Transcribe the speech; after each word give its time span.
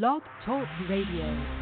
Blog 0.00 0.22
Talk 0.46 0.66
Radio. 0.88 1.61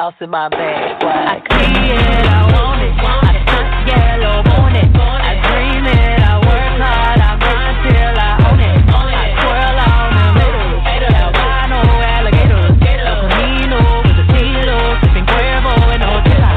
sauce 0.00 0.14
in 0.20 0.30
my 0.30 0.48
bag. 0.48 1.02
Why? 1.04 1.12
I 1.12 1.60
see 1.60 1.92
it, 1.92 2.24
I 2.24 2.40
want 2.56 2.80
it. 2.80 2.94
I 2.96 3.36
touch 3.44 3.74
yellow, 3.84 4.40
want 4.48 4.76
it. 4.80 4.88
I 4.96 5.36
dream 5.44 5.84
it, 5.84 6.20
I 6.24 6.40
work 6.40 6.74
hard, 6.80 7.20
I 7.20 7.36
grind 7.36 7.76
till 7.84 8.16
I 8.16 8.32
own 8.48 8.60
it. 8.64 8.80
I 8.88 9.28
twirl 9.36 9.76
on 9.84 10.08
them 10.16 10.40
haters. 10.88 11.20
Albino 11.20 11.80
alligators. 12.16 12.80
El 12.80 13.12
Camino 13.28 13.80
with 14.08 14.16
the 14.16 14.26
kilo, 14.32 14.76
sipping 15.04 15.26
Cuervo 15.28 15.74
and 15.92 16.04
Otela. 16.08 16.48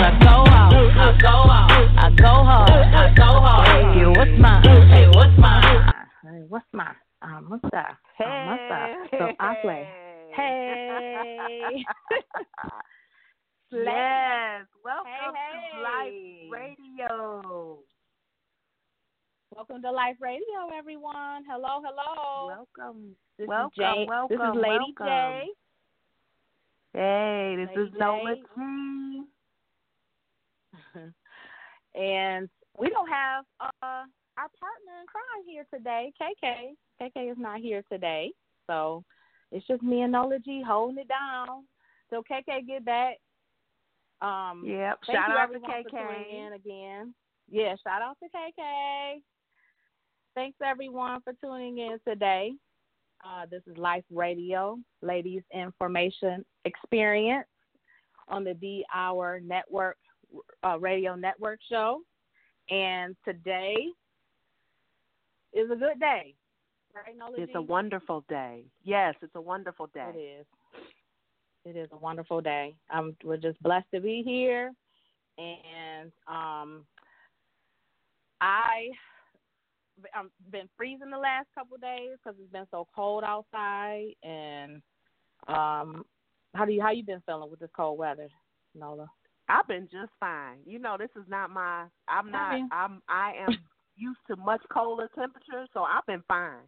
I 0.00 0.16
go 0.24 0.36
out, 0.48 0.72
I 0.72 1.12
go 1.20 1.36
out, 1.52 1.68
I 2.00 2.08
go 2.16 2.32
hard, 2.48 2.72
I 2.72 3.12
go 3.12 3.28
hard. 3.44 3.92
Hey, 3.92 4.08
what's 4.08 4.36
mine? 4.40 4.64
Hey, 4.88 5.06
what's 5.12 5.36
mine? 5.36 5.84
Hey, 6.24 6.40
what's 6.48 6.64
my 6.72 6.96
mustache? 7.44 8.00
Mustache. 8.18 8.96
So 9.12 9.36
I 9.38 9.54
play. 9.60 9.84
Hey. 10.34 11.84
Yes, 13.70 14.64
welcome 14.82 15.12
Hey, 15.34 15.76
to 15.76 15.82
Life 15.82 16.50
Radio. 16.50 17.78
Welcome 19.54 19.82
to 19.82 19.90
Life 19.90 20.16
Radio, 20.20 20.70
everyone. 20.74 21.44
Hello, 21.46 21.82
hello. 21.84 22.46
Welcome, 22.46 23.14
This 23.38 23.46
welcome, 23.46 23.70
is 23.72 23.78
Jay. 23.78 24.06
welcome, 24.08 24.38
This 24.38 24.48
is 24.48 24.54
Lady 24.56 24.94
welcome. 24.98 25.06
J. 25.06 25.46
Hey, 26.94 27.54
this 27.58 27.68
Lady 27.76 27.90
is 27.90 27.94
Nola. 27.98 28.34
G. 28.36 29.22
and 32.00 32.48
we 32.78 32.88
don't 32.88 33.08
have 33.08 33.44
uh, 33.60 33.66
our 33.82 34.48
partner 34.58 34.94
in 35.00 35.06
crime 35.06 35.44
here 35.46 35.66
today, 35.74 36.10
KK. 36.18 36.74
KK 37.02 37.32
is 37.32 37.38
not 37.38 37.60
here 37.60 37.82
today, 37.92 38.32
so 38.66 39.04
it's 39.52 39.66
just 39.66 39.82
me 39.82 40.00
and 40.02 40.12
Nola 40.12 40.38
G 40.38 40.62
holding 40.66 40.98
it 40.98 41.08
down. 41.08 41.64
So 42.08 42.22
KK 42.22 42.66
get 42.66 42.84
back. 42.86 43.16
Um, 44.20 44.62
Yep, 44.64 44.98
Thank 45.06 45.16
shout 45.16 45.28
you 45.28 45.34
out 45.34 45.36
to 45.36 45.40
everyone 45.42 45.70
for 45.84 45.90
KK. 45.90 46.46
in 46.46 46.52
again. 46.54 47.14
Yeah, 47.50 47.74
shout 47.82 48.02
out 48.02 48.16
to 48.22 48.28
KK. 48.28 49.22
Thanks 50.34 50.58
everyone 50.64 51.20
for 51.22 51.32
tuning 51.42 51.78
in 51.78 51.98
today. 52.06 52.52
Uh, 53.24 53.46
this 53.50 53.62
is 53.66 53.76
Life 53.76 54.04
Radio, 54.10 54.78
Ladies 55.02 55.42
In 55.50 55.72
Formation 55.78 56.44
Experience 56.64 57.46
on 58.28 58.44
the 58.44 58.54
D 58.54 58.84
Hour 58.94 59.40
Network 59.40 59.96
uh, 60.64 60.78
Radio 60.78 61.14
Network 61.14 61.58
show. 61.68 62.02
And 62.70 63.16
today 63.24 63.74
is 65.54 65.70
a 65.70 65.76
good 65.76 65.98
day, 65.98 66.34
right, 66.94 67.16
It's 67.36 67.54
a 67.54 67.62
wonderful 67.62 68.24
day. 68.28 68.64
Yes, 68.84 69.14
it's 69.22 69.34
a 69.34 69.40
wonderful 69.40 69.88
day. 69.94 70.38
is. 70.40 70.46
It 71.68 71.76
is 71.76 71.88
a 71.92 71.98
wonderful 71.98 72.40
day. 72.40 72.74
Um, 72.90 73.14
we're 73.22 73.36
just 73.36 73.62
blessed 73.62 73.88
to 73.92 74.00
be 74.00 74.22
here, 74.24 74.72
and 75.36 76.10
um, 76.26 76.86
I 78.40 78.88
I've 80.14 80.30
been 80.50 80.70
freezing 80.78 81.10
the 81.10 81.18
last 81.18 81.46
couple 81.54 81.74
of 81.74 81.82
days 81.82 82.16
because 82.16 82.38
it's 82.40 82.50
been 82.50 82.66
so 82.70 82.86
cold 82.96 83.22
outside. 83.22 84.12
And 84.22 84.80
um, 85.46 86.06
how 86.54 86.64
do 86.64 86.72
you 86.72 86.80
how 86.80 86.90
you 86.90 87.04
been 87.04 87.22
feeling 87.26 87.50
with 87.50 87.60
this 87.60 87.68
cold 87.76 87.98
weather, 87.98 88.28
Nola? 88.74 89.10
I've 89.50 89.68
been 89.68 89.88
just 89.92 90.12
fine. 90.18 90.58
You 90.64 90.78
know, 90.78 90.96
this 90.98 91.10
is 91.16 91.28
not 91.28 91.50
my. 91.50 91.84
I'm 92.08 92.30
not. 92.30 92.54
Okay. 92.54 92.62
I'm. 92.72 93.02
I 93.10 93.34
am 93.46 93.58
used 93.94 94.20
to 94.28 94.36
much 94.36 94.62
colder 94.72 95.10
temperatures, 95.14 95.68
so 95.74 95.82
I've 95.82 96.06
been 96.06 96.22
fine. 96.28 96.64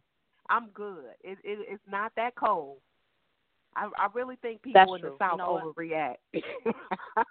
I'm 0.47 0.69
good. 0.75 1.05
It, 1.23 1.39
it 1.43 1.65
it's 1.67 1.83
not 1.89 2.11
that 2.17 2.35
cold. 2.35 2.77
I 3.75 3.89
I 3.97 4.07
really 4.13 4.35
think 4.37 4.61
people 4.61 4.81
That's 4.81 4.91
in 4.95 5.01
true. 5.01 5.09
the 5.11 5.15
south 5.25 5.39
You 5.39 5.45
know 5.45 5.73
overreact. 5.77 6.17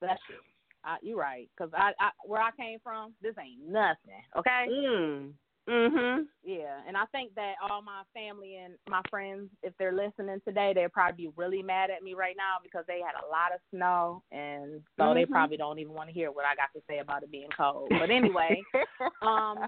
That's 0.00 0.20
true. 0.26 0.36
Uh, 0.82 0.96
you're 1.02 1.18
right, 1.18 1.48
because 1.56 1.70
I, 1.74 1.92
I 2.00 2.10
where 2.24 2.40
I 2.40 2.50
came 2.52 2.78
from, 2.82 3.12
this 3.20 3.34
ain't 3.38 3.68
nothing. 3.68 4.22
Okay. 4.36 4.66
mm. 4.70 5.32
Mhm. 5.68 6.24
Yeah, 6.42 6.80
and 6.88 6.96
I 6.96 7.04
think 7.12 7.34
that 7.34 7.54
all 7.62 7.82
my 7.82 8.02
family 8.14 8.56
and 8.56 8.74
my 8.88 9.02
friends, 9.10 9.50
if 9.62 9.74
they're 9.78 9.92
listening 9.92 10.40
today, 10.44 10.72
they'll 10.74 10.88
probably 10.88 11.26
be 11.26 11.32
really 11.36 11.62
mad 11.62 11.90
at 11.90 12.02
me 12.02 12.14
right 12.14 12.34
now 12.36 12.56
because 12.62 12.84
they 12.88 13.00
had 13.00 13.14
a 13.22 13.28
lot 13.30 13.52
of 13.54 13.60
snow, 13.70 14.22
and 14.32 14.82
so 14.98 15.12
they 15.14 15.26
Mhm. 15.26 15.30
probably 15.30 15.58
don't 15.58 15.78
even 15.78 15.92
want 15.92 16.08
to 16.08 16.14
hear 16.14 16.32
what 16.32 16.46
I 16.46 16.54
got 16.56 16.72
to 16.74 16.82
say 16.88 16.98
about 16.98 17.22
it 17.22 17.30
being 17.30 17.50
cold. 17.56 17.90
But 17.90 18.10
anyway, 18.10 18.64
um, 19.22 19.66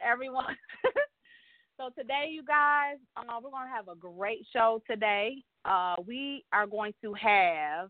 everyone. 0.00 0.56
so 1.80 1.88
today, 1.98 2.28
you 2.30 2.42
guys, 2.44 2.96
uh, 3.16 3.40
we're 3.42 3.50
gonna 3.50 3.70
have 3.74 3.88
a 3.88 3.94
great 3.96 4.46
show 4.52 4.82
today. 4.88 5.42
Uh, 5.64 5.96
we 6.06 6.44
are 6.52 6.66
going 6.66 6.92
to 7.02 7.14
have 7.14 7.88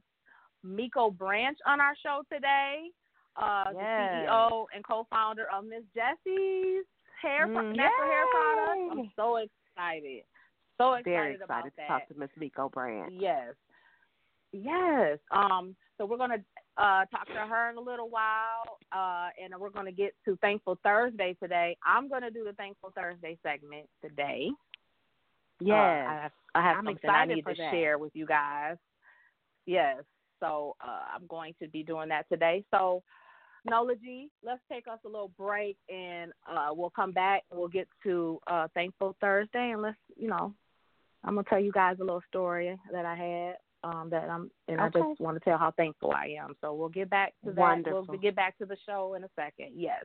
Miko 0.62 1.10
Branch 1.10 1.58
on 1.66 1.80
our 1.80 1.94
show 2.02 2.22
today. 2.32 2.88
Uh, 3.36 3.64
Yes. 3.74 3.74
the 3.74 4.28
CEO 4.28 4.66
and 4.74 4.84
co-founder 4.84 5.46
of 5.52 5.64
Miss 5.64 5.82
Jessie's 5.94 6.84
hair 7.20 7.46
Mm, 7.48 7.74
natural 7.76 8.08
hair 8.08 8.26
products. 8.30 8.88
I'm 8.92 9.12
so 9.16 9.36
excited. 9.36 10.24
So 10.78 10.94
excited 10.94 11.04
Very 11.04 11.34
excited 11.34 11.70
to 11.70 11.76
that. 11.76 11.88
talk 11.88 12.08
to 12.08 12.14
Miss 12.14 12.30
Miko 12.36 12.68
Branch. 12.68 13.12
Yes. 13.12 13.54
Yes. 14.52 15.18
Um, 15.30 15.76
so 15.96 16.06
we're 16.06 16.16
gonna 16.16 16.42
uh 16.76 17.04
talk 17.06 17.26
to 17.26 17.46
her 17.48 17.70
in 17.70 17.76
a 17.76 17.80
little 17.80 18.08
while. 18.08 18.78
Uh 18.92 19.28
and 19.42 19.52
we're 19.60 19.70
gonna 19.70 19.92
get 19.92 20.14
to 20.24 20.36
Thankful 20.36 20.78
Thursday 20.82 21.36
today. 21.42 21.76
I'm 21.84 22.08
gonna 22.08 22.30
do 22.30 22.44
the 22.44 22.52
Thankful 22.54 22.92
Thursday 22.96 23.38
segment 23.42 23.86
today. 24.02 24.48
Uh, 24.50 25.66
Yes. 25.66 26.06
I 26.08 26.14
have, 26.22 26.32
I 26.54 26.62
have 26.62 26.76
something 26.84 27.10
I 27.10 27.26
need 27.26 27.42
to 27.46 27.54
that. 27.56 27.70
share 27.70 27.98
with 27.98 28.12
you 28.14 28.26
guys. 28.26 28.76
Yes. 29.66 29.98
So 30.40 30.74
uh, 30.80 31.02
I'm 31.14 31.26
going 31.28 31.54
to 31.60 31.68
be 31.68 31.82
doing 31.82 32.08
that 32.08 32.26
today. 32.30 32.64
So 32.70 33.02
Nola 33.68 33.94
G, 33.96 34.30
let's 34.42 34.62
take 34.72 34.88
us 34.88 34.98
a 35.04 35.08
little 35.08 35.30
break 35.36 35.76
and 35.90 36.32
uh, 36.50 36.68
we'll 36.72 36.88
come 36.88 37.12
back 37.12 37.42
and 37.50 37.60
we'll 37.60 37.68
get 37.68 37.86
to 38.04 38.40
uh, 38.46 38.68
Thankful 38.72 39.14
Thursday 39.20 39.72
and 39.72 39.82
let's, 39.82 39.98
you 40.16 40.28
know, 40.28 40.54
I'm 41.24 41.34
gonna 41.34 41.46
tell 41.50 41.60
you 41.60 41.72
guys 41.72 41.96
a 42.00 42.04
little 42.04 42.22
story 42.26 42.74
that 42.90 43.04
I 43.04 43.14
had 43.14 43.56
um, 43.84 44.08
that 44.10 44.28
I'm 44.28 44.50
and 44.68 44.80
I 44.80 44.88
just 44.88 45.20
want 45.20 45.36
to 45.36 45.40
tell 45.40 45.58
how 45.58 45.70
thankful 45.72 46.12
I 46.12 46.36
am. 46.42 46.54
So 46.60 46.74
we'll 46.74 46.88
get 46.88 47.10
back 47.10 47.34
to 47.44 47.52
that. 47.52 47.60
Wonderful. 47.60 48.06
We'll 48.08 48.18
get 48.18 48.36
back 48.36 48.58
to 48.58 48.66
the 48.66 48.76
show 48.86 49.14
in 49.14 49.24
a 49.24 49.28
second. 49.36 49.72
Yes. 49.74 50.04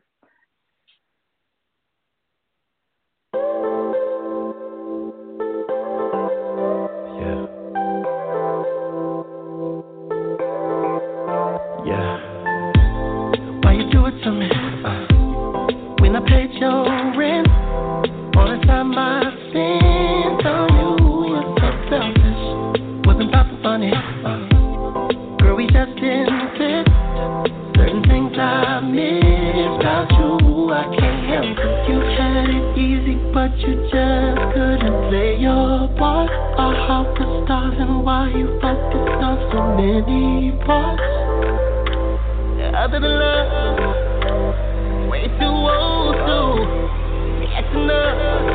Yeah. 7.18 7.46
Yeah. 11.86 12.18
Why 13.62 13.74
you 13.74 13.92
do 13.92 14.06
it 14.06 14.24
to 14.24 14.32
me? 14.32 14.50
Uh, 14.86 15.08
when 16.02 16.16
I 16.16 16.20
paid 16.22 16.52
your 16.54 17.15
you 33.68 33.76
just 33.90 34.54
couldn't 34.54 35.10
play 35.10 35.38
your 35.40 35.88
part. 35.98 36.30
Or 36.58 36.74
how 36.88 37.04
the 37.18 37.26
stars 37.46 37.76
and 37.80 38.04
why 38.04 38.30
you 38.30 38.48
focused 38.62 39.24
on 39.24 39.38
so 39.52 39.60
many 39.76 40.52
parts. 40.66 41.02
Other 42.76 43.00
than 43.00 43.20
love, 43.20 45.10
way 45.10 45.28
too 45.40 45.46
old 45.46 46.16
to 46.28 46.38
get 47.48 47.66
enough. 47.74 48.55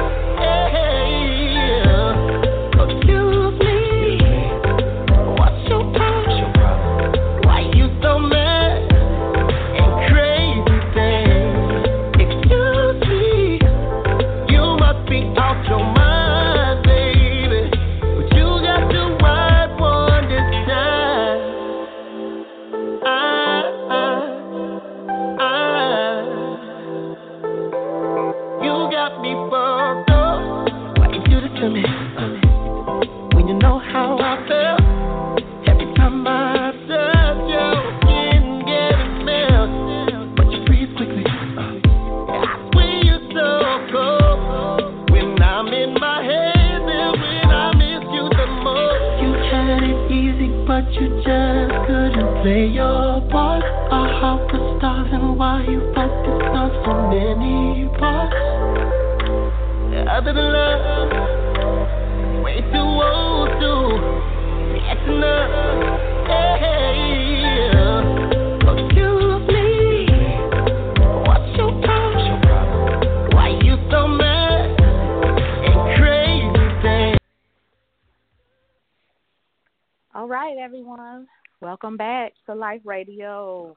Life 82.70 82.82
Radio. 82.84 83.76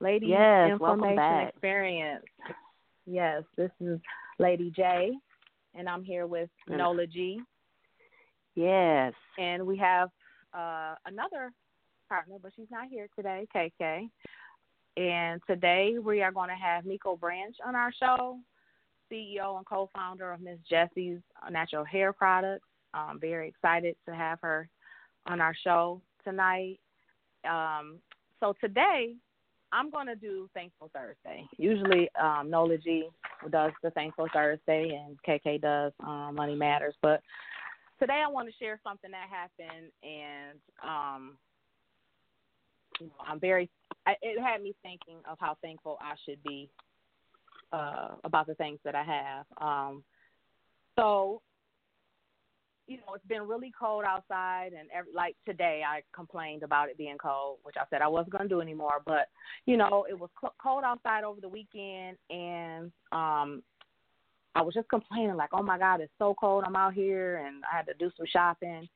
Lady 0.00 0.26
yes, 0.26 0.72
Information 0.72 1.48
Experience. 1.48 2.24
Yes, 3.06 3.44
this 3.56 3.70
is 3.80 4.00
Lady 4.40 4.72
J, 4.74 5.12
and 5.76 5.88
I'm 5.88 6.02
here 6.02 6.26
with 6.26 6.50
mm. 6.68 6.78
Nola 6.78 7.06
G. 7.06 7.40
Yes. 8.56 9.12
And 9.38 9.64
we 9.64 9.76
have 9.76 10.08
uh, 10.52 10.96
another 11.06 11.52
partner, 12.08 12.38
but 12.42 12.50
she's 12.56 12.66
not 12.72 12.88
here 12.90 13.06
today, 13.14 13.46
KK. 13.54 14.08
And 14.96 15.40
today 15.46 15.94
we 16.02 16.22
are 16.22 16.32
going 16.32 16.48
to 16.48 16.56
have 16.56 16.84
Miko 16.84 17.14
Branch 17.14 17.54
on 17.64 17.76
our 17.76 17.92
show, 17.92 18.36
CEO 19.12 19.58
and 19.58 19.64
co 19.64 19.88
founder 19.94 20.32
of 20.32 20.40
Miss 20.40 20.58
Jessie's 20.68 21.20
Natural 21.52 21.84
Hair 21.84 22.14
Products. 22.14 22.66
I'm 22.94 23.20
very 23.20 23.46
excited 23.46 23.94
to 24.08 24.14
have 24.16 24.40
her 24.42 24.68
on 25.26 25.40
our 25.40 25.54
show 25.62 26.02
tonight 26.24 26.80
um, 27.48 27.98
so 28.40 28.54
today 28.60 29.14
I'm 29.72 29.90
going 29.90 30.06
to 30.06 30.16
do 30.16 30.48
Thankful 30.54 30.90
Thursday. 30.94 31.46
Usually 31.56 32.08
um, 32.20 32.50
Nola 32.50 32.76
G 32.78 33.08
does 33.50 33.72
the 33.82 33.90
Thankful 33.90 34.28
Thursday 34.32 35.00
and 35.02 35.16
KK 35.26 35.60
does 35.60 35.92
um, 36.04 36.34
Money 36.36 36.54
Matters. 36.54 36.94
But 37.02 37.22
today 37.98 38.22
I 38.24 38.30
want 38.30 38.48
to 38.48 38.54
share 38.62 38.78
something 38.84 39.10
that 39.10 39.28
happened 39.30 39.90
and 40.02 40.58
um, 40.82 41.38
I'm 43.26 43.40
very, 43.40 43.70
it 44.06 44.40
had 44.40 44.62
me 44.62 44.74
thinking 44.82 45.18
of 45.28 45.38
how 45.40 45.56
thankful 45.62 45.98
I 46.00 46.14
should 46.26 46.42
be 46.42 46.68
uh, 47.72 48.08
about 48.24 48.46
the 48.46 48.54
things 48.54 48.78
that 48.84 48.94
I 48.94 49.04
have. 49.04 49.46
Um, 49.60 50.04
so 50.98 51.40
you 52.86 52.96
know, 52.98 53.14
it's 53.14 53.26
been 53.26 53.46
really 53.46 53.72
cold 53.78 54.04
outside, 54.06 54.72
and 54.78 54.88
every, 54.94 55.12
like 55.14 55.36
today, 55.46 55.82
I 55.86 56.02
complained 56.14 56.62
about 56.62 56.88
it 56.88 56.98
being 56.98 57.18
cold, 57.18 57.58
which 57.62 57.76
I 57.78 57.84
said 57.88 58.02
I 58.02 58.08
wasn't 58.08 58.32
going 58.32 58.44
to 58.44 58.48
do 58.48 58.60
anymore. 58.60 59.02
But 59.04 59.28
you 59.66 59.76
know, 59.76 60.06
it 60.08 60.18
was 60.18 60.30
cold 60.60 60.84
outside 60.84 61.24
over 61.24 61.40
the 61.40 61.48
weekend, 61.48 62.16
and 62.30 62.90
um, 63.12 63.62
I 64.54 64.62
was 64.62 64.74
just 64.74 64.88
complaining 64.88 65.36
like, 65.36 65.50
"Oh 65.52 65.62
my 65.62 65.78
God, 65.78 66.00
it's 66.00 66.12
so 66.18 66.34
cold! 66.38 66.64
I'm 66.66 66.76
out 66.76 66.94
here, 66.94 67.44
and 67.46 67.62
I 67.72 67.76
had 67.76 67.86
to 67.86 67.94
do 67.94 68.10
some 68.16 68.26
shopping." 68.26 68.88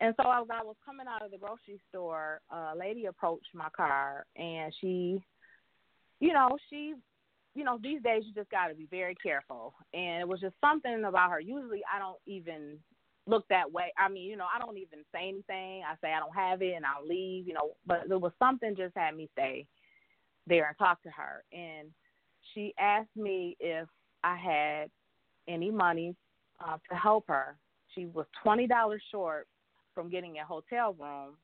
And 0.00 0.14
so 0.16 0.30
as 0.30 0.46
I 0.48 0.62
was 0.62 0.76
coming 0.86 1.06
out 1.08 1.24
of 1.24 1.32
the 1.32 1.38
grocery 1.38 1.80
store, 1.88 2.40
a 2.50 2.72
lady 2.76 3.06
approached 3.06 3.48
my 3.52 3.68
car, 3.76 4.26
and 4.36 4.72
she, 4.80 5.20
you 6.20 6.32
know, 6.32 6.56
she 6.70 6.94
you 7.54 7.64
know, 7.64 7.76
these 7.82 8.00
days 8.02 8.22
you 8.24 8.32
just 8.32 8.50
got 8.50 8.68
to 8.68 8.74
be 8.74 8.86
very 8.88 9.16
careful. 9.16 9.74
And 9.92 10.20
it 10.20 10.28
was 10.28 10.38
just 10.38 10.54
something 10.60 11.02
about 11.04 11.32
her. 11.32 11.40
Usually 11.40 11.80
I 11.92 11.98
don't 11.98 12.18
even 12.24 12.78
look 13.28 13.46
that 13.48 13.70
way. 13.70 13.92
I 13.98 14.08
mean, 14.08 14.28
you 14.28 14.36
know, 14.36 14.46
I 14.52 14.58
don't 14.58 14.78
even 14.78 15.00
say 15.12 15.28
anything. 15.28 15.82
I 15.84 15.94
say 16.00 16.12
I 16.12 16.18
don't 16.18 16.34
have 16.34 16.62
it 16.62 16.74
and 16.74 16.84
I'll 16.84 17.06
leave, 17.06 17.46
you 17.46 17.52
know, 17.52 17.72
but 17.86 18.08
there 18.08 18.18
was 18.18 18.32
something 18.38 18.74
just 18.74 18.96
had 18.96 19.14
me 19.14 19.28
stay 19.32 19.66
there 20.46 20.68
and 20.68 20.78
talk 20.78 21.02
to 21.02 21.10
her. 21.10 21.44
And 21.52 21.88
she 22.54 22.74
asked 22.78 23.14
me 23.14 23.56
if 23.60 23.86
I 24.24 24.36
had 24.36 24.90
any 25.46 25.70
money 25.70 26.16
uh, 26.66 26.78
to 26.90 26.96
help 26.96 27.24
her. 27.28 27.56
She 27.94 28.06
was 28.06 28.26
$20 28.44 28.68
short 29.10 29.46
from 29.94 30.08
getting 30.08 30.38
a 30.38 30.44
hotel 30.44 30.96
room. 30.98 31.34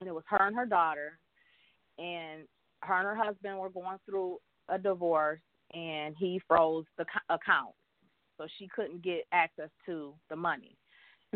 And 0.00 0.08
it 0.08 0.12
was 0.12 0.24
her 0.28 0.46
and 0.46 0.56
her 0.56 0.66
daughter. 0.66 1.18
And 1.98 2.42
her 2.82 2.94
and 2.94 3.06
her 3.06 3.24
husband 3.24 3.58
were 3.58 3.70
going 3.70 3.98
through 4.04 4.38
a 4.68 4.78
divorce 4.78 5.40
and 5.72 6.16
he 6.18 6.40
froze 6.48 6.84
the 6.98 7.06
account. 7.30 7.74
So 8.38 8.46
she 8.58 8.68
couldn't 8.68 9.02
get 9.02 9.24
access 9.32 9.70
to 9.86 10.12
the 10.28 10.36
money 10.36 10.76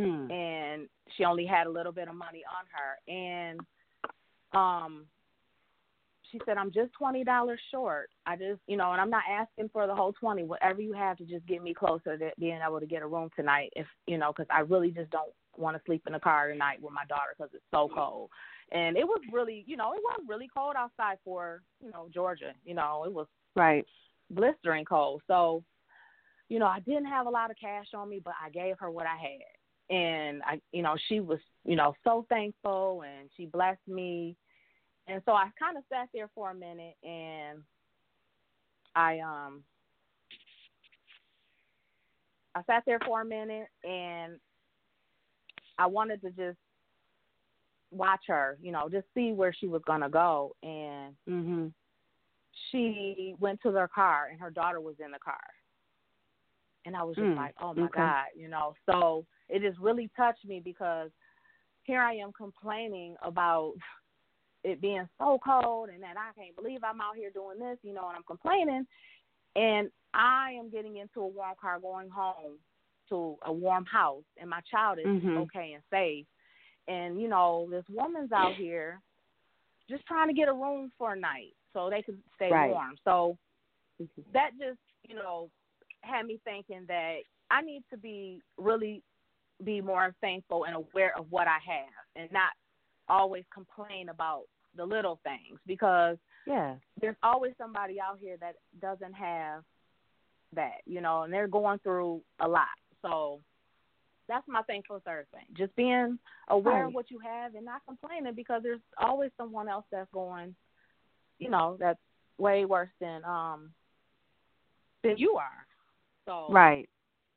mm. 0.01 0.33
and 0.33 0.89
she 1.17 1.25
only 1.25 1.47
had 1.47 1.67
a 1.67 1.71
little 1.71 1.93
bit 1.93 2.09
of 2.09 2.15
money 2.15 2.43
on 2.49 2.65
her. 2.75 3.13
And 3.13 3.61
um 4.53 5.07
she 6.31 6.41
said 6.45 6.57
i'm 6.57 6.73
just 6.73 6.93
twenty 6.93 7.25
dollars 7.25 7.61
short. 7.71 8.11
I 8.27 8.37
just 8.37 8.61
you 8.67 8.77
know 8.77 8.93
and 8.93 9.01
i'm 9.01 9.11
not 9.11 9.25
asking 9.31 9.71
for 9.73 9.87
the 9.87 9.95
whole 9.95 10.13
twenty. 10.13 10.45
Whatever 10.45 10.81
you 10.81 10.93
have 10.93 11.17
to 11.19 11.25
just 11.25 11.47
get 11.47 11.63
me 11.63 11.75
closer 11.75 12.17
to 12.17 12.31
being 12.39 12.61
able 12.67 12.81
to 12.81 12.87
get 12.87 13.03
a 13.03 13.07
room 13.07 13.31
tonight 13.37 13.73
if 13.77 13.87
you 14.07 14.19
know 14.19 14.33
because 14.33 14.49
i 14.51 14.61
really 14.61 14.91
just 14.91 15.11
don't 15.11 15.33
want 15.57 15.77
to 15.77 15.83
sleep 15.85 16.03
in 16.07 16.13
the 16.13 16.21
car 16.21 16.49
tonight 16.49 16.81
with 16.81 16.93
my 16.93 17.05
daughter 17.09 17.35
because 17.37 17.51
it's 17.53 17.65
so 17.71 17.89
cold. 17.93 18.31
And 18.73 18.97
it 18.97 19.05
was 19.05 19.21
really 19.33 19.65
you 19.67 19.77
know 19.77 19.93
it 19.93 20.03
was 20.03 20.21
really 20.29 20.49
cold 20.55 20.75
outside 20.77 21.19
for 21.25 21.63
you 21.85 21.91
know 21.91 22.09
georgia 22.13 22.53
you 22.65 22.75
know 22.75 23.05
it 23.05 23.13
was 23.13 23.27
right. 23.57 23.85
blistering 24.31 24.85
cold. 24.85 25.23
So 25.27 25.65
you 26.51 26.59
know 26.59 26.67
i 26.67 26.81
didn't 26.81 27.07
have 27.07 27.27
a 27.27 27.31
lot 27.31 27.51
of 27.51 27.57
cash 27.59 27.87
on 27.95 28.11
me 28.11 28.21
but 28.23 28.35
i 28.45 28.51
gave 28.51 28.77
her 28.79 28.91
what 28.91 29.07
i 29.07 29.17
had 29.17 29.60
and 29.91 30.41
I, 30.45 30.61
you 30.73 30.83
know, 30.83 30.97
she 31.09 31.19
was, 31.21 31.41
you 31.65 31.75
know, 31.75 31.95
so 32.05 32.25
thankful, 32.29 33.03
and 33.05 33.29
she 33.37 33.47
blessed 33.47 33.87
me, 33.89 34.37
and 35.09 35.21
so 35.27 35.33
I 35.33 35.49
kind 35.59 35.77
of 35.77 35.83
sat 35.93 36.09
there 36.15 36.31
for 36.35 36.51
a 36.51 36.55
minute, 36.55 36.95
and 37.03 37.63
I, 38.95 39.19
um, 39.19 39.65
I 42.55 42.63
sat 42.67 42.85
there 42.87 43.01
for 43.05 43.21
a 43.21 43.25
minute, 43.25 43.67
and 43.83 44.39
I 45.77 45.87
wanted 45.87 46.21
to 46.23 46.31
just 46.31 46.59
watch 47.91 48.21
her, 48.29 48.59
you 48.63 48.71
know, 48.71 48.89
just 48.89 49.07
see 49.13 49.33
where 49.33 49.53
she 49.53 49.67
was 49.67 49.83
gonna 49.87 50.09
go, 50.09 50.55
and 50.63 51.15
mm-hmm. 51.29 51.67
she 52.71 53.35
went 53.41 53.61
to 53.63 53.73
their 53.73 53.89
car, 53.89 54.29
and 54.31 54.41
her 54.41 54.51
daughter 54.51 54.81
was 54.81 54.95
in 55.05 55.11
the 55.11 55.19
car, 55.19 55.41
and 56.87 56.97
I 56.97 57.03
was 57.03 57.17
just 57.17 57.27
mm, 57.27 57.37
like, 57.37 57.55
oh 57.61 57.75
my 57.75 57.85
okay. 57.85 57.99
god, 57.99 58.25
you 58.37 58.49
know, 58.49 58.75
so 58.87 59.25
it 59.49 59.63
just 59.63 59.79
really 59.79 60.11
touched 60.17 60.45
me 60.47 60.61
because 60.65 61.11
here 61.85 62.01
I 62.01 62.15
am 62.15 62.33
complaining 62.33 63.17
about 63.23 63.75
it 64.65 64.81
being 64.81 65.09
so 65.19 65.39
cold 65.45 65.89
and 65.89 66.03
that 66.03 66.17
I 66.17 66.39
can't 66.39 66.57
believe 66.57 66.81
I'm 66.85 67.01
out 67.01 67.17
here 67.17 67.31
doing 67.31 67.59
this, 67.59 67.79
you 67.83 67.95
know, 67.95 68.09
and 68.09 68.17
I'm 68.17 68.23
complaining. 68.27 68.87
And 69.57 69.91
I 70.15 70.53
am 70.59 70.71
getting 70.71 70.97
into 70.97 71.21
a 71.21 71.27
warm 71.27 71.55
car 71.61 71.81
going 71.81 72.11
home 72.11 72.59
to 73.09 73.37
a 73.45 73.53
warm 73.53 73.85
house, 73.87 74.23
and 74.41 74.49
my 74.49 74.61
child 74.71 74.99
is 75.01 75.07
mm-hmm. 75.07 75.39
okay 75.39 75.73
and 75.75 75.83
safe. 75.91 76.27
And, 76.87 77.21
you 77.21 77.29
know, 77.29 77.69
this 77.71 77.85
woman's 77.91 78.33
out 78.33 78.55
here 78.55 79.01
just 79.89 80.07
trying 80.07 80.29
to 80.29 80.35
get 80.35 80.49
a 80.49 80.53
room 80.53 80.93
for 80.97 81.15
a 81.15 81.19
night 81.19 81.55
so 81.73 81.91
they 81.91 82.03
can 82.03 82.19
stay 82.37 82.51
right. 82.51 82.71
warm. 82.71 82.97
So 83.05 83.37
mm-hmm. 84.01 84.23
that 84.33 84.51
just, 84.59 84.79
you 85.09 85.17
know, 85.17 85.51
had 86.03 86.27
me 86.27 86.41
thinking 86.45 86.85
that 86.89 87.19
I 87.51 87.63
need 87.63 87.83
to 87.91 87.97
be 87.97 88.41
really 88.57 89.03
be 89.65 89.81
more 89.81 90.15
thankful 90.21 90.65
and 90.65 90.77
aware 90.77 91.13
of 91.19 91.27
what 91.31 91.47
I 91.47 91.59
have 91.67 92.05
and 92.17 92.33
not 92.33 92.53
always 93.09 93.45
complain 93.53 94.09
about 94.09 94.45
the 94.77 94.85
little 94.85 95.21
things 95.23 95.59
because 95.67 96.17
yeah, 96.47 96.77
there's 97.01 97.17
always 97.23 97.53
somebody 97.59 98.01
out 98.01 98.19
here 98.21 98.37
that 98.41 98.55
doesn't 98.81 99.13
have 99.13 99.63
that, 100.55 100.79
you 100.87 101.01
know, 101.01 101.23
and 101.23 101.33
they're 101.33 101.49
going 101.49 101.79
through 101.81 102.23
a 102.41 102.49
lot. 102.49 102.67
So 103.03 103.41
that's 104.29 104.47
my 104.49 104.63
thankful 104.63 105.03
Thursday. 105.05 105.45
Just 105.57 105.75
being 105.77 106.19
aware 106.49 106.83
right. 106.83 106.87
of 106.87 106.95
what 106.95 107.11
you 107.11 107.19
have 107.19 107.55
and 107.55 107.65
not 107.65 107.83
complaining 107.87 108.35
because 108.35 108.63
there's 108.63 108.81
always 108.99 109.31
someone 109.37 109.69
else 109.69 109.85
that's 109.91 110.11
going, 110.13 110.55
you 111.39 111.51
know, 111.51 111.77
that's 111.79 111.99
way 112.39 112.65
worse 112.65 112.89
than 113.01 113.25
um 113.25 113.71
than 115.03 115.17
you 115.19 115.37
are. 115.37 115.67
So 116.27 116.47
right, 116.51 116.89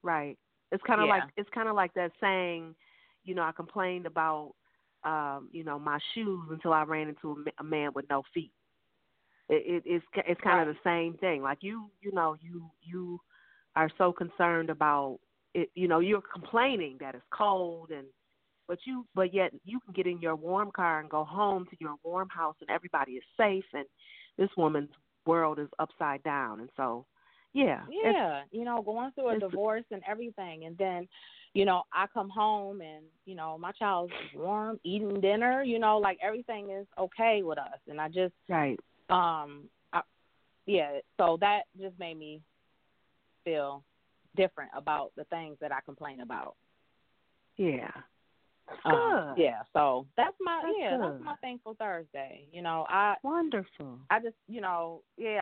right. 0.03 0.37
It's 0.71 0.83
kind 0.85 1.01
of 1.01 1.07
yeah. 1.07 1.13
like 1.13 1.23
it's 1.37 1.49
kind 1.53 1.69
of 1.69 1.75
like 1.75 1.93
that 1.93 2.11
saying, 2.19 2.75
you 3.23 3.35
know, 3.35 3.43
I 3.43 3.51
complained 3.51 4.05
about, 4.05 4.53
um, 5.03 5.49
you 5.51 5.63
know, 5.63 5.79
my 5.79 5.99
shoes 6.13 6.47
until 6.51 6.73
I 6.73 6.83
ran 6.83 7.09
into 7.09 7.31
a, 7.31 7.61
a 7.61 7.63
man 7.63 7.91
with 7.93 8.05
no 8.09 8.23
feet. 8.33 8.51
It, 9.49 9.63
it, 9.65 9.83
it's 9.85 10.05
it's 10.27 10.41
kind 10.41 10.59
right. 10.59 10.67
of 10.67 10.75
the 10.75 10.79
same 10.83 11.17
thing. 11.17 11.41
Like 11.41 11.59
you, 11.61 11.89
you 12.01 12.11
know, 12.11 12.35
you 12.41 12.69
you 12.81 13.19
are 13.75 13.89
so 13.97 14.11
concerned 14.11 14.69
about 14.69 15.19
it. 15.53 15.69
You 15.75 15.87
know, 15.87 15.99
you're 15.99 16.21
complaining 16.21 16.97
that 16.99 17.15
it's 17.15 17.23
cold 17.31 17.91
and. 17.91 18.07
But 18.65 18.79
you, 18.85 19.05
but 19.13 19.33
yet 19.33 19.51
you 19.65 19.81
can 19.81 19.93
get 19.93 20.07
in 20.07 20.21
your 20.21 20.37
warm 20.37 20.71
car 20.71 21.01
and 21.01 21.09
go 21.09 21.25
home 21.25 21.65
to 21.69 21.75
your 21.81 21.95
warm 22.01 22.29
house, 22.29 22.55
and 22.61 22.69
everybody 22.69 23.11
is 23.11 23.23
safe. 23.35 23.65
And 23.73 23.85
this 24.37 24.47
woman's 24.55 24.89
world 25.25 25.59
is 25.59 25.67
upside 25.79 26.23
down, 26.23 26.61
and 26.61 26.69
so 26.77 27.05
yeah. 27.53 27.81
Yeah. 27.89 28.41
You 28.51 28.65
know, 28.65 28.81
going 28.81 29.11
through 29.11 29.29
a 29.29 29.39
divorce 29.39 29.85
and 29.91 30.01
everything. 30.07 30.65
And 30.65 30.77
then, 30.77 31.07
you 31.53 31.65
know, 31.65 31.83
I 31.93 32.05
come 32.13 32.29
home 32.29 32.81
and, 32.81 33.03
you 33.25 33.35
know, 33.35 33.57
my 33.57 33.71
child's 33.71 34.13
warm, 34.35 34.79
eating 34.83 35.21
dinner, 35.21 35.63
you 35.63 35.79
know, 35.79 35.97
like 35.97 36.17
everything 36.21 36.71
is 36.71 36.87
okay 36.97 37.41
with 37.43 37.59
us. 37.59 37.79
And 37.87 38.01
I 38.01 38.07
just, 38.07 38.33
right. 38.49 38.79
Um, 39.09 39.65
I, 39.91 40.01
yeah. 40.65 40.99
So 41.17 41.37
that 41.41 41.63
just 41.79 41.97
made 41.99 42.17
me 42.17 42.41
feel 43.43 43.83
different 44.35 44.71
about 44.75 45.11
the 45.15 45.25
things 45.25 45.57
that 45.61 45.71
I 45.71 45.79
complain 45.85 46.21
about. 46.21 46.55
Yeah. 47.57 47.91
Um, 48.85 49.35
yeah, 49.37 49.61
so 49.73 50.07
that's 50.15 50.35
my 50.39 50.61
that's 50.63 50.75
yeah, 50.79 50.97
good. 50.97 51.01
that's 51.01 51.23
my 51.23 51.35
thankful 51.41 51.75
Thursday. 51.77 52.47
You 52.51 52.61
know, 52.61 52.85
I 52.89 53.15
wonderful. 53.21 53.99
I 54.09 54.19
just 54.19 54.35
you 54.47 54.61
know 54.61 55.01
yeah, 55.17 55.39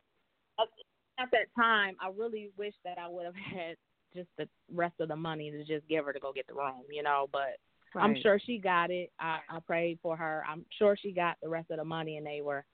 at 1.18 1.30
that 1.32 1.46
time, 1.56 1.96
I 2.00 2.10
really 2.16 2.50
wish 2.56 2.74
that 2.84 2.98
I 2.98 3.08
would 3.08 3.26
have 3.26 3.34
had 3.54 3.76
just 4.14 4.28
the 4.38 4.48
rest 4.72 4.94
of 5.00 5.08
the 5.08 5.16
money 5.16 5.50
to 5.50 5.64
just 5.64 5.88
give 5.88 6.04
her 6.04 6.12
to 6.12 6.20
go 6.20 6.32
get 6.32 6.46
the 6.46 6.54
room, 6.54 6.82
you 6.90 7.02
know. 7.02 7.28
But 7.32 7.58
right. 7.94 8.04
I'm 8.04 8.16
sure 8.22 8.38
she 8.44 8.58
got 8.58 8.90
it. 8.90 9.10
I, 9.18 9.38
I 9.48 9.60
prayed 9.60 9.98
for 10.02 10.16
her. 10.16 10.44
I'm 10.48 10.64
sure 10.78 10.96
she 11.00 11.12
got 11.12 11.36
the 11.42 11.48
rest 11.48 11.70
of 11.70 11.78
the 11.78 11.84
money, 11.84 12.16
and 12.16 12.26
they 12.26 12.40
were, 12.42 12.64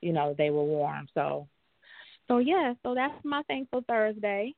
you 0.00 0.12
know, 0.12 0.34
they 0.36 0.50
were 0.50 0.64
warm. 0.64 1.08
So, 1.14 1.48
so 2.28 2.38
yeah. 2.38 2.74
So 2.82 2.94
that's 2.94 3.14
my 3.24 3.42
thankful 3.44 3.84
Thursday. 3.88 4.54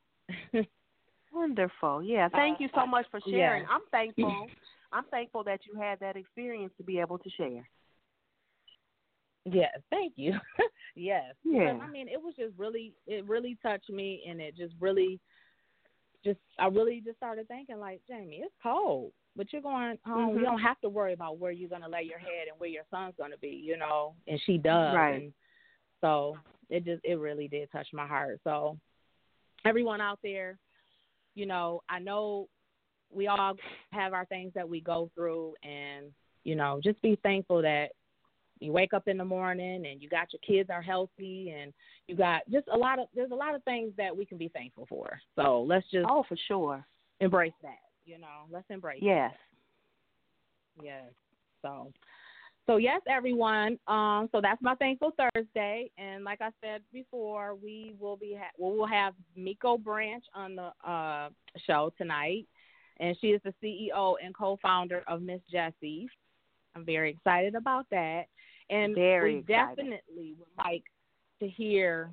Wonderful. 1.33 2.03
Yeah. 2.03 2.27
Uh, 2.27 2.37
thank 2.37 2.59
you 2.59 2.69
so 2.73 2.81
uh, 2.81 2.85
much 2.85 3.05
for 3.11 3.19
sharing. 3.21 3.63
Yeah. 3.63 3.69
I'm 3.69 3.81
thankful. 3.91 4.47
I'm 4.93 5.03
thankful 5.11 5.43
that 5.43 5.59
you 5.65 5.79
had 5.79 5.99
that 5.99 6.15
experience 6.15 6.71
to 6.77 6.83
be 6.83 6.99
able 6.99 7.17
to 7.17 7.29
share. 7.31 7.67
Yes, 9.45 9.77
thank 9.91 10.13
you. 10.15 10.33
Yes. 10.95 11.35
Yeah. 11.43 11.73
Because, 11.73 11.81
I 11.83 11.91
mean, 11.91 12.07
it 12.07 12.21
was 12.21 12.33
just 12.35 12.53
really, 12.57 12.93
it 13.05 13.27
really 13.27 13.57
touched 13.61 13.89
me, 13.89 14.23
and 14.27 14.41
it 14.41 14.55
just 14.57 14.73
really, 14.79 15.19
just, 16.23 16.39
I 16.57 16.67
really 16.67 17.01
just 17.05 17.17
started 17.17 17.47
thinking, 17.47 17.79
like, 17.79 18.01
Jamie, 18.07 18.41
it's 18.43 18.55
cold, 18.63 19.11
but 19.35 19.53
you're 19.53 19.61
going 19.61 19.97
home. 20.05 20.29
Mm-hmm. 20.29 20.39
You 20.39 20.45
don't 20.45 20.61
have 20.61 20.79
to 20.81 20.89
worry 20.89 21.13
about 21.13 21.37
where 21.37 21.51
you're 21.51 21.69
going 21.69 21.83
to 21.83 21.89
lay 21.89 22.03
your 22.03 22.19
head 22.19 22.47
and 22.49 22.59
where 22.59 22.69
your 22.69 22.83
son's 22.89 23.13
going 23.17 23.31
to 23.31 23.37
be, 23.37 23.61
you 23.63 23.77
know. 23.77 24.15
And 24.27 24.41
she 24.45 24.57
does. 24.57 24.95
Right. 24.95 25.21
And 25.21 25.33
so 26.01 26.37
it 26.69 26.83
just, 26.83 27.01
it 27.03 27.19
really 27.19 27.47
did 27.47 27.71
touch 27.71 27.87
my 27.93 28.07
heart. 28.07 28.39
So 28.43 28.77
everyone 29.65 30.01
out 30.01 30.19
there, 30.23 30.57
you 31.35 31.45
know, 31.45 31.81
I 31.89 31.99
know 31.99 32.47
we 33.13 33.27
all 33.27 33.55
have 33.91 34.13
our 34.13 34.25
things 34.25 34.51
that 34.55 34.67
we 34.67 34.81
go 34.81 35.11
through, 35.15 35.53
and 35.63 36.07
you 36.43 36.55
know, 36.55 36.79
just 36.83 37.01
be 37.01 37.17
thankful 37.23 37.61
that 37.61 37.89
you 38.59 38.71
wake 38.71 38.93
up 38.93 39.07
in 39.07 39.17
the 39.17 39.25
morning 39.25 39.85
and 39.85 40.01
you 40.01 40.09
got 40.09 40.27
your 40.31 40.39
kids 40.45 40.69
are 40.69 40.81
healthy 40.81 41.53
and 41.57 41.73
you 42.07 42.15
got 42.15 42.41
just 42.51 42.67
a 42.71 42.77
lot 42.77 42.99
of 42.99 43.07
there's 43.15 43.31
a 43.31 43.35
lot 43.35 43.55
of 43.55 43.63
things 43.63 43.91
that 43.97 44.15
we 44.15 44.25
can 44.25 44.37
be 44.37 44.49
thankful 44.49 44.85
for. 44.87 45.19
So 45.35 45.65
let's 45.67 45.85
just 45.91 46.05
oh 46.09 46.23
for 46.27 46.37
sure 46.47 46.85
embrace 47.19 47.53
that. 47.61 47.79
You 48.05 48.19
know, 48.19 48.45
let's 48.51 48.65
embrace. 48.69 48.99
Yes. 49.01 49.33
That. 50.77 50.85
Yes. 50.85 51.03
So. 51.61 51.91
So 52.67 52.77
yes, 52.77 53.01
everyone. 53.07 53.77
Um, 53.87 54.27
so 54.31 54.41
that's 54.41 54.59
my 54.59 54.73
thankful 54.75 55.11
Thursday, 55.35 55.91
and 55.99 56.23
like 56.23 56.41
I 56.41 56.49
said 56.63 56.81
before, 56.91 57.53
we 57.53 57.93
will 57.99 58.17
be 58.17 58.35
ha- 58.39 58.49
we 58.57 58.75
will 58.75 58.87
have 58.87 59.13
Miko 59.35 59.77
Branch 59.77 60.23
on 60.33 60.55
the 60.55 60.71
uh, 60.89 61.29
show 61.67 61.93
tonight, 61.95 62.47
and 62.99 63.15
she 63.21 63.27
is 63.27 63.41
the 63.43 63.53
CEO 63.63 64.15
and 64.23 64.35
co-founder 64.35 65.03
of 65.07 65.21
Miss 65.21 65.41
Jessie. 65.51 66.07
I'm 66.75 66.85
very 66.85 67.11
excited 67.11 67.53
about 67.53 67.85
that. 67.91 68.23
And 68.69 68.95
very 68.95 69.35
we 69.35 69.39
excited. 69.41 69.75
definitely 69.75 70.35
would 70.39 70.47
like 70.57 70.83
to 71.39 71.47
hear 71.47 72.09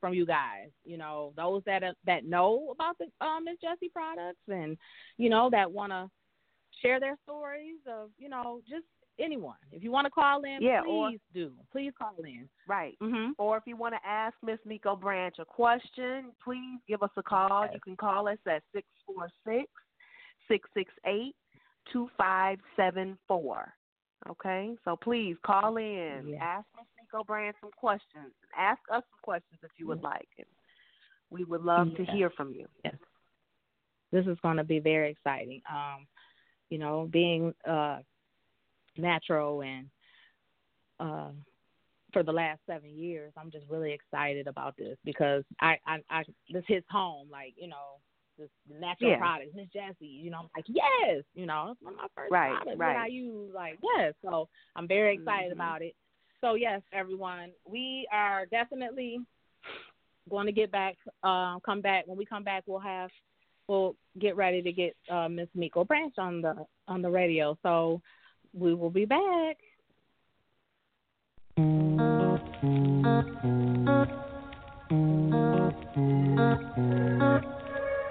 from 0.00 0.14
you 0.14 0.24
guys. 0.24 0.68
You 0.84 0.96
know, 0.96 1.32
those 1.36 1.62
that 1.66 1.82
uh, 1.82 1.92
that 2.06 2.24
know 2.24 2.72
about 2.72 2.96
the 2.98 3.06
uh, 3.20 3.40
Miss 3.40 3.56
Jessie 3.60 3.90
products, 3.92 4.38
and 4.48 4.76
you 5.16 5.28
know 5.28 5.48
that 5.50 5.70
want 5.70 5.92
to 5.92 6.08
share 6.82 7.00
their 7.00 7.16
stories 7.24 7.78
of 7.90 8.10
you 8.18 8.28
know 8.28 8.60
just 8.68 8.84
anyone. 9.18 9.56
If 9.72 9.82
you 9.82 9.90
want 9.90 10.06
to 10.06 10.10
call 10.10 10.44
in, 10.44 10.58
yeah, 10.60 10.82
please 10.82 10.90
or, 10.90 11.10
do. 11.34 11.52
Please 11.72 11.92
call 11.98 12.14
in. 12.24 12.48
Right. 12.68 12.96
Mm-hmm. 13.02 13.32
Or 13.38 13.56
if 13.56 13.64
you 13.66 13.76
want 13.76 13.94
to 13.94 14.08
ask 14.08 14.36
Miss 14.44 14.58
Miko 14.64 14.94
Branch 14.96 15.34
a 15.38 15.44
question, 15.44 16.26
please 16.42 16.78
give 16.86 17.02
us 17.02 17.10
a 17.16 17.22
call. 17.22 17.62
Yes. 17.64 17.72
You 17.74 17.80
can 17.80 17.96
call 17.96 18.28
us 18.28 18.38
at 18.46 18.62
six 18.72 18.86
four 19.06 19.28
six 19.44 19.66
six 20.48 20.68
six 20.74 20.92
eight 21.06 21.34
two 21.92 22.08
five 22.16 22.58
seven 22.76 23.18
four. 23.26 23.74
Okay, 24.28 24.76
so 24.84 24.96
please 24.96 25.36
call 25.44 25.76
in, 25.76 26.28
Yeah. 26.28 26.44
ask 26.44 26.66
Miss 26.76 26.86
Miko 27.00 27.24
Branch 27.24 27.56
some 27.60 27.70
questions, 27.72 28.32
ask 28.56 28.80
us 28.90 29.04
some 29.10 29.20
questions 29.22 29.60
if 29.62 29.70
you 29.76 29.86
would 29.86 30.02
like, 30.02 30.28
and 30.38 30.46
we 31.30 31.44
would 31.44 31.62
love 31.62 31.94
to 31.96 32.04
hear 32.04 32.30
from 32.30 32.52
you. 32.52 32.68
Yes. 32.84 32.96
This 34.10 34.26
is 34.26 34.38
going 34.40 34.56
to 34.56 34.64
be 34.64 34.80
very 34.80 35.10
exciting. 35.10 35.62
Um, 35.70 36.06
you 36.70 36.78
know, 36.78 37.08
being 37.10 37.54
uh, 37.66 38.00
natural 38.96 39.62
and 39.62 39.88
uh, 40.98 41.30
for 42.12 42.22
the 42.22 42.32
last 42.32 42.60
seven 42.66 42.90
years, 42.90 43.32
I'm 43.36 43.50
just 43.50 43.66
really 43.68 43.92
excited 43.92 44.46
about 44.46 44.76
this 44.76 44.96
because 45.04 45.44
I, 45.60 45.78
I, 45.86 46.02
I 46.10 46.24
this 46.50 46.64
hits 46.66 46.86
home. 46.90 47.28
Like 47.30 47.54
you 47.56 47.68
know, 47.68 48.00
this 48.38 48.48
natural 48.68 49.10
Yeah. 49.10 49.18
products, 49.18 49.54
Miss 49.54 49.68
Jessie. 49.68 50.06
You 50.06 50.30
know, 50.30 50.38
I'm 50.38 50.48
like 50.56 50.64
yes, 50.68 51.24
you 51.34 51.46
know, 51.46 51.70
it's 51.72 51.82
one 51.82 51.94
of 51.94 51.98
my 51.98 52.08
first 52.14 52.30
Right, 52.30 52.54
products 52.54 52.78
right. 52.78 52.94
that 52.94 53.02
I 53.02 53.06
use. 53.08 53.52
Like 53.54 53.78
yes, 53.96 54.14
so 54.22 54.48
I'm 54.76 54.86
very 54.88 55.14
excited 55.14 55.50
Mhm. 55.50 55.54
about 55.54 55.82
it. 55.82 55.94
So 56.40 56.54
yes, 56.54 56.82
everyone, 56.92 57.52
we 57.66 58.06
are 58.12 58.46
definitely 58.46 59.20
going 60.30 60.46
to 60.46 60.52
get 60.52 60.70
back. 60.70 60.96
Uh, 61.22 61.58
come 61.60 61.80
back 61.80 62.06
when 62.06 62.16
we 62.16 62.24
come 62.24 62.44
back. 62.44 62.62
We'll 62.66 62.78
have 62.78 63.10
we'll 63.66 63.96
get 64.18 64.36
ready 64.36 64.62
to 64.62 64.72
get 64.72 64.96
uh, 65.10 65.28
Miss 65.28 65.48
Miko 65.54 65.84
Branch 65.84 66.14
on 66.18 66.40
the 66.40 66.66
on 66.86 67.02
the 67.02 67.10
radio. 67.10 67.58
So 67.62 68.00
we 68.54 68.74
will 68.74 68.90
be 68.90 69.04
back. 69.04 69.58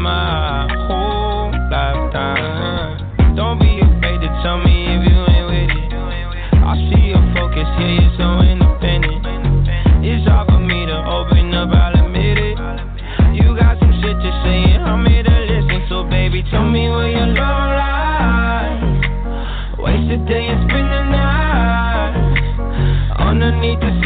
my 0.00 0.66
whole 0.88 1.52
lifetime. 1.68 3.36
Don't 3.36 3.58
be 3.60 3.80
afraid 3.84 4.20
to 4.24 4.28
tell 4.42 4.56
me 4.56 4.96
if 4.96 5.04
you 5.04 5.18
ain't 5.28 5.46
with 5.52 5.68
it. 5.76 5.92
I 6.56 6.72
see 6.88 7.12
your 7.12 7.20
focus, 7.36 7.68
hear 7.76 8.00
you 8.00 8.08
so 8.16 8.40
independent. 8.40 9.20
It's 10.00 10.24
hard 10.26 10.48
for 10.48 10.58
me 10.60 10.86
to 10.88 10.96
open 11.04 11.52
up. 11.52 11.68
I'll 11.68 12.00
admit 12.00 12.38
it. 12.38 12.56
You 13.36 13.52
got 13.52 13.76
some 13.78 13.92
shit 14.00 14.16
to 14.16 14.30
say 14.40 14.72
and 14.72 14.88
I'm 14.88 15.04
here 15.04 15.22
to 15.22 15.36
listen. 15.44 15.84
So, 15.92 16.08
baby, 16.08 16.42
tell 16.50 16.64
me 16.64 16.88
where 16.88 17.10
your 17.12 17.28
love 17.36 17.68
lies. 17.76 18.80
Waste 19.84 20.24
day 20.24 20.48
and 20.48 20.64
spend 20.64 20.88
the 20.88 21.02
night 21.12 22.16
underneath 23.20 23.80
the 23.80 23.99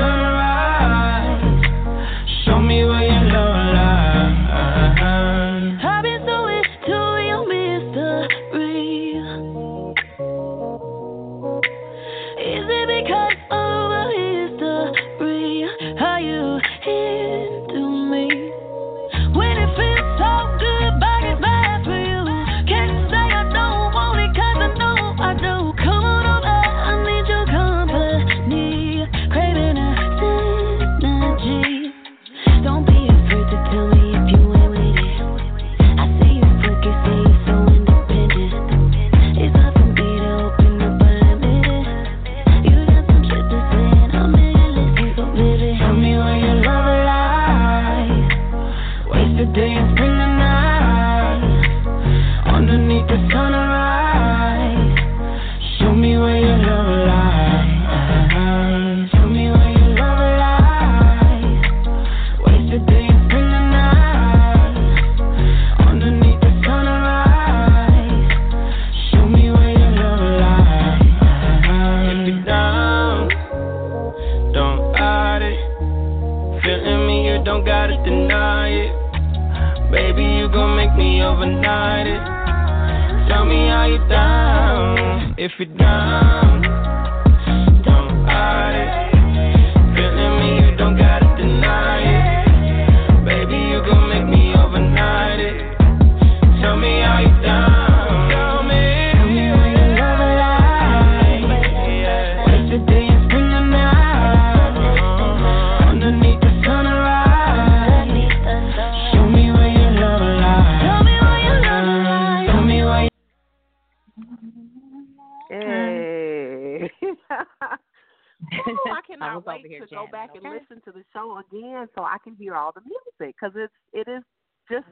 so 121.95 122.03
I 122.03 122.17
can 122.23 122.35
hear 122.37 122.55
all 122.55 122.73
the 122.73 122.81
music 122.81 123.37
because 123.41 123.57
it's 123.57 123.73
it 123.93 124.11
is 124.11 124.23
just 124.71 124.87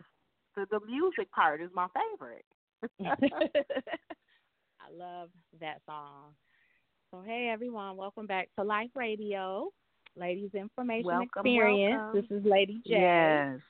the 0.57 0.67
the 0.71 0.81
music 0.87 1.31
part 1.33 1.61
is 1.61 1.71
my 1.75 1.87
favorite. 1.95 2.45
I 4.81 4.95
love 4.97 5.29
that 5.61 5.81
song. 5.87 6.35
So 7.11 7.23
hey 7.25 7.51
everyone, 7.53 7.97
welcome 7.97 8.27
back 8.27 8.49
to 8.59 8.65
Life 8.65 8.91
Radio, 8.95 9.69
Ladies 10.17 10.51
In 10.55 10.69
Formation 10.75 11.07
Welcome, 11.07 11.27
Experience. 11.37 12.01
welcome. 12.01 12.27
This 12.31 12.39
is 12.39 12.45
Lady 12.45 12.83
J. 12.87 13.01
Yes. 13.01 13.61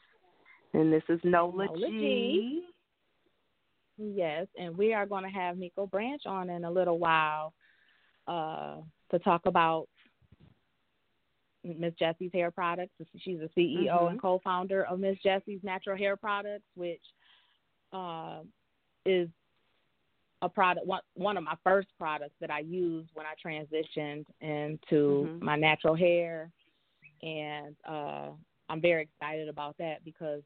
And 0.75 0.93
this 0.93 1.03
is 1.09 1.21
Nola, 1.23 1.67
Nola 1.67 1.89
G. 1.89 1.99
G. 1.99 2.63
Yes, 3.99 4.47
and 4.59 4.77
we 4.77 4.95
are 4.95 5.07
going 5.07 5.25
to 5.25 5.31
have 5.31 5.59
Miko 5.59 5.87
Branch 5.87 6.23
on 6.27 6.51
in 6.51 6.65
a 6.65 6.71
little 6.71 6.99
while 6.99 7.53
uh, 8.27 8.77
to 9.11 9.19
talk 9.19 9.43
about 9.45 9.89
Miss 11.65 11.95
Jessie's 11.95 12.33
Hair 12.33 12.51
Products. 12.51 12.93
She's 13.19 13.41
a 13.41 13.49
CEO 13.57 14.09
Mhm. 14.09 14.11
and 14.11 14.21
co-founder 14.21 14.85
of 14.85 14.99
Miss 14.99 15.19
Jessie's 15.23 15.63
Natural 15.63 15.97
Hair 15.97 16.17
Products, 16.17 16.67
which 16.75 17.03
uh, 17.93 18.43
is 19.07 19.29
a 20.43 20.49
product 20.49 20.87
one 20.87 21.03
one 21.15 21.37
of 21.37 21.45
my 21.45 21.57
first 21.63 21.89
products 21.99 22.35
that 22.41 22.51
I 22.51 22.61
used 22.61 23.11
when 23.15 23.27
I 23.27 23.35
transitioned 23.35 24.27
into 24.41 25.29
Mhm. 25.29 25.43
my 25.43 25.57
natural 25.57 25.95
hair, 25.95 26.51
and 27.23 27.77
uh, 27.85 28.31
I'm 28.69 28.81
very 28.81 29.03
excited 29.03 29.49
about 29.49 29.77
that 29.79 30.05
because 30.05 30.43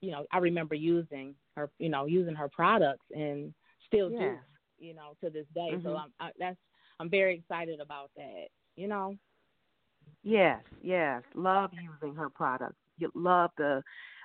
you 0.00 0.10
know 0.10 0.26
I 0.32 0.38
remember 0.38 0.74
using 0.74 1.34
her 1.56 1.70
you 1.78 1.88
know 1.88 2.04
using 2.04 2.34
her 2.34 2.48
products 2.48 3.06
and 3.10 3.54
still 3.86 4.10
do 4.10 4.38
you 4.78 4.92
know 4.94 5.14
to 5.22 5.30
this 5.30 5.46
day. 5.54 5.70
So 5.82 5.90
Mhm. 5.90 6.00
I'm 6.00 6.12
I, 6.20 6.32
that's 6.38 6.58
I'm 7.00 7.08
very 7.08 7.36
excited 7.36 7.80
about 7.80 8.10
that. 8.16 8.48
You 8.76 8.88
know. 8.88 9.16
Yes, 10.26 10.60
yes. 10.82 11.22
Love 11.36 11.70
using 11.72 12.16
her 12.16 12.28
products. 12.28 12.74
You 12.98 13.12
love 13.14 13.52
the 13.56 13.80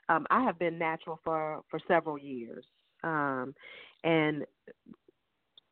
um 0.09 0.25
I 0.31 0.43
have 0.43 0.57
been 0.57 0.79
natural 0.79 1.19
for 1.23 1.61
for 1.69 1.79
several 1.87 2.17
years. 2.17 2.65
Um 3.03 3.53
and 4.03 4.45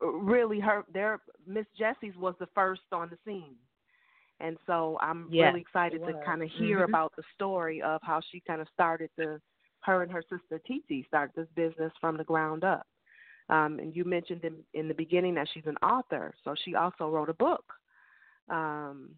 really 0.00 0.60
her 0.60 0.84
their 0.92 1.20
Miss 1.46 1.66
Jessie's 1.76 2.16
was 2.16 2.36
the 2.38 2.46
first 2.54 2.82
on 2.92 3.10
the 3.10 3.18
scene. 3.24 3.56
And 4.38 4.56
so 4.66 4.98
I'm 5.00 5.28
Yes, 5.32 5.48
really 5.48 5.60
excited 5.62 6.04
to 6.04 6.14
kind 6.24 6.42
of 6.44 6.48
hear 6.50 6.82
Mhm. 6.82 6.84
about 6.84 7.16
the 7.16 7.24
story 7.34 7.82
of 7.82 8.00
how 8.04 8.20
she 8.30 8.40
kind 8.40 8.60
of 8.60 8.68
started 8.72 9.10
the 9.16 9.40
her 9.80 10.02
and 10.04 10.12
her 10.12 10.22
sister 10.22 10.60
Titi 10.64 11.02
started 11.08 11.34
this 11.34 11.48
business 11.56 11.92
from 12.00 12.16
the 12.16 12.24
ground 12.24 12.62
up. 12.62 12.86
Um, 13.48 13.80
and 13.80 13.96
you 13.96 14.04
mentioned 14.04 14.44
in, 14.44 14.64
in 14.74 14.86
the 14.86 14.94
beginning 14.94 15.34
that 15.34 15.48
she's 15.52 15.66
an 15.66 15.76
author, 15.78 16.34
so 16.44 16.54
she 16.64 16.76
also 16.76 17.10
wrote 17.10 17.28
a 17.28 17.34
book. 17.34 17.64
Um, 18.48 19.10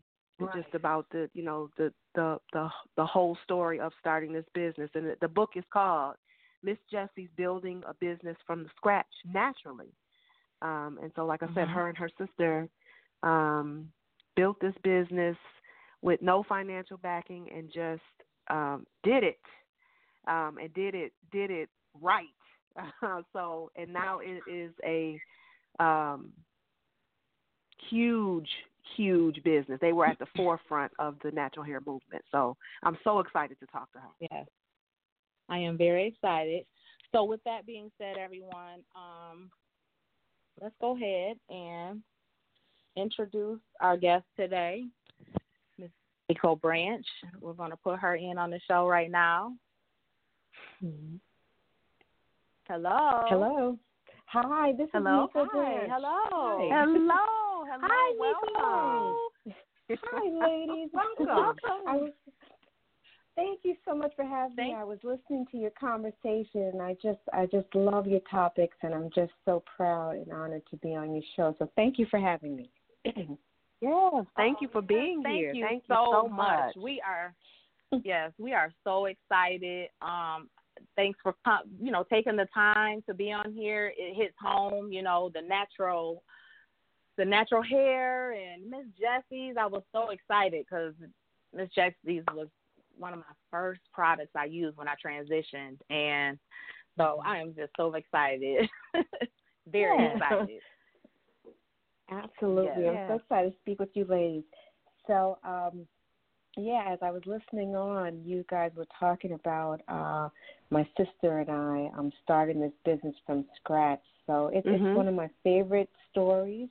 just 0.46 0.74
about 0.74 1.07
the 1.11 1.28
you 1.35 1.42
know 1.44 1.68
the 1.76 1.92
the 2.14 2.38
the 2.52 2.68
the 2.96 3.07
whole 3.07 3.37
story 3.44 3.81
of 3.81 3.92
starting 4.00 4.33
this 4.33 4.44
business. 4.55 4.90
And 4.94 5.07
the, 5.07 5.16
the 5.20 5.28
book 5.28 5.50
is 5.57 5.64
called 5.72 6.16
miss 6.62 6.78
jessie's 6.90 7.31
building 7.37 7.83
a 7.88 7.94
business 7.94 8.37
from 8.46 8.62
the 8.62 8.70
scratch 8.76 9.07
naturally. 9.33 9.92
Um 10.62 10.98
and 11.02 11.12
so 11.16 11.24
like 11.26 11.42
i 11.42 11.46
said 11.55 11.68
Mhm. 11.68 11.74
her 11.74 11.88
and 11.88 11.98
her 11.98 12.11
sister 12.18 12.68
um 13.22 13.92
built 14.37 14.59
this 14.61 14.74
business 14.83 15.37
with 16.02 16.20
no 16.22 16.42
financial 16.42 16.96
backing 16.98 17.48
and 17.55 17.68
just 17.72 18.02
um 18.48 18.87
did 19.02 19.22
it 19.24 19.40
um 20.28 20.59
and 20.61 20.72
did 20.74 20.94
it 20.94 21.12
did 21.31 21.50
it 21.50 21.68
right. 22.00 22.26
So 23.33 23.70
and 23.76 23.92
now 23.92 24.20
it 24.20 24.42
is 24.50 24.72
a 24.85 25.20
um 25.78 26.33
huge 27.90 28.48
huge 28.96 29.42
business. 29.42 29.78
They 29.81 29.92
were 29.92 30.07
at 30.07 30.18
the 30.18 30.26
forefront 30.37 30.92
of 30.98 31.16
the 31.24 31.31
natural 31.31 31.64
hair 31.64 31.81
movement. 31.87 32.24
So 32.31 32.57
I'm 32.83 32.98
so 33.05 33.20
excited 33.20 33.59
to 33.61 33.66
talk 33.66 33.90
to 33.92 33.98
her. 33.98 34.09
Yes. 34.31 34.46
I 35.48 35.59
am 35.59 35.76
very 35.76 36.07
excited. 36.07 36.64
So 37.12 37.24
with 37.24 37.40
that 37.44 37.66
being 37.66 37.90
said, 37.98 38.16
everyone, 38.16 38.81
um, 38.96 39.50
let's 40.61 40.74
go 40.81 40.96
ahead 40.96 41.37
and 41.50 42.02
introduce 42.96 43.61
our 43.81 43.96
guest 43.96 44.24
today, 44.37 44.85
Ms. 45.78 45.90
Miko 46.28 46.57
Branch. 46.57 47.05
We're 47.40 47.52
going 47.52 47.70
to 47.70 47.76
put 47.76 47.98
her 47.98 48.14
in 48.14 48.38
on 48.38 48.50
the 48.50 48.61
show 48.66 48.88
right 48.88 49.11
now. 49.11 49.52
Hello. 52.68 53.24
Hello. 53.28 53.78
Hi, 54.26 54.72
this 54.72 54.88
Hello. 54.92 55.24
is 55.24 55.31
Miko 55.35 55.48
Hi. 55.52 55.59
Branch. 55.59 55.90
Hello. 55.92 56.18
Hi. 56.31 56.85
Hello, 56.85 57.41
hello, 57.80 57.88
Hi, 57.90 58.14
welcome. 58.18 59.16
Hi, 60.12 60.46
ladies. 60.46 60.90
Welcome. 61.18 61.56
Was, 61.87 62.12
thank 63.37 63.61
you 63.62 63.74
so 63.87 63.94
much 63.94 64.12
for 64.16 64.24
having 64.24 64.56
Thank- 64.56 64.74
me. 64.74 64.80
I 64.80 64.85
was 64.85 64.98
listening 65.02 65.46
to 65.52 65.58
your 65.58 65.70
conversation, 65.70 66.80
I 66.80 66.96
just, 67.02 67.20
I 67.32 67.46
just 67.46 67.74
love 67.74 68.06
your 68.06 68.20
topics, 68.30 68.76
and 68.82 68.94
I'm 68.94 69.11
just 69.14 69.32
so 69.44 69.62
proud 69.76 70.16
and 70.16 70.32
honored 70.32 70.62
to 70.70 70.76
be 70.78 70.94
on 70.94 71.14
your 71.14 71.24
show. 71.37 71.54
So 71.58 71.70
thank 71.76 71.98
you 71.98 72.06
for 72.11 72.18
having 72.20 72.56
me. 72.56 72.70
Yes. 73.82 74.26
Thank 74.37 74.58
you 74.61 74.68
for 74.70 74.80
being 74.80 75.24
Thank 75.24 75.38
here. 75.38 75.52
You 75.52 75.66
Thank 75.66 75.82
so 75.88 75.94
you 75.94 76.11
so 76.12 76.28
much. 76.28 76.76
We 76.76 77.02
are 77.04 77.35
yes, 78.04 78.30
we 78.38 78.52
are 78.52 78.70
so 78.85 79.06
excited. 79.06 79.88
Um 80.00 80.48
thanks 80.94 81.18
for 81.20 81.35
you 81.80 81.90
know 81.90 82.04
taking 82.08 82.37
the 82.37 82.46
time 82.54 83.02
to 83.08 83.12
be 83.12 83.32
on 83.32 83.52
here. 83.52 83.92
It 83.98 84.14
hits 84.14 84.37
home, 84.40 84.92
you 84.92 85.02
know, 85.02 85.32
the 85.35 85.42
natural 85.42 86.22
the 87.16 87.25
natural 87.25 87.62
hair 87.62 88.33
and 88.33 88.68
Miss 88.70 88.87
Jessie's. 88.98 89.57
I 89.59 89.66
was 89.66 89.83
so 89.92 90.11
excited 90.11 90.66
cuz 90.68 90.94
Miss 91.55 91.68
Jessie's 91.70 92.25
was 92.33 92.48
one 92.96 93.12
of 93.12 93.18
my 93.20 93.35
first 93.51 93.81
products 93.92 94.33
I 94.35 94.44
used 94.46 94.77
when 94.77 94.88
I 94.88 94.94
transitioned 95.05 95.79
and 95.90 96.38
so 96.96 97.22
I 97.25 97.38
am 97.38 97.55
just 97.55 97.72
so 97.77 97.94
excited. 97.94 98.68
Very 99.66 99.96
Yeah. 99.98 100.14
excited. 100.14 100.61
Absolutely. 102.11 102.85
Yes. 102.85 102.98
I'm 103.09 103.16
so 103.16 103.22
excited 103.22 103.53
to 103.53 103.59
speak 103.61 103.81
with 103.81 103.88
you 103.94 104.05
ladies. 104.05 104.44
So, 105.07 105.38
um, 105.44 105.87
yeah, 106.57 106.85
as 106.90 106.98
I 107.01 107.11
was 107.11 107.22
listening 107.25 107.75
on, 107.75 108.22
you 108.25 108.44
guys 108.51 108.72
were 108.77 108.87
talking 109.01 109.33
about 109.33 109.81
uh, 109.88 110.29
my 110.70 110.87
sister 110.98 111.38
and 111.38 111.51
I 111.51 111.90
um, 111.98 112.12
starting 112.22 112.61
this 112.61 112.72
business 112.85 113.14
from 113.25 113.46
scratch. 113.57 114.03
So 114.27 114.48
it, 114.48 114.64
Mhm. 114.66 114.75
it's 114.87 114.96
one 114.96 115.09
of 115.09 115.14
my 115.14 115.31
favorite 115.42 115.88
stories, 116.11 116.68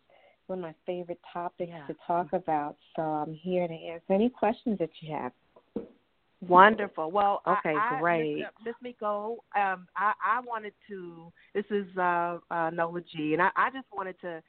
one 0.48 0.60
of 0.60 0.64
my 0.64 0.76
favorite 0.86 1.20
topics 1.32 1.72
Yeah. 1.72 1.86
to 1.88 1.96
talk 2.06 2.34
about. 2.34 2.78
So 2.96 3.02
I'm 3.02 3.34
here 3.34 3.68
to 3.68 3.74
answer 3.74 4.14
any 4.14 4.30
questions 4.30 4.78
that 4.80 4.90
you 5.02 5.16
have. 5.16 5.32
Wonderful. 6.42 7.12
Well, 7.12 7.42
Okay, 7.48 7.76
I, 7.76 8.00
great. 8.00 8.38
Miss, 8.64 8.74
uh, 8.74 8.78
Miko, 8.82 9.44
um, 9.56 9.88
I, 9.96 10.14
I 10.26 10.42
wanted 10.44 10.74
to. 10.88 11.32
This 11.54 11.66
is 11.70 11.86
uh, 11.98 12.40
uh, 12.50 12.72
Nola 12.72 13.02
G, 13.02 13.34
and 13.34 13.42
I, 13.42 13.50
I 13.56 13.70
just 13.70 13.86
wanted 13.94 14.20
to 14.22 14.42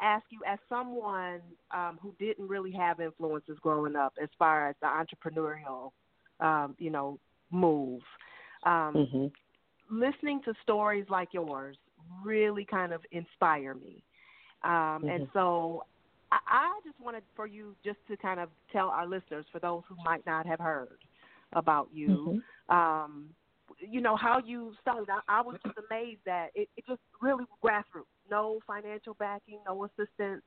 ask 0.00 0.24
you, 0.30 0.40
as 0.46 0.58
someone 0.68 1.40
um, 1.72 1.98
who 2.02 2.14
didn't 2.18 2.46
really 2.46 2.72
have 2.72 3.00
influences 3.00 3.58
growing 3.62 3.96
up, 3.96 4.12
as 4.22 4.28
far 4.38 4.68
as 4.68 4.76
the 4.82 4.86
entrepreneurial, 4.86 5.92
um, 6.40 6.76
you 6.78 6.90
know, 6.90 7.18
move. 7.50 8.02
Um, 8.64 8.94
Mm-hmm. 8.96 9.26
listening 9.90 10.40
to 10.44 10.52
stories 10.62 11.06
like 11.08 11.32
yours 11.32 11.76
really 12.22 12.64
kind 12.64 12.92
of 12.92 13.00
inspire 13.10 13.74
me. 13.74 14.02
Um, 14.64 15.04
And 15.08 15.24
Mhm. 15.24 15.32
so 15.32 15.84
I, 16.32 16.38
I 16.46 16.80
just 16.84 17.00
wanted 17.00 17.24
for 17.36 17.46
you 17.46 17.76
just 17.84 17.98
to 18.08 18.16
kind 18.16 18.40
of 18.40 18.50
tell 18.72 18.88
our 18.90 19.06
listeners, 19.06 19.46
for 19.52 19.58
those 19.60 19.82
who 19.88 19.96
might 20.04 20.24
not 20.26 20.46
have 20.46 20.60
heard 20.60 20.98
about 21.52 21.88
you, 21.92 22.42
Mhm. 22.68 22.74
um, 22.74 23.34
you 23.80 24.00
know, 24.00 24.16
how 24.16 24.38
you 24.38 24.74
started. 24.80 25.08
I, 25.10 25.20
I 25.28 25.40
was 25.42 25.58
just 25.64 25.78
amazed 25.90 26.20
that 26.26 26.50
it, 26.54 26.68
it 26.76 26.86
just 26.86 27.00
really 27.20 27.44
grassroots, 27.62 28.06
no 28.30 28.60
financial 28.66 29.14
backing, 29.14 29.60
no 29.66 29.84
assistance. 29.84 30.42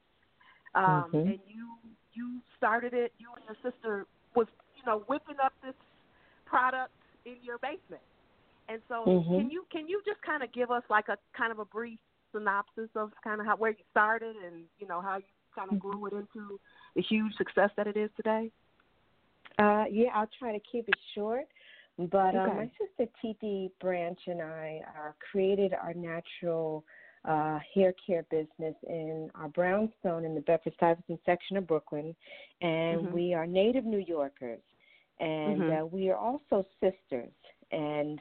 Um, 0.75 1.11
Mhm. 1.13 1.25
And 1.27 1.39
you 1.47 1.77
you 2.13 2.41
started 2.57 2.93
it, 2.93 3.13
you 3.17 3.29
and 3.35 3.45
your 3.45 3.71
sister 3.71 4.05
was, 4.35 4.47
you 4.75 4.83
know, 4.85 4.99
whipping 5.07 5.37
up 5.43 5.53
this 5.63 5.75
product 6.45 6.93
in 7.25 7.37
your 7.43 7.57
basement 7.59 8.01
And 8.69 8.81
so, 8.87 9.05
Mhm. 9.05 9.35
can 9.37 9.51
you 9.51 9.65
can 9.71 9.87
you 9.87 10.01
just 10.05 10.21
kind 10.21 10.43
of 10.43 10.51
give 10.53 10.71
us 10.71 10.83
like 10.89 11.09
a 11.09 11.17
kind 11.37 11.51
of 11.51 11.59
a 11.59 11.65
brief 11.65 11.99
synopsis 12.31 12.89
of 12.95 13.11
kind 13.23 13.39
of 13.39 13.47
how 13.47 13.55
where 13.55 13.71
you 13.71 13.83
started 13.91 14.35
and 14.35 14.65
you 14.79 14.87
know 14.87 15.01
how 15.01 15.17
you 15.17 15.23
kind 15.55 15.71
of 15.71 15.79
grew 15.79 16.05
it 16.07 16.13
into 16.13 16.59
the 16.95 17.01
huge 17.01 17.33
success 17.35 17.69
that 17.77 17.87
it 17.87 17.97
is 17.97 18.09
today? 18.15 18.51
Uh, 19.59 19.85
yeah, 19.91 20.09
I'll 20.13 20.29
try 20.39 20.51
to 20.51 20.59
keep 20.71 20.87
it 20.87 20.95
short. 21.13 21.45
But 21.97 22.35
uh, 22.35 22.47
Okay. 22.47 22.55
my 22.55 22.71
sister 22.79 23.11
Titi 23.21 23.71
Branch 23.79 24.19
and 24.27 24.41
I 24.41 24.81
uh, 24.87 25.11
created 25.31 25.73
our 25.73 25.93
natural 25.93 26.83
uh, 27.25 27.59
hair 27.75 27.93
care 28.05 28.25
business 28.31 28.75
in 28.87 29.29
our 29.35 29.49
brownstone 29.49 30.25
in 30.25 30.33
the 30.33 30.41
Bedford 30.41 30.73
Stuyvesant 30.75 31.19
section 31.25 31.57
of 31.57 31.67
Brooklyn, 31.67 32.15
and 32.61 33.03
Mhm. 33.03 33.13
we 33.13 33.33
are 33.33 33.45
native 33.45 33.85
New 33.85 33.99
Yorkers, 33.99 34.61
and 35.19 35.61
Mhm. 35.61 35.81
uh, 35.81 35.85
we 35.85 36.09
are 36.09 36.17
also 36.17 36.65
sisters, 36.79 37.33
and 37.71 38.19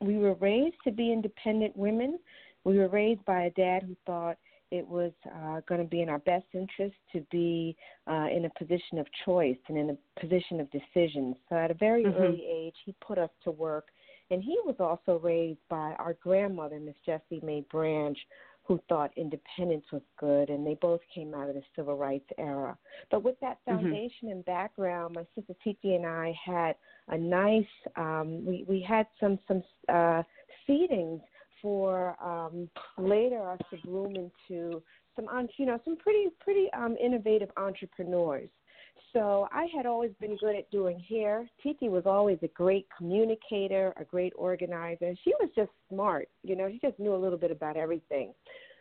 we 0.00 0.18
were 0.18 0.34
raised 0.34 0.76
to 0.84 0.92
be 0.92 1.12
independent 1.12 1.76
women. 1.76 2.18
We 2.64 2.78
were 2.78 2.88
raised 2.88 3.24
by 3.24 3.44
a 3.44 3.50
dad 3.50 3.82
who 3.82 3.96
thought 4.06 4.36
it 4.70 4.86
was 4.86 5.12
uh, 5.26 5.60
going 5.68 5.82
to 5.82 5.86
be 5.86 6.00
in 6.00 6.08
our 6.08 6.20
best 6.20 6.46
interest 6.54 6.94
to 7.12 7.20
be 7.30 7.76
uh, 8.06 8.28
in 8.34 8.46
a 8.46 8.58
position 8.58 8.98
of 8.98 9.06
choice 9.26 9.58
and 9.68 9.76
in 9.76 9.90
a 9.90 10.20
position 10.20 10.60
of 10.60 10.68
decision. 10.70 11.34
So 11.48 11.56
at 11.56 11.70
a 11.70 11.74
very 11.74 12.04
Mhm. 12.04 12.16
early 12.16 12.46
age, 12.46 12.76
he 12.84 12.94
put 13.06 13.18
us 13.18 13.30
to 13.44 13.50
work. 13.50 13.88
And 14.30 14.42
he 14.42 14.58
was 14.64 14.76
also 14.80 15.18
raised 15.18 15.60
by 15.68 15.94
our 15.98 16.14
grandmother, 16.14 16.80
Miss 16.80 16.96
Jessie 17.04 17.40
Mae 17.42 17.66
Branch, 17.70 18.18
who 18.64 18.80
thought 18.88 19.10
independence 19.16 19.84
was 19.92 20.00
good. 20.16 20.48
And 20.48 20.66
they 20.66 20.74
both 20.80 21.02
came 21.14 21.34
out 21.34 21.50
of 21.50 21.54
the 21.54 21.62
civil 21.76 21.98
rights 21.98 22.30
era. 22.38 22.78
But 23.10 23.22
with 23.22 23.38
that 23.40 23.58
Mhm. 23.68 23.74
foundation 23.74 24.30
and 24.30 24.42
background, 24.46 25.16
my 25.16 25.26
sister 25.34 25.54
Titi 25.62 25.96
and 25.96 26.06
I 26.06 26.32
had 26.42 26.76
a 27.08 27.18
nice, 27.18 27.66
um, 27.96 28.42
we, 28.46 28.64
we 28.66 28.80
had 28.80 29.06
some, 29.20 29.38
some 29.46 29.62
uh, 29.90 30.22
seedings 30.66 31.20
for 31.62 32.16
um, 32.22 32.68
later 32.98 33.48
us 33.48 33.58
to 33.70 33.76
bloom 33.86 34.14
into 34.16 34.82
some, 35.16 35.26
you 35.56 35.66
know, 35.66 35.78
some 35.84 35.96
pretty 35.96 36.26
pretty 36.40 36.68
um, 36.76 36.96
innovative 37.02 37.50
entrepreneurs. 37.56 38.50
So 39.12 39.46
I 39.52 39.66
had 39.74 39.84
always 39.84 40.12
been 40.20 40.36
good 40.38 40.56
at 40.56 40.70
doing 40.70 40.98
hair. 41.08 41.48
Titi 41.62 41.88
was 41.88 42.04
always 42.06 42.38
a 42.42 42.48
great 42.48 42.86
communicator, 42.96 43.92
a 43.98 44.04
great 44.04 44.32
organizer. 44.36 45.14
She 45.22 45.32
was 45.38 45.50
just 45.54 45.70
smart, 45.90 46.28
you 46.42 46.56
know. 46.56 46.68
She 46.70 46.78
just 46.78 46.98
knew 46.98 47.14
a 47.14 47.16
little 47.16 47.38
bit 47.38 47.50
about 47.50 47.76
everything. 47.76 48.34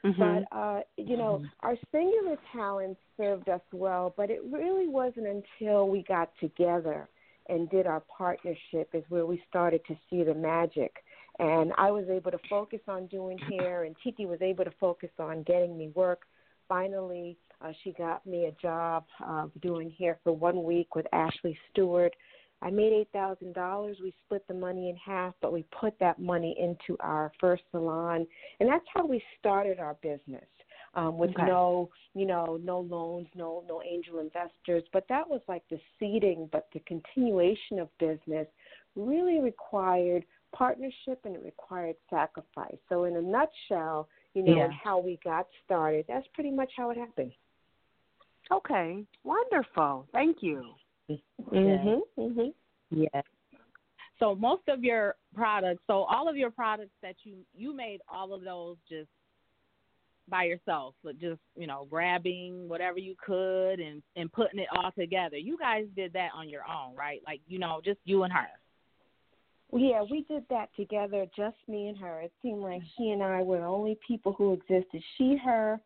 Mhm. 0.03 0.17
But 0.49 0.57
uh, 0.57 0.81
you 0.97 1.17
know, 1.17 1.43
our 1.61 1.75
singular 1.91 2.37
talents 2.51 2.99
served 3.17 3.49
us 3.49 3.61
well, 3.71 4.13
but 4.17 4.29
it 4.29 4.41
really 4.49 4.87
wasn't 4.87 5.27
until 5.27 5.89
we 5.89 6.03
got 6.03 6.31
together 6.39 7.07
and 7.49 7.69
did 7.69 7.85
our 7.85 8.01
partnership 8.01 8.89
is 8.93 9.03
where 9.09 9.25
we 9.25 9.43
started 9.49 9.81
to 9.87 9.97
see 10.09 10.23
the 10.23 10.33
magic. 10.33 11.03
And 11.39 11.71
I 11.77 11.91
was 11.91 12.05
able 12.09 12.31
to 12.31 12.39
focus 12.49 12.81
on 12.87 13.07
doing 13.07 13.37
hair, 13.49 13.85
and 13.85 13.95
Titi 14.03 14.25
was 14.25 14.41
able 14.41 14.65
to 14.65 14.73
focus 14.79 15.09
on 15.17 15.43
getting 15.43 15.77
me 15.77 15.89
work. 15.95 16.23
Finally, 16.67 17.37
uh, 17.61 17.71
she 17.83 17.93
got 17.93 18.25
me 18.25 18.45
a 18.45 18.51
job 18.61 19.05
uh, 19.25 19.47
doing 19.61 19.91
hair 19.97 20.19
for 20.23 20.33
one 20.33 20.63
week 20.63 20.95
with 20.95 21.05
Ashley 21.13 21.57
Stewart. 21.71 22.13
I 22.61 22.69
made 22.69 22.93
eight 22.93 23.09
thousand 23.11 23.53
dollars. 23.53 23.97
We 24.01 24.13
split 24.25 24.47
the 24.47 24.53
money 24.53 24.89
in 24.89 24.95
half, 24.95 25.33
but 25.41 25.51
we 25.51 25.65
put 25.79 25.97
that 25.99 26.19
money 26.19 26.55
into 26.59 26.95
our 26.99 27.31
first 27.39 27.63
salon, 27.71 28.27
and 28.59 28.69
that's 28.69 28.85
how 28.93 29.05
we 29.05 29.21
started 29.39 29.79
our 29.79 29.95
business. 30.01 30.45
Um, 30.93 31.17
with 31.17 31.31
Okay. 31.31 31.45
no, 31.47 31.89
you 32.13 32.25
know, 32.25 32.59
no 32.61 32.81
loans, 32.81 33.27
no 33.33 33.63
no 33.67 33.81
angel 33.81 34.19
investors, 34.19 34.83
but 34.93 35.05
that 35.09 35.27
was 35.27 35.41
like 35.47 35.63
the 35.69 35.79
seeding. 35.99 36.49
But 36.51 36.67
the 36.73 36.81
continuation 36.81 37.79
of 37.79 37.89
business 37.97 38.47
really 38.95 39.39
required 39.39 40.25
partnership 40.53 41.19
and 41.25 41.35
it 41.35 41.43
required 41.43 41.95
sacrifice. 42.09 42.77
So, 42.89 43.05
in 43.05 43.15
a 43.15 43.21
nutshell, 43.21 44.07
you 44.33 44.43
know, 44.43 44.55
Yeah. 44.55 44.71
how 44.71 44.99
we 44.99 45.17
got 45.23 45.47
started, 45.65 46.05
that's 46.07 46.27
pretty 46.29 46.51
much 46.51 46.71
how 46.75 46.89
it 46.89 46.97
happened. 46.97 47.33
Okay, 48.51 49.05
wonderful. 49.23 50.07
Thank 50.11 50.43
you. 50.43 50.75
Mhm. 51.09 52.01
Mhm. 52.17 52.53
Yeah. 52.89 53.21
So 54.19 54.35
most 54.35 54.67
of 54.67 54.83
your 54.83 55.15
products, 55.33 55.83
so 55.87 56.03
all 56.03 56.27
of 56.27 56.37
your 56.37 56.51
products 56.51 56.95
that 57.01 57.15
you 57.25 57.45
you 57.53 57.73
made 57.73 58.01
all 58.07 58.33
of 58.33 58.43
those 58.43 58.77
just 58.87 59.09
by 60.27 60.43
yourself, 60.43 60.95
but 61.03 61.17
just 61.17 61.41
you 61.55 61.65
know 61.65 61.85
grabbing 61.89 62.67
whatever 62.69 62.99
you 62.99 63.15
could 63.15 63.79
and 63.79 64.03
and 64.15 64.31
putting 64.31 64.59
it 64.59 64.67
all 64.75 64.91
together. 64.91 65.37
You 65.37 65.57
guys 65.57 65.87
did 65.95 66.13
that 66.13 66.31
on 66.33 66.49
your 66.49 66.67
own, 66.67 66.95
right? 66.95 67.21
Like 67.25 67.41
you 67.47 67.57
know, 67.57 67.81
just 67.83 67.99
you 68.03 68.23
and 68.23 68.33
her. 68.33 68.47
Yeah, 69.73 70.03
we 70.09 70.23
did 70.23 70.43
that 70.49 70.69
together, 70.75 71.25
just 71.35 71.55
me 71.67 71.87
and 71.87 71.97
her. 71.97 72.21
It 72.21 72.33
seemed 72.41 72.61
like 72.61 72.81
she 72.97 73.09
and 73.09 73.23
I 73.23 73.41
were 73.41 73.59
the 73.59 73.65
only 73.65 73.97
people 74.05 74.33
who 74.33 74.53
existed. 74.53 75.01
She, 75.17 75.37
her, 75.43 75.79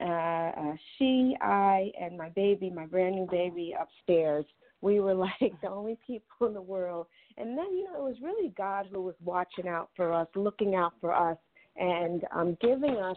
uh, 0.00 0.04
uh, 0.04 0.74
she, 0.98 1.36
I, 1.40 1.90
and 1.98 2.18
my 2.18 2.28
baby, 2.30 2.70
my 2.70 2.86
brand 2.86 3.14
new 3.16 3.26
baby 3.30 3.74
upstairs. 3.80 4.44
We 4.82 5.00
were 5.00 5.14
like 5.40 5.54
the 5.62 5.70
only 5.70 5.98
people 6.06 6.48
in 6.48 6.54
the 6.54 6.60
world. 6.60 7.06
And 7.38 7.56
then, 7.56 7.72
you 7.72 7.84
know, 7.84 8.06
it 8.06 8.10
was 8.10 8.16
really 8.22 8.52
God 8.56 8.88
who 8.92 9.00
was 9.00 9.14
watching 9.24 9.68
out 9.68 9.88
for 9.96 10.12
us, 10.12 10.28
looking 10.34 10.74
out 10.74 10.92
for 11.00 11.14
us, 11.14 11.38
and 11.76 12.24
um, 12.34 12.58
giving 12.60 12.96
us 12.96 13.16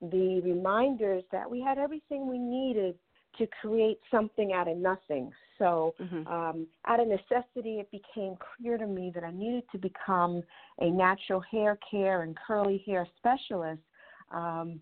the 0.00 0.40
reminders 0.44 1.24
that 1.30 1.50
we 1.50 1.60
had 1.60 1.76
everything 1.76 2.28
we 2.28 2.38
needed 2.38 2.94
to 3.36 3.46
create 3.60 3.98
something 4.10 4.52
out 4.52 4.68
of 4.68 4.78
nothing. 4.78 5.30
So, 5.58 5.94
Mhm. 5.98 6.26
um, 6.26 6.66
out 6.86 7.00
of 7.00 7.08
necessity, 7.08 7.80
it 7.80 7.90
became 7.90 8.36
clear 8.36 8.78
to 8.78 8.86
me 8.86 9.10
that 9.10 9.24
I 9.24 9.30
needed 9.30 9.68
to 9.70 9.78
become 9.78 10.42
a 10.78 10.90
natural 10.90 11.40
hair 11.40 11.76
care 11.90 12.22
and 12.22 12.36
curly 12.36 12.78
hair 12.78 13.06
specialist 13.16 13.82
um, 14.30 14.80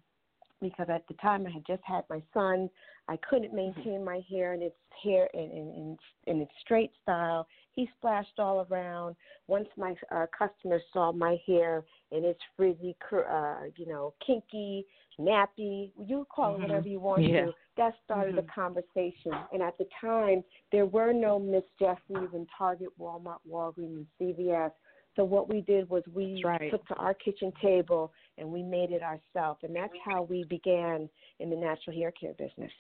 because 0.60 0.88
at 0.88 1.06
the 1.08 1.14
time 1.14 1.46
I 1.46 1.50
had 1.50 1.64
just 1.66 1.82
had 1.82 2.04
my 2.08 2.22
son. 2.32 2.70
I 3.08 3.16
couldn't 3.18 3.54
maintain 3.54 4.04
my 4.04 4.20
hair 4.28 4.54
in 4.54 4.62
its 4.62 4.76
hair 5.02 5.28
in, 5.34 5.40
in, 5.40 5.72
in, 5.74 5.98
in 6.26 6.40
its 6.40 6.50
straight 6.60 6.90
style. 7.02 7.46
He 7.72 7.88
splashed 7.98 8.38
all 8.38 8.66
around. 8.70 9.16
Once 9.46 9.68
my 9.76 9.94
uh, 10.10 10.26
customers 10.36 10.82
saw 10.92 11.12
my 11.12 11.38
hair 11.46 11.84
in 12.10 12.24
its 12.24 12.40
frizzy, 12.56 12.96
uh, 13.12 13.56
you 13.76 13.86
know, 13.86 14.14
kinky, 14.26 14.86
nappy, 15.20 15.92
you 15.98 16.26
call 16.30 16.54
it 16.54 16.58
Mhm. 16.58 16.62
whatever 16.62 16.88
you 16.88 17.00
want 17.00 17.22
Yeah. 17.22 17.46
to. 17.46 17.54
That 17.76 17.94
started 18.04 18.36
Mhm. 18.36 18.38
a 18.38 18.42
conversation. 18.42 19.32
And 19.52 19.62
at 19.62 19.76
the 19.78 19.86
time, 20.00 20.44
there 20.70 20.86
were 20.86 21.12
no 21.12 21.38
Miss 21.38 21.64
Jessie's 21.78 22.34
in 22.34 22.46
Target, 22.46 22.96
Walmart, 22.98 23.40
Walgreens, 23.46 23.96
and 23.96 24.06
CVS. 24.18 24.72
So 25.14 25.24
what 25.24 25.48
we 25.48 25.62
did 25.62 25.88
was 25.88 26.06
we 26.08 26.42
That's 26.42 26.60
right. 26.60 26.70
took 26.70 26.86
to 26.88 26.94
our 26.96 27.14
kitchen 27.14 27.50
table 27.62 28.12
and 28.36 28.50
we 28.50 28.62
made 28.62 28.92
it 28.92 29.02
ourselves, 29.02 29.62
and 29.64 29.74
that's 29.74 29.96
how 30.04 30.22
we 30.22 30.44
began 30.44 31.08
in 31.38 31.48
the 31.48 31.56
natural 31.56 31.96
hair 31.96 32.12
care 32.12 32.34
business. 32.34 32.72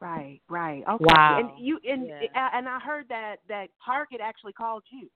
Right, 0.00 0.40
right. 0.48 0.82
Okay. 0.88 1.04
Wow. 1.04 1.38
And 1.38 1.64
you 1.64 1.78
and 1.88 2.08
Yeah. 2.08 2.50
and 2.52 2.68
I 2.68 2.80
heard 2.80 3.08
that 3.08 3.36
that 3.48 3.68
Target 3.84 4.20
actually 4.20 4.52
called 4.52 4.82
you. 4.90 5.08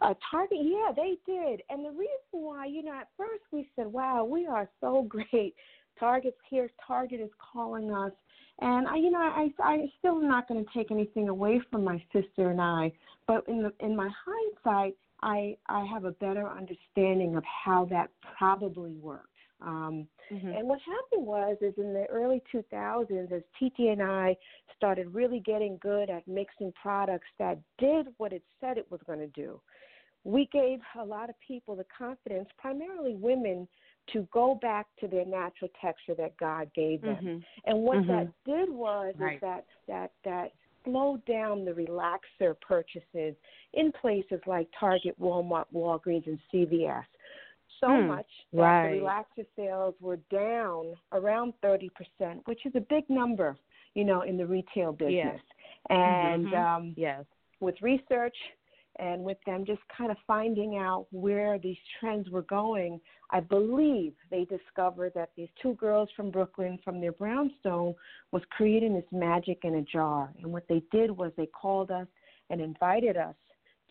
Uh, 0.00 0.14
Target, 0.30 0.58
yeah, 0.62 0.92
they 0.94 1.18
did. 1.26 1.62
And 1.70 1.84
the 1.84 1.90
reason 1.90 2.08
why, 2.30 2.66
you 2.66 2.82
know, 2.82 2.94
at 2.94 3.08
first 3.16 3.42
we 3.52 3.68
said, 3.76 3.86
wow, 3.86 4.24
we 4.24 4.46
are 4.46 4.68
so 4.80 5.02
great. 5.08 5.54
Target's 5.98 6.36
here. 6.48 6.70
Target 6.86 7.20
is 7.20 7.30
calling 7.52 7.92
us. 7.92 8.12
And 8.60 8.88
I, 8.88 8.96
you 8.96 9.10
know, 9.10 9.18
I, 9.18 9.48
I 9.60 9.90
still 9.98 10.20
not 10.20 10.48
going 10.48 10.64
to 10.64 10.70
take 10.74 10.90
anything 10.90 11.28
away 11.28 11.60
from 11.70 11.84
my 11.84 12.02
sister 12.12 12.50
and 12.50 12.60
I, 12.60 12.92
but 13.26 13.44
in 13.48 13.62
the 13.62 13.72
in 13.80 13.94
my 13.94 14.08
hindsight, 14.26 14.96
I 15.22 15.56
I 15.68 15.84
have 15.84 16.04
a 16.04 16.10
better 16.12 16.48
understanding 16.48 17.36
of 17.36 17.44
how 17.44 17.84
that 17.90 18.10
probably 18.36 18.94
worked. 18.94 19.37
Um, 19.60 20.08
Mm-hmm. 20.32 20.52
and 20.52 20.68
what 20.68 20.78
happened 20.80 21.26
was, 21.26 21.56
is 21.62 21.72
in 21.78 21.94
the 21.94 22.04
early 22.10 22.42
2000s, 22.52 23.32
as 23.32 23.42
Titi 23.58 23.88
and 23.88 24.02
I 24.02 24.36
started 24.76 25.14
really 25.14 25.40
getting 25.40 25.78
good 25.80 26.10
at 26.10 26.28
mixing 26.28 26.70
products 26.80 27.28
that 27.38 27.58
did 27.78 28.08
what 28.18 28.34
it 28.34 28.42
said 28.60 28.76
it 28.76 28.90
was 28.90 29.00
going 29.06 29.20
to 29.20 29.26
do, 29.28 29.58
we 30.24 30.46
gave 30.52 30.80
a 31.00 31.04
lot 31.04 31.30
of 31.30 31.36
people 31.46 31.74
the 31.74 31.86
confidence, 31.96 32.48
primarily 32.58 33.14
women, 33.14 33.66
to 34.12 34.28
go 34.32 34.58
back 34.60 34.86
to 35.00 35.08
their 35.08 35.24
natural 35.24 35.70
texture 35.80 36.14
that 36.14 36.36
God 36.36 36.70
gave 36.74 37.00
them. 37.02 37.24
Mhm. 37.24 37.44
And 37.64 37.82
what 37.82 37.98
Mhm. 37.98 38.06
that 38.08 38.32
did 38.44 38.70
was 38.70 39.14
Right. 39.18 39.36
is 39.36 39.40
that 39.40 39.66
that 39.86 40.12
that 40.24 40.52
slowed 40.84 41.24
down 41.24 41.64
the 41.64 41.72
relaxer 41.72 42.58
purchases 42.60 43.34
in 43.72 43.92
places 43.92 44.40
like 44.46 44.70
Target, 44.72 45.18
Walmart, 45.18 45.66
Walgreens, 45.72 46.26
and 46.26 46.40
CVS. 46.50 47.06
So 47.80 47.88
Hmm. 47.88 48.06
much 48.08 48.26
that 48.52 48.60
Right. 48.60 48.90
the 48.90 48.98
relaxer 49.00 49.46
sales 49.56 49.94
were 50.00 50.18
down 50.30 50.94
around 51.12 51.52
thirty 51.62 51.90
percent, 51.90 52.46
which 52.46 52.66
is 52.66 52.74
a 52.74 52.80
big 52.80 53.08
number, 53.08 53.56
you 53.94 54.04
know, 54.04 54.22
in 54.22 54.36
the 54.36 54.46
retail 54.46 54.92
business. 54.92 55.14
Yes. 55.14 55.40
And 55.90 56.46
Mhm. 56.48 56.64
um, 56.66 56.94
Yes. 56.96 57.24
with 57.60 57.80
research 57.82 58.36
and 58.96 59.22
with 59.22 59.38
them 59.46 59.64
just 59.64 59.80
kind 59.96 60.10
of 60.10 60.16
finding 60.26 60.76
out 60.76 61.06
where 61.12 61.58
these 61.58 61.78
trends 62.00 62.28
were 62.30 62.42
going, 62.42 63.00
I 63.30 63.40
believe 63.40 64.14
they 64.30 64.44
discovered 64.44 65.12
that 65.14 65.30
these 65.36 65.50
two 65.62 65.74
girls 65.74 66.10
from 66.16 66.30
Brooklyn, 66.32 66.78
from 66.82 67.00
their 67.00 67.12
brownstone, 67.12 67.94
was 68.32 68.42
creating 68.50 68.94
this 68.94 69.04
magic 69.12 69.60
in 69.62 69.76
a 69.76 69.82
jar. 69.82 70.32
And 70.42 70.52
what 70.52 70.66
they 70.68 70.82
did 70.90 71.10
was 71.10 71.32
they 71.36 71.46
called 71.46 71.90
us 71.92 72.08
and 72.50 72.60
invited 72.60 73.16
us 73.16 73.36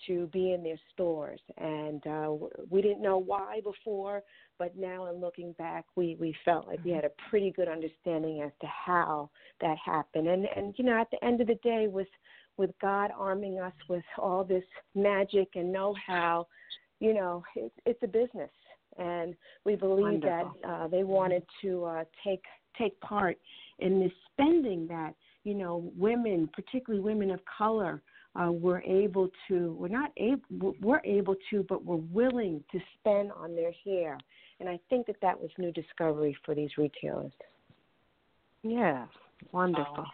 to 0.06 0.28
be 0.28 0.54
in 0.54 0.64
their 0.64 0.80
stores. 0.94 1.40
And 1.58 2.06
uh, 2.06 2.34
we 2.70 2.82
didn't 2.82 3.02
know 3.02 3.18
why 3.18 3.62
before, 3.64 4.22
but 4.60 4.78
now 4.78 5.08
in 5.08 5.20
looking 5.20 5.54
back, 5.54 5.86
we, 5.96 6.16
we 6.20 6.36
felt 6.46 6.68
like 6.68 6.84
we 6.84 6.92
had 6.92 7.06
a 7.06 7.12
pretty 7.30 7.52
good 7.52 7.68
understanding 7.68 8.42
as 8.42 8.52
to 8.62 8.68
how 8.68 9.30
that 9.62 9.78
happened. 9.84 10.28
And, 10.28 10.46
and 10.56 10.74
you 10.78 10.86
know, 10.86 11.00
at 11.00 11.10
the 11.12 11.24
end 11.26 11.42
of 11.42 11.48
the 11.48 11.60
day, 11.64 11.88
with, 11.88 12.08
with 12.58 12.72
God 12.82 13.12
arming 13.18 13.60
us 13.60 13.74
with 13.90 14.04
all 14.18 14.44
this 14.44 14.64
magic 14.96 15.50
and 15.56 15.72
know 15.72 15.96
how, 16.06 16.48
you 17.00 17.14
know, 17.14 17.44
it's, 17.56 17.76
it's 17.86 18.04
a 18.04 18.08
business. 18.08 18.52
And 18.98 19.36
we 19.64 19.76
believe 19.76 20.22
Wonderful. 20.22 20.56
that 20.64 20.70
uh, 20.70 20.88
they 20.88 21.04
wanted 21.04 21.44
to 21.62 21.86
uh, 21.86 22.04
take 22.24 22.44
take 22.78 23.00
part 23.02 23.38
in 23.80 24.00
this 24.00 24.12
spending 24.32 24.88
that 24.88 25.14
you 25.44 25.54
know 25.54 25.92
women, 25.96 26.50
particularly 26.54 27.04
women 27.04 27.32
of 27.32 27.40
color, 27.58 28.02
uh, 28.40 28.52
were 28.52 28.82
able 28.84 29.30
to. 29.48 29.76
We're 29.80 29.88
not 29.88 30.12
able. 30.18 30.76
We're 30.82 31.02
able 31.04 31.36
to, 31.50 31.66
but 31.68 31.84
we're 31.84 31.96
willing 31.96 32.64
to 32.72 32.80
spend 33.00 33.32
on 33.32 33.56
their 33.56 33.72
hair. 33.84 34.18
And 34.60 34.68
I 34.70 34.80
think 34.90 35.08
that 35.08 35.18
that 35.22 35.40
was 35.40 35.50
new 35.58 35.72
discovery 35.72 36.36
for 36.46 36.56
these 36.56 36.70
retailers. 36.78 37.32
yeah 38.64 39.06
wonderful. 39.52 40.06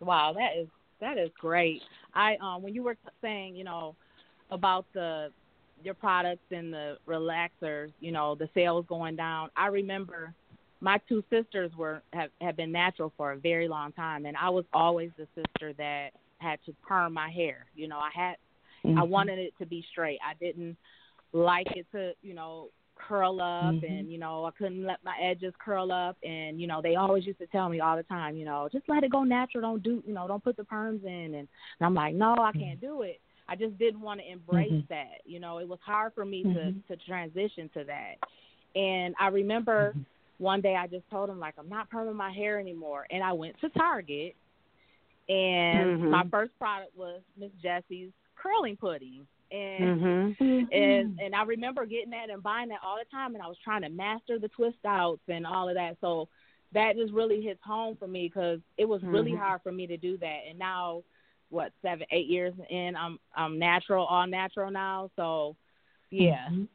Wow, 0.00 0.34
that 0.34 0.60
is 0.60 0.68
that 1.00 1.18
is 1.18 1.30
great. 1.38 1.82
I 2.14 2.36
um 2.36 2.62
when 2.62 2.74
you 2.74 2.82
were 2.82 2.96
saying, 3.22 3.56
you 3.56 3.64
know, 3.64 3.96
about 4.50 4.86
the 4.92 5.30
your 5.82 5.94
products 5.94 6.44
and 6.50 6.72
the 6.72 6.96
relaxers, 7.06 7.92
you 8.00 8.12
know, 8.12 8.34
the 8.34 8.48
sales 8.54 8.86
going 8.88 9.16
down. 9.16 9.50
I 9.56 9.66
remember 9.66 10.32
my 10.80 10.98
two 11.08 11.22
sisters 11.30 11.70
were 11.76 12.02
have 12.12 12.30
have 12.40 12.56
been 12.56 12.72
natural 12.72 13.12
for 13.16 13.32
a 13.32 13.36
very 13.36 13.68
long 13.68 13.92
time 13.92 14.26
and 14.26 14.36
I 14.36 14.50
was 14.50 14.64
always 14.72 15.10
the 15.16 15.26
sister 15.34 15.72
that 15.74 16.10
had 16.38 16.58
to 16.66 16.74
perm 16.86 17.12
my 17.14 17.30
hair. 17.30 17.66
You 17.74 17.88
know, 17.88 17.98
I 17.98 18.10
had 18.14 18.36
Mm-hmm. 18.84 18.98
I 18.98 19.02
wanted 19.02 19.38
it 19.38 19.54
to 19.58 19.66
be 19.66 19.84
straight. 19.90 20.18
I 20.24 20.34
didn't 20.34 20.76
like 21.32 21.66
it 21.74 21.86
to, 21.92 22.12
you 22.22 22.34
know, 22.34 22.68
curl 22.94 23.40
up 23.40 23.74
Mhm. 23.74 23.82
and 23.82 24.12
you 24.12 24.18
know, 24.18 24.44
I 24.44 24.50
couldn't 24.52 24.84
let 24.84 25.02
my 25.02 25.16
edges 25.20 25.54
curl 25.58 25.90
up 25.90 26.16
and 26.22 26.60
you 26.60 26.66
know, 26.66 26.80
they 26.82 26.94
always 26.94 27.26
used 27.26 27.38
to 27.40 27.46
tell 27.48 27.68
me 27.68 27.80
all 27.80 27.96
the 27.96 28.02
time, 28.04 28.36
you 28.36 28.44
know, 28.44 28.68
just 28.70 28.88
let 28.88 29.02
it 29.02 29.10
go 29.10 29.24
natural, 29.24 29.62
don't 29.62 29.82
do, 29.82 30.02
you 30.06 30.14
know, 30.14 30.28
don't 30.28 30.44
put 30.44 30.56
the 30.56 30.62
perms 30.62 31.02
in 31.04 31.34
and, 31.34 31.34
and 31.34 31.48
I'm 31.80 31.94
like, 31.94 32.14
"No, 32.14 32.34
I 32.38 32.52
can't 32.52 32.80
do 32.80 33.02
it." 33.02 33.20
I 33.48 33.56
just 33.56 33.76
didn't 33.78 34.00
want 34.02 34.20
to 34.20 34.30
embrace 34.30 34.70
Mhm. 34.72 34.88
that. 34.88 35.20
You 35.24 35.40
know, 35.40 35.58
it 35.58 35.68
was 35.68 35.80
hard 35.84 36.12
for 36.14 36.24
me 36.24 36.44
to 36.44 36.72
to 36.72 36.96
transition 37.06 37.68
to 37.74 37.84
that. 37.84 38.16
And 38.78 39.14
I 39.18 39.28
remember 39.28 39.94
Mhm. 39.94 40.04
one 40.38 40.60
day 40.60 40.76
I 40.76 40.86
just 40.86 41.08
told 41.10 41.28
him 41.30 41.40
like 41.40 41.54
I'm 41.58 41.68
not 41.68 41.90
perming 41.90 42.14
my 42.14 42.30
hair 42.30 42.60
anymore 42.60 43.06
and 43.10 43.22
I 43.22 43.32
went 43.32 43.58
to 43.60 43.68
Target 43.70 44.36
and 45.28 46.02
Mhm. 46.02 46.10
my 46.10 46.24
first 46.30 46.56
product 46.58 46.96
was 46.96 47.20
Miss 47.36 47.50
Jessie's 47.62 48.12
curling 48.36 48.76
pudding. 48.76 49.26
And 49.50 50.00
Mhm. 50.00 50.36
and 50.72 51.20
and 51.20 51.34
I 51.34 51.42
remember 51.44 51.86
getting 51.86 52.10
that 52.10 52.30
and 52.30 52.42
buying 52.42 52.68
that 52.70 52.82
all 52.84 52.96
the 52.98 53.04
time 53.10 53.34
and 53.34 53.42
I 53.42 53.46
was 53.46 53.58
trying 53.58 53.82
to 53.82 53.88
master 53.88 54.38
the 54.38 54.48
twist 54.48 54.78
outs 54.84 55.22
and 55.28 55.46
all 55.46 55.68
of 55.68 55.74
that. 55.76 55.96
So 56.00 56.28
that 56.72 56.96
just 56.96 57.12
really 57.12 57.40
hits 57.40 57.62
home 57.62 57.96
for 57.96 58.08
me 58.08 58.26
because 58.28 58.60
it 58.76 58.84
was 58.84 59.02
really 59.04 59.32
Mhm. 59.32 59.38
hard 59.38 59.62
for 59.62 59.72
me 59.72 59.86
to 59.86 59.96
do 59.96 60.16
that. 60.18 60.40
And 60.48 60.58
now, 60.58 61.02
what 61.48 61.72
seven, 61.80 62.06
eight 62.10 62.26
years 62.26 62.54
in, 62.70 62.96
I'm 62.96 63.20
I'm 63.34 63.58
natural, 63.58 64.04
all 64.04 64.26
natural 64.26 64.70
now. 64.70 65.10
So, 65.14 65.56
yeah, 66.10 66.48
Mhm. 66.48 66.68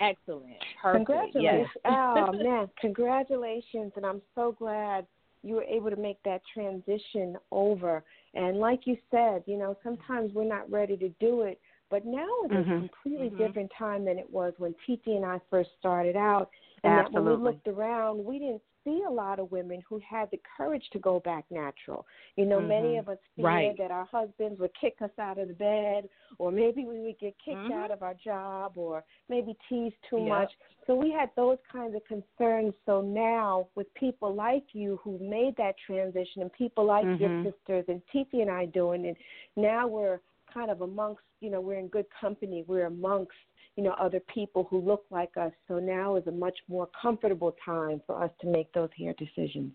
excellent, 0.00 0.58
perfect. 0.82 1.06
Congratulations. 1.06 1.70
Yes. 1.84 1.84
oh 1.86 2.32
man, 2.32 2.70
congratulations 2.78 3.92
and 3.96 4.04
I'm 4.04 4.20
so 4.34 4.52
glad 4.52 5.06
you 5.42 5.54
were 5.54 5.64
able 5.64 5.90
to 5.90 5.96
make 5.96 6.22
that 6.24 6.42
transition 6.52 7.36
over. 7.50 8.04
And 8.34 8.58
like 8.58 8.86
you 8.86 8.96
said, 9.10 9.42
you 9.46 9.56
know, 9.56 9.76
sometimes 9.82 10.32
we're 10.34 10.44
not 10.44 10.70
ready 10.70 10.96
to 10.96 11.08
do 11.20 11.42
it, 11.42 11.60
but 11.90 12.04
now 12.04 12.26
is 12.44 12.50
a 12.50 12.54
Mhm. 12.54 12.78
completely 12.78 13.30
Mhm. 13.30 13.38
different 13.38 13.70
time 13.72 14.04
than 14.04 14.18
it 14.18 14.30
was 14.30 14.52
when 14.58 14.74
Titi 14.86 15.16
and 15.16 15.24
I 15.24 15.38
first 15.50 15.70
started 15.78 16.16
out. 16.16 16.50
And 16.84 16.96
that 16.96 17.12
when 17.12 17.24
we 17.24 17.32
looked 17.32 17.66
around, 17.66 18.24
we 18.24 18.38
didn't 18.38 18.62
see 18.88 19.02
a 19.06 19.10
lot 19.10 19.38
of 19.38 19.50
women 19.50 19.82
who 19.88 20.00
had 20.08 20.30
the 20.30 20.40
courage 20.56 20.84
to 20.92 20.98
go 20.98 21.20
back 21.20 21.44
natural. 21.50 22.06
You 22.36 22.46
know, 22.46 22.60
many 22.60 22.94
Mhm. 22.94 23.00
of 23.00 23.08
us 23.08 23.18
feared 23.36 23.46
Right. 23.46 23.78
that 23.78 23.90
our 23.90 24.04
husbands 24.06 24.58
would 24.60 24.74
kick 24.74 24.96
us 25.02 25.10
out 25.18 25.38
of 25.38 25.48
the 25.48 25.54
bed, 25.54 26.08
or 26.38 26.50
maybe 26.50 26.84
we 26.84 27.00
would 27.00 27.18
get 27.18 27.38
kicked 27.38 27.68
Mhm. 27.68 27.72
out 27.72 27.90
of 27.90 28.02
our 28.02 28.14
job, 28.14 28.78
or 28.78 29.04
maybe 29.28 29.56
teased 29.68 30.00
too 30.08 30.18
Yep. 30.18 30.28
much. 30.28 30.58
So 30.86 30.94
we 30.94 31.10
had 31.10 31.34
those 31.36 31.58
kinds 31.70 31.94
of 31.94 32.04
concerns. 32.04 32.74
So 32.86 33.00
now, 33.02 33.68
with 33.74 33.92
people 33.94 34.34
like 34.34 34.74
you 34.74 34.96
who 35.02 35.18
made 35.18 35.56
that 35.56 35.76
transition, 35.78 36.42
and 36.42 36.52
people 36.52 36.84
like 36.84 37.04
your 37.20 37.30
Mhm. 37.30 37.44
sisters 37.44 37.84
and 37.88 38.06
Titi 38.08 38.40
and 38.40 38.50
I 38.50 38.66
doing 38.66 39.04
it, 39.04 39.16
now 39.56 39.86
we're 39.86 40.20
kind 40.46 40.70
of 40.70 40.80
amongst, 40.80 41.22
you 41.40 41.50
know, 41.50 41.60
we're 41.60 41.78
in 41.78 41.88
good 41.88 42.08
company. 42.10 42.62
We're 42.66 42.86
amongst, 42.86 43.36
you 43.78 43.84
know, 43.84 43.92
other 43.92 44.18
people 44.34 44.66
who 44.68 44.80
look 44.80 45.04
like 45.08 45.30
us. 45.36 45.52
So 45.68 45.78
now 45.78 46.16
is 46.16 46.26
a 46.26 46.32
much 46.32 46.58
more 46.68 46.88
comfortable 47.00 47.54
time 47.64 48.02
for 48.08 48.20
us 48.20 48.30
to 48.40 48.48
make 48.48 48.72
those 48.72 48.88
hair 48.98 49.14
decisions. 49.16 49.70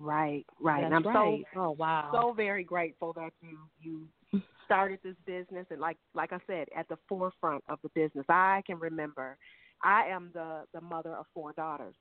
Right, 0.00 0.44
right. 0.60 0.80
That's 0.80 0.86
and 0.86 1.06
I'm 1.06 1.14
right. 1.14 1.44
so 1.54 1.60
oh 1.60 1.70
wow. 1.78 2.10
so 2.12 2.32
very 2.32 2.64
grateful 2.64 3.12
that 3.12 3.30
you 3.40 3.58
you 3.80 4.42
started 4.64 4.98
this 5.04 5.14
business 5.24 5.66
and 5.70 5.80
like 5.80 5.98
like 6.14 6.32
I 6.32 6.38
said 6.48 6.66
at 6.76 6.88
the 6.88 6.96
forefront 7.08 7.62
of 7.68 7.78
the 7.84 7.90
business. 7.90 8.26
I 8.28 8.60
can 8.66 8.80
remember 8.80 9.38
I 9.84 10.08
am 10.08 10.30
the 10.34 10.64
the 10.74 10.80
mother 10.80 11.14
of 11.14 11.26
four 11.32 11.52
daughters. 11.52 11.94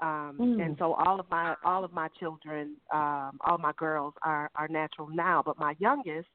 Um 0.00 0.38
Mm. 0.40 0.64
and 0.64 0.76
so 0.78 0.94
all 0.94 1.20
of 1.20 1.26
my 1.30 1.56
all 1.62 1.84
of 1.84 1.92
my 1.92 2.08
children 2.18 2.76
um 2.90 3.38
all 3.46 3.58
my 3.58 3.72
girls 3.76 4.14
are 4.24 4.50
are 4.54 4.68
natural 4.68 5.08
now, 5.12 5.42
but 5.44 5.58
my 5.58 5.74
youngest 5.78 6.28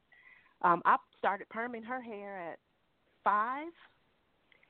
um 0.62 0.84
I 0.86 0.98
started 1.18 1.48
perming 1.50 1.84
her 1.84 2.00
hair 2.00 2.52
at 2.52 2.60
5 3.24 3.68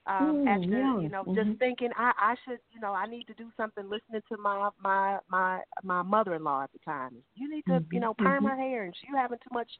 um 0.07 0.45
Mm, 0.45 0.47
after 0.47 0.67
young. 0.79 1.03
you 1.03 1.09
know 1.09 1.23
Mhm. 1.23 1.35
just 1.35 1.59
thinking 1.59 1.89
I 1.97 2.11
I 2.17 2.35
should 2.45 2.59
you 2.71 2.79
know 2.79 2.93
I 2.93 3.05
need 3.07 3.25
to 3.27 3.33
do 3.33 3.51
something 3.57 3.89
listening 3.89 4.21
to 4.29 4.37
my 4.37 4.69
my 4.81 5.19
my 5.29 5.61
my 5.83 6.01
mother-in-law 6.03 6.63
at 6.63 6.71
the 6.73 6.79
time. 6.79 7.15
You 7.35 7.49
need 7.49 7.65
to 7.65 7.83
you 7.91 7.99
Mhm, 7.99 8.01
know 8.01 8.13
perm 8.13 8.43
mhm. 8.43 8.49
her 8.49 8.55
hair 8.55 8.83
and 8.83 8.95
she 8.95 9.07
having 9.15 9.39
too 9.39 9.53
much 9.53 9.71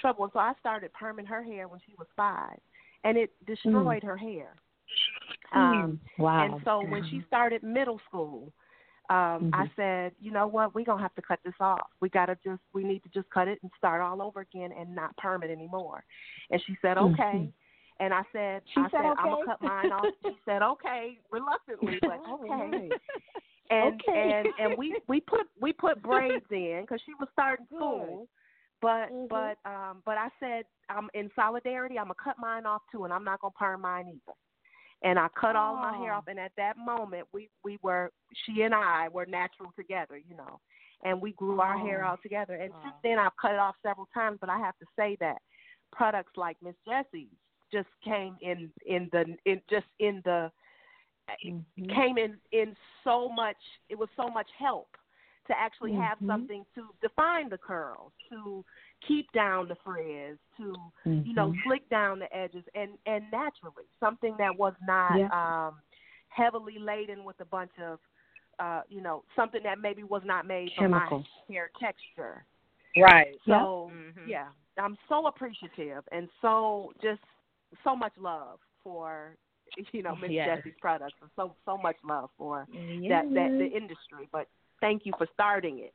trouble. 0.00 0.24
And 0.24 0.32
so 0.32 0.38
I 0.40 0.52
started 0.60 0.90
perming 0.92 1.26
her 1.26 1.42
hair 1.42 1.68
when 1.68 1.80
she 1.86 1.94
was 1.98 2.08
5 2.16 2.58
and 3.04 3.16
it 3.16 3.30
destroyed 3.46 4.02
her 4.02 4.16
hair. 4.16 4.54
Um 5.52 6.00
wow. 6.18 6.44
and 6.44 6.60
so 6.64 6.82
when 6.82 7.02
she 7.10 7.22
started 7.26 7.62
middle 7.62 8.00
school, 8.08 8.52
um, 9.10 9.50
I 9.52 9.66
said, 9.76 10.12
you 10.20 10.30
know 10.32 10.46
what, 10.46 10.74
we're 10.74 10.84
gonna 10.84 11.02
have 11.02 11.14
to 11.14 11.22
cut 11.22 11.38
this 11.44 11.54
off. 11.60 11.88
We 12.00 12.08
gotta 12.08 12.36
just 12.44 12.60
we 12.72 12.84
need 12.84 13.02
to 13.04 13.08
just 13.10 13.28
cut 13.30 13.48
it 13.48 13.58
and 13.62 13.70
start 13.78 14.00
all 14.00 14.20
over 14.22 14.40
again 14.40 14.72
and 14.78 14.94
not 14.94 15.16
perm 15.16 15.42
it 15.42 15.50
anymore. 15.50 16.04
And 16.50 16.62
she 16.66 16.76
said, 16.82 16.96
Okay. 16.98 17.50
And 18.00 18.12
I 18.12 18.22
said, 18.32 18.62
She 18.74 18.80
I 18.80 18.84
said, 18.90 19.00
said, 19.02 19.14
I'm 19.18 19.30
gonna 19.30 19.44
cut 19.44 19.60
mine 19.62 19.92
off. 19.92 20.10
She 20.22 20.32
said, 20.44 20.62
Okay, 20.62 21.18
reluctantly, 21.30 21.98
but 22.02 22.20
okay. 22.30 22.90
And 23.70 24.00
Okay. 24.08 24.32
and 24.34 24.48
and 24.58 24.76
we 24.78 24.96
we 25.08 25.20
put 25.20 25.46
we 25.60 25.72
put 25.72 26.02
braids 26.02 26.44
in 26.50 26.82
because 26.82 27.00
she 27.06 27.12
was 27.18 27.28
starting 27.32 27.66
Good. 27.70 27.78
school. 27.78 28.28
But 28.82 29.10
Mhm. 29.10 29.28
but 29.28 29.58
um 29.70 30.02
but 30.04 30.18
I 30.18 30.28
said 30.40 30.64
I'm 30.90 31.08
in 31.14 31.30
solidarity. 31.36 31.98
I'm 31.98 32.06
gonna 32.06 32.14
cut 32.22 32.38
mine 32.38 32.66
off 32.66 32.82
too, 32.92 33.04
and 33.04 33.12
I'm 33.12 33.24
not 33.24 33.40
gonna 33.40 33.52
perm 33.58 33.82
mine 33.82 34.08
either 34.08 34.34
and 35.02 35.18
I 35.18 35.28
cut 35.38 35.54
all 35.54 35.76
my 35.76 35.96
hair 35.98 36.14
Oh. 36.14 36.18
off. 36.18 36.24
And 36.28 36.40
at 36.40 36.52
that 36.56 36.76
moment, 36.76 37.26
we 37.32 37.50
we 37.62 37.78
were 37.82 38.10
she 38.44 38.62
and 38.62 38.74
I 38.74 39.08
were 39.08 39.26
natural 39.26 39.70
together, 39.76 40.16
you 40.16 40.34
know, 40.36 40.60
and 41.04 41.20
we 41.20 41.32
grew 41.32 41.60
our 41.60 41.76
hair 41.78 42.02
Oh. 42.02 42.08
out 42.08 42.22
together. 42.22 42.54
And 42.54 42.72
since 42.82 42.94
Oh. 42.94 43.00
then, 43.02 43.18
I've 43.18 43.36
cut 43.40 43.52
it 43.52 43.58
off 43.58 43.76
several 43.82 44.08
times. 44.14 44.38
But 44.40 44.50
I 44.50 44.58
have 44.58 44.76
to 44.78 44.86
say 44.98 45.16
that 45.20 45.38
products 45.92 46.32
like 46.36 46.56
Miss 46.62 46.74
Jessie's 46.88 47.28
just 47.74 47.88
came 48.04 48.36
in 48.40 48.70
in 48.86 49.08
the 49.12 49.24
in 49.44 49.60
just 49.68 49.86
in 49.98 50.22
the 50.24 50.50
Mhm. 51.44 51.94
came 51.94 52.18
in 52.18 52.38
in 52.52 52.76
so 53.02 53.28
much. 53.28 53.56
It 53.88 53.98
was 53.98 54.08
so 54.16 54.28
much 54.28 54.48
help 54.58 54.88
to 55.46 55.58
actually 55.58 55.92
have 55.92 56.18
Mhm. 56.18 56.26
something 56.26 56.64
to 56.74 56.94
define 57.02 57.48
the 57.48 57.58
curls, 57.58 58.12
to 58.30 58.64
keep 59.06 59.30
down 59.32 59.68
the 59.68 59.76
frizz, 59.84 60.38
to 60.56 60.74
you 61.24 61.34
know 61.34 61.52
Mhm. 61.52 61.62
slick 61.64 61.88
down 61.90 62.18
the 62.18 62.34
edges 62.34 62.64
and 62.74 62.98
and 63.06 63.24
naturally 63.30 63.86
something 64.00 64.36
that 64.38 64.56
was 64.56 64.74
not 64.86 65.18
Yeah. 65.18 65.28
um 65.30 65.74
heavily 66.28 66.78
laden 66.78 67.24
with 67.24 67.40
a 67.40 67.44
bunch 67.44 67.72
of 67.82 67.98
uh 68.58 68.82
you 68.88 69.00
know 69.00 69.24
something 69.36 69.62
that 69.62 69.78
maybe 69.78 70.02
was 70.04 70.22
not 70.24 70.46
made 70.46 70.70
for 70.76 70.88
my 70.88 71.08
hair 71.48 71.70
texture 71.80 72.44
right. 72.96 73.38
so 73.46 73.90
Mhm. 73.92 74.26
yeah 74.26 74.48
i'm 74.78 74.98
so 75.08 75.26
appreciative 75.26 76.02
and 76.12 76.28
so 76.42 76.92
just 77.02 77.20
so 77.82 77.96
much 77.96 78.12
love 78.18 78.58
for 78.82 79.36
you 79.92 80.02
know 80.02 80.14
miss 80.14 80.30
Yes. 80.30 80.58
jessie's 80.58 80.74
products 80.80 81.14
and 81.20 81.30
so 81.36 81.54
so 81.64 81.76
much 81.76 81.96
love 82.04 82.30
for 82.36 82.66
Yeah. 83.00 83.22
that 83.22 83.34
that 83.34 83.58
the 83.58 83.66
industry 83.66 84.28
but 84.32 84.46
thank 84.80 85.06
you 85.06 85.12
for 85.18 85.26
starting 85.34 85.78
it 85.80 85.94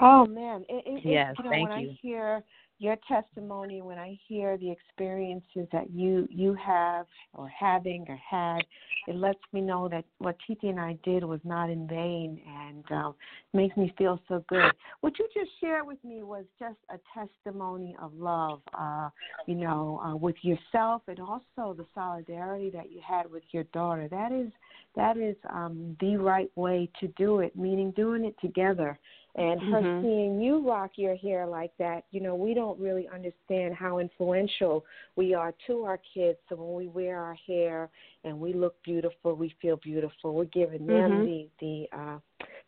Oh 0.00 0.26
man, 0.26 0.64
it, 0.68 0.84
it, 0.86 1.02
Yes, 1.04 1.32
it, 1.32 1.38
you 1.38 1.44
know 1.44 1.50
thank 1.50 1.68
when 1.70 1.78
you. 1.80 1.90
I 1.90 1.98
hear 2.00 2.42
your 2.82 2.96
testimony, 3.06 3.80
when 3.80 3.96
I 3.96 4.18
hear 4.26 4.58
the 4.58 4.70
experiences 4.70 5.68
that 5.70 5.90
you 5.92 6.26
you 6.28 6.54
have 6.54 7.06
or 7.32 7.48
having 7.48 8.04
or 8.08 8.16
had, 8.16 8.58
it 9.06 9.14
lets 9.14 9.38
me 9.52 9.60
know 9.60 9.88
that 9.88 10.04
what 10.18 10.36
Titi 10.46 10.68
and 10.68 10.80
I 10.80 10.98
did 11.04 11.22
was 11.22 11.38
not 11.44 11.70
in 11.70 11.86
vain, 11.86 12.40
and 12.44 12.84
um, 12.90 13.14
makes 13.52 13.76
me 13.76 13.94
feel 13.96 14.20
so 14.28 14.44
good. 14.48 14.72
What 15.00 15.16
you 15.20 15.28
just 15.32 15.50
shared 15.60 15.86
with 15.86 16.02
me 16.02 16.24
was 16.24 16.44
just 16.58 16.78
a 16.90 16.98
testimony 17.14 17.94
of 18.02 18.12
love, 18.14 18.60
uh, 18.74 19.10
you 19.46 19.54
know, 19.54 20.00
uh, 20.04 20.16
with 20.16 20.36
yourself 20.42 21.02
and 21.06 21.20
also 21.20 21.74
the 21.74 21.86
solidarity 21.94 22.70
that 22.70 22.90
you 22.90 23.00
had 23.06 23.30
with 23.30 23.44
your 23.52 23.64
daughter. 23.72 24.08
That 24.08 24.32
is 24.32 24.50
that 24.96 25.16
is 25.16 25.36
um, 25.50 25.96
the 26.00 26.16
right 26.16 26.50
way 26.56 26.90
to 26.98 27.06
do 27.16 27.40
it, 27.40 27.54
meaning 27.56 27.92
doing 27.92 28.24
it 28.24 28.34
together 28.40 28.98
and 29.34 29.60
her 29.60 29.80
Mhm. 29.80 30.02
seeing 30.02 30.40
you 30.40 30.60
rock 30.68 30.98
your 30.98 31.16
hair 31.16 31.46
like 31.46 31.74
that, 31.78 32.04
you 32.10 32.20
know, 32.20 32.34
we 32.34 32.52
don't 32.52 32.78
really 32.78 33.08
understand 33.08 33.74
how 33.74 33.98
influential 33.98 34.84
we 35.16 35.32
are 35.32 35.54
to 35.66 35.84
our 35.84 35.98
kids. 35.98 36.38
So 36.48 36.56
when 36.56 36.74
we 36.74 36.88
wear 36.88 37.18
our 37.18 37.34
hair 37.34 37.88
and 38.24 38.38
we 38.38 38.52
look 38.52 38.82
beautiful, 38.82 39.34
we 39.34 39.48
feel 39.60 39.76
beautiful. 39.76 40.34
We're 40.34 40.44
giving 40.44 40.86
them 40.86 41.10
Mhm. 41.10 41.24
the 41.24 41.48
the 41.60 41.88
uh 41.98 42.18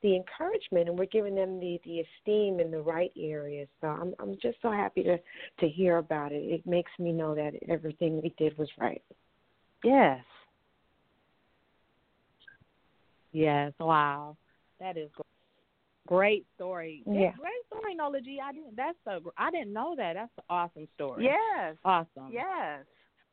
the 0.01 0.17
encouragement 0.17 0.89
and 0.89 0.99
we're 0.99 1.05
giving 1.07 1.35
them 1.35 1.61
the 1.61 1.79
the 1.85 2.01
esteem 2.01 2.61
in 2.61 2.71
the 2.71 2.81
right 2.81 3.13
areas. 3.17 3.69
So 3.81 3.89
I'm 3.89 4.15
I'm 4.19 4.37
just 4.39 4.61
so 4.63 4.71
happy 4.71 5.03
to 5.03 5.19
to 5.61 5.69
hear 5.69 5.99
about 5.99 6.33
it. 6.33 6.45
It 6.45 6.67
makes 6.67 6.93
me 6.99 7.13
know 7.13 7.35
that 7.35 7.55
everything 7.69 8.23
we 8.23 8.31
did 8.39 8.57
was 8.57 8.71
right. 8.79 9.03
Yes. 9.83 10.25
Yes. 13.33 13.73
Wow. 13.79 14.37
That 14.81 14.97
is 14.97 15.11
great 16.07 16.47
story. 16.55 17.03
Yeah. 17.07 17.33
Great 17.39 17.53
story, 17.67 17.95
Nola 17.95 18.21
G. 18.21 18.39
I 18.43 18.53
didn't. 18.53 18.77
That's 18.77 18.99
a. 19.07 19.21
I 19.37 19.51
didn't 19.51 19.73
know 19.73 19.95
that. 19.97 20.15
That's 20.15 20.33
an 20.39 20.45
awesome 20.49 20.89
story. 20.95 21.25
Yes. 21.25 21.77
Awesome. 21.85 22.31
Yes. 22.31 22.85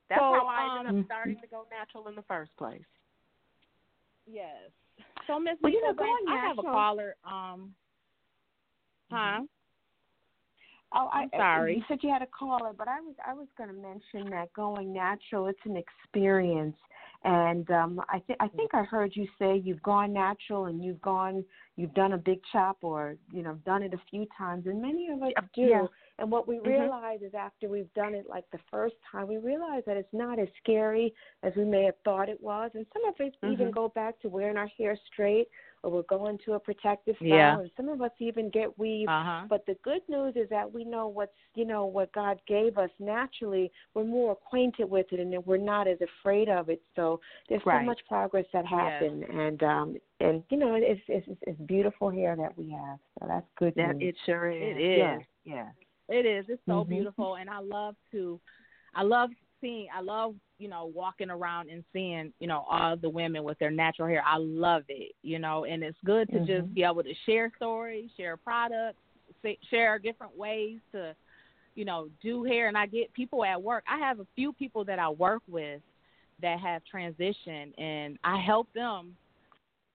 That's 0.09 0.19
So, 0.19 0.33
how 0.33 0.47
I 0.47 0.79
ended 0.79 0.93
um, 0.93 0.99
up 0.99 1.05
starting 1.05 1.37
to 1.41 1.47
go 1.47 1.65
natural 1.71 2.07
in 2.07 2.15
the 2.15 2.23
first 2.23 2.51
place. 2.57 2.81
Yes. 4.25 4.71
So 5.27 5.39
Miss 5.39 5.55
Well, 5.61 5.71
you 5.71 5.81
know, 5.81 5.93
going 5.93 6.25
I 6.29 6.47
have 6.47 6.59
a 6.59 6.63
caller. 6.63 7.15
Um. 7.25 7.73
Huh. 9.09 9.41
Oh, 10.93 11.09
I, 11.11 11.21
I'm 11.21 11.29
sorry. 11.31 11.75
You 11.77 11.83
said 11.87 11.99
you 12.01 12.09
had 12.09 12.21
a 12.21 12.27
caller, 12.27 12.71
but 12.77 12.87
I 12.87 12.99
was 12.99 13.15
I 13.25 13.33
was 13.33 13.47
going 13.57 13.69
to 13.69 13.75
mention 13.75 14.29
that 14.31 14.51
going 14.53 14.91
natural 14.91 15.47
it's 15.47 15.59
an 15.63 15.77
experience, 15.77 16.75
and 17.23 17.69
um, 17.69 18.01
I 18.09 18.19
think 18.19 18.39
I 18.41 18.47
think 18.47 18.73
I 18.73 18.83
heard 18.83 19.15
you 19.15 19.27
say 19.37 19.61
you've 19.63 19.83
gone 19.83 20.11
natural 20.11 20.65
and 20.65 20.83
you've 20.83 21.01
gone 21.01 21.43
you've 21.75 21.93
done 21.93 22.13
a 22.13 22.17
big 22.17 22.39
chop 22.51 22.77
or 22.81 23.15
you 23.31 23.43
know 23.43 23.53
done 23.65 23.83
it 23.83 23.93
a 23.93 24.01
few 24.09 24.25
times, 24.37 24.65
and 24.65 24.81
many 24.81 25.07
of 25.09 25.21
us 25.21 25.31
do. 25.53 25.67
yeah. 25.67 25.87
And 26.19 26.31
what 26.31 26.47
we 26.47 26.59
Mhm. 26.59 26.67
realize 26.67 27.21
is 27.21 27.33
after 27.33 27.67
we've 27.67 27.91
done 27.93 28.13
it 28.13 28.27
like 28.27 28.45
the 28.51 28.59
first 28.69 28.95
time, 29.11 29.27
we 29.27 29.37
realize 29.37 29.83
that 29.85 29.97
it's 29.97 30.13
not 30.13 30.39
as 30.39 30.47
scary 30.63 31.13
as 31.43 31.55
we 31.55 31.65
may 31.65 31.83
have 31.83 31.97
thought 32.03 32.29
it 32.29 32.41
was, 32.41 32.71
and 32.73 32.85
some 32.93 33.05
of 33.05 33.13
us 33.19 33.33
even 33.43 33.67
Mhm. 33.67 33.73
go 33.73 33.89
back 33.89 34.19
to 34.21 34.29
wearing 34.29 34.57
our 34.57 34.67
hair 34.67 34.97
straight 35.11 35.47
or 35.83 35.91
we're 35.91 36.03
going 36.03 36.37
to 36.45 36.53
a 36.53 36.59
protective 36.59 37.15
style, 37.17 37.27
Yeah. 37.27 37.59
and 37.59 37.71
some 37.75 37.89
of 37.89 38.01
us 38.01 38.11
even 38.19 38.49
get 38.49 38.77
weave 38.77 39.07
Uh 39.09 39.23
huh. 39.23 39.45
but 39.49 39.65
the 39.65 39.75
good 39.83 40.01
news 40.07 40.35
is 40.35 40.47
that 40.49 40.71
we 40.71 40.83
know 40.83 41.07
what's 41.07 41.31
you 41.55 41.65
know 41.65 41.85
what 41.85 42.11
God 42.13 42.39
gave 42.47 42.77
us 42.77 42.89
naturally. 42.99 43.71
We're 43.93 44.03
more 44.03 44.33
acquainted 44.33 44.89
with 44.89 45.07
it, 45.11 45.19
and 45.19 45.45
we're 45.45 45.57
not 45.57 45.87
as 45.87 45.97
afraid 46.01 46.49
of 46.49 46.69
it. 46.69 46.81
So 46.95 47.19
there's 47.49 47.65
Right. 47.65 47.81
so 47.81 47.85
much 47.85 48.01
progress 48.07 48.45
that 48.53 48.65
happened, 48.65 49.23
and 49.23 49.63
um 49.63 49.97
and 50.19 50.43
you 50.49 50.57
know 50.57 50.75
it's 50.75 51.01
it's 51.07 51.27
it's 51.41 51.59
beautiful 51.61 52.09
hair 52.09 52.35
that 52.35 52.55
we 52.57 52.69
have. 52.71 52.99
So 53.19 53.27
that's 53.27 53.47
good 53.57 53.73
That 53.75 53.95
news. 53.97 54.09
it 54.09 54.15
sure 54.25 54.49
is. 54.51 54.77
It 54.77 54.81
is. 54.81 54.97
Yeah. 54.97 55.19
Yes. 55.43 55.73
It 56.09 56.25
is. 56.25 56.45
It's 56.49 56.61
so 56.65 56.83
Mhm. 56.83 56.89
beautiful, 56.89 57.35
and 57.35 57.49
I 57.49 57.59
love 57.59 57.95
to. 58.11 58.39
I 58.93 59.03
love 59.03 59.29
seeing. 59.61 59.87
I 59.95 60.01
love 60.01 60.35
you 60.57 60.67
know 60.67 60.91
walking 60.93 61.29
around 61.29 61.69
and 61.69 61.83
seeing 61.93 62.33
you 62.39 62.47
know 62.47 62.65
all 62.69 62.97
the 62.97 63.09
women 63.09 63.43
with 63.43 63.57
their 63.59 63.71
natural 63.71 64.07
hair. 64.07 64.23
I 64.25 64.37
love 64.37 64.83
it. 64.89 65.13
You 65.21 65.39
know, 65.39 65.65
and 65.65 65.83
it's 65.83 65.97
good 66.03 66.29
to 66.31 66.39
just 66.39 66.67
Mhm. 66.67 66.73
be 66.73 66.83
able 66.83 67.03
to 67.03 67.13
share 67.25 67.51
stories, 67.55 68.09
share 68.17 68.37
products, 68.37 68.99
share 69.69 69.97
different 69.99 70.37
ways 70.37 70.79
to, 70.91 71.15
you 71.75 71.85
know, 71.85 72.09
do 72.21 72.43
hair. 72.43 72.67
And 72.67 72.77
I 72.77 72.85
get 72.85 73.13
people 73.13 73.45
at 73.45 73.61
work. 73.61 73.83
I 73.87 73.97
have 73.97 74.19
a 74.19 74.27
few 74.35 74.53
people 74.53 74.83
that 74.85 74.99
I 74.99 75.09
work 75.09 75.41
with 75.47 75.81
that 76.41 76.59
have 76.59 76.81
transitioned, 76.91 77.79
and 77.79 78.17
I 78.23 78.39
help 78.39 78.71
them 78.73 79.15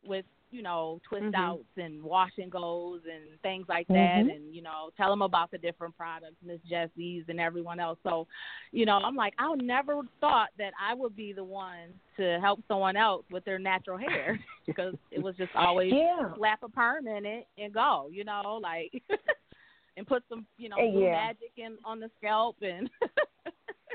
with 0.05 0.25
you 0.51 0.63
know 0.63 1.01
twist 1.09 1.25
Mhm. 1.25 1.35
outs 1.35 1.77
and 1.77 2.03
wash 2.03 2.31
and 2.39 2.51
goes 2.53 3.01
and 3.13 3.41
things 3.43 3.67
like 3.69 3.87
that 3.89 4.23
Mhm. 4.25 4.35
and 4.35 4.55
you 4.55 4.63
know 4.63 4.91
tell 4.97 5.11
them 5.11 5.23
about 5.23 5.51
the 5.51 5.59
different 5.59 5.97
products 5.97 6.37
miss 6.43 6.61
jessie's 6.63 7.25
and 7.29 7.41
everyone 7.41 7.81
else 7.81 7.99
so 8.03 8.27
you 8.73 8.87
know 8.87 8.99
i'm 8.99 9.17
like 9.17 9.35
i 9.39 9.53
never 9.57 10.03
thought 10.21 10.51
that 10.59 10.73
i 10.81 10.95
would 10.95 11.17
be 11.17 11.33
the 11.33 11.43
one 11.45 11.93
to 12.17 12.39
help 12.41 12.61
someone 12.69 12.97
else 12.97 13.25
with 13.31 13.45
their 13.45 13.59
natural 13.59 13.99
hair 13.99 14.39
because 14.67 14.95
it 15.11 15.23
was 15.23 15.37
just 15.37 15.55
always 15.55 15.93
Yeah. 15.93 16.33
slap 16.37 16.63
a 16.63 16.69
perm 16.69 17.07
in 17.09 17.27
it 17.27 17.47
and 17.59 17.73
go 17.75 18.09
you 18.11 18.25
know 18.25 18.61
like 18.63 18.93
and 19.97 20.07
put 20.07 20.23
some 20.29 20.47
you 20.59 20.69
know 20.69 20.79
Uh, 20.79 20.85
yeah. 21.01 21.27
magic 21.27 21.53
in 21.57 21.77
on 21.85 21.99
the 22.01 22.11
scalp 22.19 22.57
and 22.63 22.89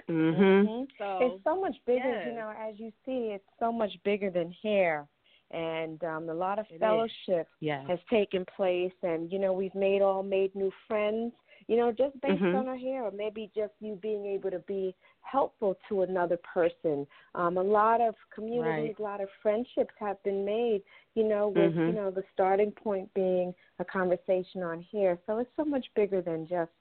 Mhm. 0.10 0.66
Mhm. 0.66 0.88
so 0.98 1.18
It's 1.22 1.44
so 1.44 1.60
much 1.62 1.76
bigger, 1.86 2.22
you 2.26 2.34
know, 2.34 2.52
as 2.60 2.78
you 2.80 2.92
see, 3.06 3.32
it's 3.34 3.48
so 3.60 3.72
much 3.72 3.92
bigger 4.04 4.30
than 4.30 4.52
hair. 4.64 5.08
And 5.52 6.04
um 6.04 6.30
a 6.30 6.34
lot 6.34 6.60
of 6.60 6.66
It 6.70 6.80
fellowship 6.80 7.48
yeah 7.60 7.88
has 7.88 8.00
taken 8.10 8.46
place 8.56 8.94
and 9.04 9.32
you 9.32 9.40
know 9.40 9.54
we've 9.54 9.76
made 9.76 10.02
all 10.02 10.24
made 10.24 10.54
new 10.56 10.72
friends 10.88 11.34
you 11.68 11.78
know 11.78 11.92
just 11.92 12.20
based 12.22 12.44
Mhm. 12.44 12.54
on 12.54 12.68
our 12.68 12.78
hair 12.78 13.04
or 13.04 13.12
maybe 13.12 13.52
just 13.56 13.74
you 13.80 13.96
being 14.02 14.26
able 14.26 14.50
to 14.52 14.60
be 14.60 14.96
helpful 15.22 15.78
to 15.90 16.02
another 16.02 16.38
person 16.54 17.06
um 17.36 17.58
a 17.58 17.62
lot 17.64 18.02
of 18.02 18.16
communities 18.34 18.96
a 19.00 19.02
lot 19.02 19.22
of 19.22 19.30
friendships 19.42 19.94
have 20.00 20.22
been 20.24 20.46
made 20.46 20.82
you 21.16 21.24
know 21.24 21.48
with 21.48 21.74
you 21.86 21.94
Mhm. 21.94 21.94
know 21.94 22.12
the 22.12 22.24
starting 22.34 22.72
point 22.72 23.12
being 23.14 23.54
a 23.80 23.86
conversation 23.86 24.62
on 24.64 24.82
hair 24.92 25.18
so 25.26 25.40
it's 25.40 25.50
so 25.56 25.64
much 25.66 25.86
bigger 25.96 26.22
than 26.22 26.48
just 26.48 26.72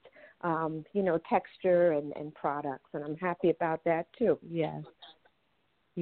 um 0.42 0.84
you 0.92 1.02
know 1.02 1.18
texture 1.28 1.92
and 1.92 2.12
and 2.16 2.34
products 2.34 2.90
and 2.94 3.04
i'm 3.04 3.16
happy 3.16 3.50
about 3.50 3.82
that 3.84 4.06
too 4.18 4.38
Yes. 4.42 4.84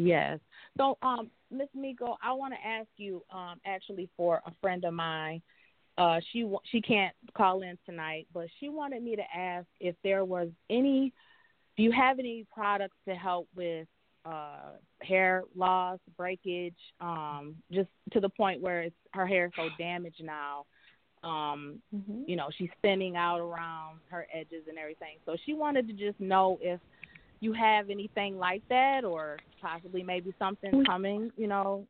Yes. 0.06 0.38
So, 0.76 0.96
um, 1.02 1.30
Miss 1.50 1.68
Miko, 1.74 2.16
I 2.22 2.32
want 2.32 2.54
to 2.54 2.68
ask 2.68 2.88
you, 2.96 3.22
um, 3.32 3.60
actually, 3.66 4.08
for 4.16 4.40
a 4.46 4.52
friend 4.60 4.84
of 4.84 4.94
mine. 4.94 5.42
Uh, 5.96 6.20
she 6.32 6.48
she 6.70 6.80
can't 6.80 7.14
call 7.36 7.62
in 7.62 7.76
tonight, 7.84 8.28
but 8.32 8.46
she 8.60 8.68
wanted 8.68 9.02
me 9.02 9.16
to 9.16 9.24
ask 9.36 9.66
if 9.80 9.96
there 10.04 10.24
was 10.24 10.48
any. 10.70 11.12
Do 11.76 11.82
you 11.82 11.90
have 11.90 12.20
any 12.20 12.46
products 12.52 12.96
to 13.08 13.14
help 13.14 13.48
with 13.56 13.88
uh, 14.24 14.72
hair 15.02 15.42
loss, 15.56 15.98
breakage, 16.16 16.76
um, 17.00 17.56
just 17.72 17.88
to 18.12 18.20
the 18.20 18.28
point 18.28 18.60
where 18.60 18.82
it's 18.82 18.96
her 19.12 19.26
hair 19.26 19.46
is 19.46 19.52
so 19.56 19.68
damaged 19.78 20.22
now. 20.22 20.66
Um, 21.24 21.80
mm-hmm. 21.94 22.22
you 22.26 22.36
know, 22.36 22.48
she's 22.56 22.70
thinning 22.80 23.16
out 23.16 23.40
around 23.40 23.98
her 24.10 24.26
edges 24.32 24.64
and 24.68 24.78
everything. 24.78 25.16
So 25.26 25.36
she 25.44 25.52
wanted 25.52 25.88
to 25.88 25.92
just 25.92 26.20
know 26.20 26.58
if 26.60 26.78
you 27.40 27.52
have 27.52 27.90
anything 27.90 28.38
like 28.38 28.62
that 28.68 29.04
or 29.04 29.38
possibly 29.60 30.02
maybe 30.02 30.32
something 30.38 30.84
coming, 30.84 31.30
you 31.36 31.46
know. 31.46 31.86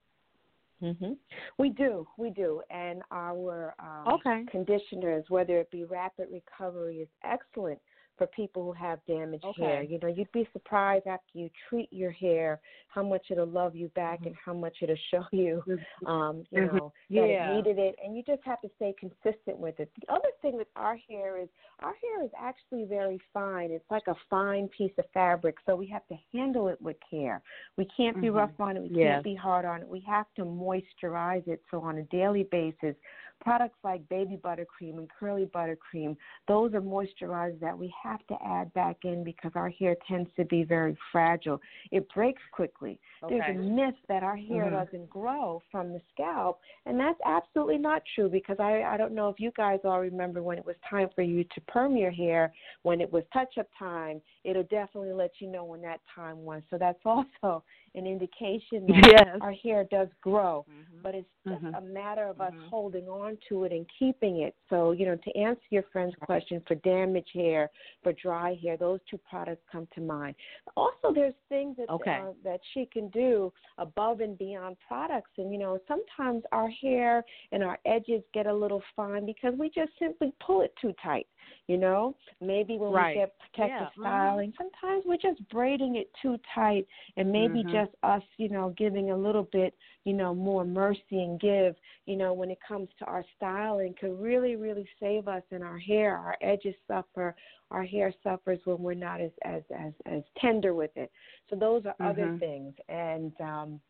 hmm 0.81 1.13
We 1.59 1.71
do, 1.71 2.07
we 2.17 2.31
do, 2.31 2.63
and 2.71 3.03
our 3.11 3.75
um, 3.79 4.15
Okay. 4.15 4.45
conditioners, 4.51 5.25
whether 5.29 5.59
it 5.59 5.71
be 5.71 5.85
Rapid 5.85 6.29
Recovery, 6.31 6.99
is 6.99 7.09
excellent 7.25 7.81
for 8.19 8.27
people 8.29 8.65
who 8.65 8.73
have 8.73 8.99
damaged 9.07 9.45
Okay. 9.45 9.65
hair. 9.65 9.83
You 9.83 9.99
know, 10.03 10.09
you'd 10.09 10.31
be 10.33 10.47
surprised 10.53 11.07
after 11.07 11.39
you 11.39 11.49
treat 11.69 11.91
your 11.93 12.11
hair 12.11 12.61
how 12.89 13.03
much 13.03 13.27
it'll 13.31 13.47
love 13.47 13.77
you 13.77 13.89
back 13.91 14.21
and 14.27 14.35
how 14.45 14.53
much 14.53 14.77
it'll 14.83 14.97
show 15.11 15.25
you, 15.33 15.63
um, 16.07 16.45
you 16.51 16.61
Mhm. 16.61 16.77
know, 16.77 16.93
that 17.11 17.31
it 17.31 17.41
needed 17.47 17.79
it, 17.79 17.95
and 18.05 18.17
you 18.17 18.23
just 18.25 18.43
have 18.45 18.61
to 18.61 18.71
stay 18.77 18.95
consistent 18.99 19.59
with 19.59 19.79
it. 19.81 19.91
The 20.01 20.13
other 20.13 20.29
thing 20.43 20.57
with 20.57 20.69
our 20.77 20.97
hair 21.09 21.41
is 21.41 21.49
our 21.81 21.95
hair 22.03 22.25
is 22.25 22.31
actually 22.39 22.85
very 22.85 23.21
fine. 23.33 23.71
It's 23.71 23.91
like 23.91 24.07
a 24.09 24.15
fine 24.29 24.69
piece 24.69 24.93
of 24.99 25.05
fabric, 25.15 25.57
so 25.65 25.77
we 25.77 25.87
have 25.89 26.07
to 26.09 26.17
handle 26.33 26.69
it 26.69 26.81
with 26.81 26.97
care. 27.09 27.41
We 27.77 27.87
can't 27.97 28.21
be 28.21 28.29
Mhm. 28.29 28.35
rough 28.35 28.59
on 28.59 28.77
it. 28.77 28.83
We 28.83 28.91
Yes. 28.91 29.13
can't 29.13 29.25
be 29.25 29.35
hard 29.35 29.65
on 29.65 29.83
it. 29.83 29.89
We 29.89 30.01
have 30.01 30.27
to 30.37 30.45
moisturize 30.45 31.47
it. 31.47 31.63
So 31.71 31.81
on 31.81 31.99
a 31.99 32.03
daily 32.05 32.45
basis, 32.45 32.97
products 33.41 33.79
like 33.85 34.09
baby 34.09 34.37
buttercream 34.43 34.99
and 34.99 35.09
curly 35.19 35.47
buttercream, 35.47 36.17
those 36.47 36.75
are 36.75 36.81
moisturizers 36.81 37.61
that 37.61 37.77
we 37.77 37.93
have 38.03 38.27
to 38.27 38.37
add 38.45 38.73
back 38.75 38.97
in 39.05 39.25
because 39.25 39.53
our 39.55 39.71
hair 39.71 39.97
tends 40.07 40.31
to 40.37 40.45
be 40.45 40.65
very 40.65 40.97
fragile. 41.13 41.61
It 41.91 42.09
breaks 42.15 42.43
quickly. 42.53 42.99
There's 43.29 43.43
a 43.49 43.53
myth 43.59 43.95
that 44.09 44.23
our 44.23 44.37
hair 44.37 44.71
Mhm. 44.71 44.87
doesn't 44.87 45.11
grow 45.11 45.63
from 45.71 45.93
the 45.93 46.01
scalp, 46.13 46.61
and 46.87 46.99
that's 46.99 47.21
absolutely 47.25 47.79
not 47.79 48.03
true 48.15 48.29
because 48.29 48.59
I 48.59 48.83
I 48.83 48.97
don't 48.97 49.15
know 49.15 49.29
if 49.29 49.39
you 49.39 49.51
guys 49.57 49.81
all 49.85 50.01
remember 50.01 50.43
when 50.43 50.59
it 50.59 50.65
was 50.65 50.77
time 50.89 51.09
for 51.15 51.23
you 51.23 51.45
to 51.45 51.61
perm 51.63 51.97
your 51.97 52.11
hair, 52.11 52.53
when 52.83 53.01
it 53.01 53.13
was 53.13 53.25
touch 53.33 53.59
up 53.59 53.69
time, 53.79 54.21
it'll 54.45 54.63
definitely 54.65 55.13
let 55.13 55.33
you 55.41 55.49
know 55.49 55.65
when 55.65 55.81
that 55.83 56.01
time 56.15 56.45
was. 56.45 56.63
So 56.71 56.79
that's 56.79 57.01
also 57.05 57.63
an 57.95 58.07
indication 58.07 58.87
that 58.87 59.27
Yes. 59.27 59.39
our 59.41 59.53
hair 59.53 59.85
does 59.85 60.09
grow. 60.21 60.65
Mhm. 60.69 61.03
But 61.03 61.15
it's 61.15 61.31
just 61.47 61.63
Mhm. 61.63 61.79
a 61.79 61.81
matter 61.81 62.25
of 62.27 62.41
us 62.41 62.53
Mhm. 62.55 62.69
holding 62.69 63.09
on 63.09 63.39
to 63.49 63.65
it 63.65 63.73
and 63.73 63.89
keeping 63.99 64.41
it. 64.41 64.55
So, 64.69 64.91
you 64.91 65.07
know, 65.07 65.17
to 65.17 65.37
answer 65.37 65.63
your 65.71 65.85
friend's 65.85 66.15
question 66.17 66.61
for 66.67 66.75
damaged 66.77 67.31
hair, 67.33 67.71
for 68.03 68.13
dry 68.13 68.55
hair, 68.55 68.77
those 68.77 69.01
two 69.05 69.19
products 69.19 69.65
come 69.71 69.87
to 69.95 70.01
mind. 70.01 70.35
Also, 70.77 71.13
there's 71.13 71.35
things 71.49 71.77
that 71.77 71.89
Okay. 71.89 72.21
uh, 72.21 72.33
that 72.43 72.61
she 72.73 72.87
can 72.87 73.09
do 73.11 73.53
above 73.79 74.21
and 74.21 74.37
beyond 74.37 74.77
products. 74.81 75.31
And 75.39 75.53
you 75.53 75.59
know, 75.59 75.79
sometimes 75.87 76.45
our 76.53 76.69
hair 76.69 77.25
and 77.53 77.63
our 77.63 77.79
edges 77.85 78.23
get 78.33 78.47
a 78.47 78.53
little 78.53 78.83
fine 78.97 79.25
because 79.25 79.55
we 79.57 79.71
just 79.71 79.97
simply 79.99 80.33
pull 80.41 80.63
it 80.63 80.75
too 80.81 80.93
tight. 81.03 81.29
You 81.67 81.77
know, 81.77 82.17
maybe 82.41 82.79
when 82.79 82.93
Right. 82.93 83.15
we 83.15 83.21
get 83.21 83.35
protective 83.39 83.89
Yeah, 83.89 83.89
mhm. 83.91 84.01
styling, 84.01 84.53
sometimes 84.57 85.05
we're 85.07 85.17
just 85.17 85.47
braiding 85.49 85.97
it 85.97 86.11
too 86.23 86.39
tight, 86.55 86.87
and 87.17 87.31
maybe 87.31 87.63
Mhm. 87.65 87.71
just 87.71 87.93
us, 88.03 88.23
you 88.37 88.49
know, 88.49 88.71
giving 88.77 89.11
a 89.11 89.17
little 89.17 89.49
bit, 89.53 89.75
you 90.05 90.13
know, 90.13 90.35
more 90.35 90.65
mercy 90.65 91.23
and 91.23 91.41
give, 91.41 91.75
you 92.07 92.17
know, 92.17 92.33
when 92.33 92.51
it 92.51 92.59
comes 92.67 92.89
to 92.99 93.05
our 93.05 93.25
styling, 93.37 93.95
could 94.01 94.19
really, 94.21 94.57
really 94.57 94.89
save 95.01 95.29
us 95.29 95.43
in 95.51 95.63
our 95.63 95.79
hair. 95.79 96.17
Our 96.17 96.37
edges 96.41 96.75
suffer, 96.87 97.35
our 97.71 97.85
hair 97.85 98.13
suffers 98.23 98.61
when 98.65 98.79
we're 98.79 98.95
not 98.95 99.21
as 99.21 99.33
as 99.45 99.63
as 99.77 99.93
as 100.07 100.23
tender 100.39 100.75
with 100.75 100.97
it. 100.97 101.11
So 101.51 101.57
those 101.57 101.85
are 101.87 101.97
other 102.03 102.29
Mhm. 102.29 102.41
things, 102.41 102.75
and 102.89 103.33
um, 103.41 103.81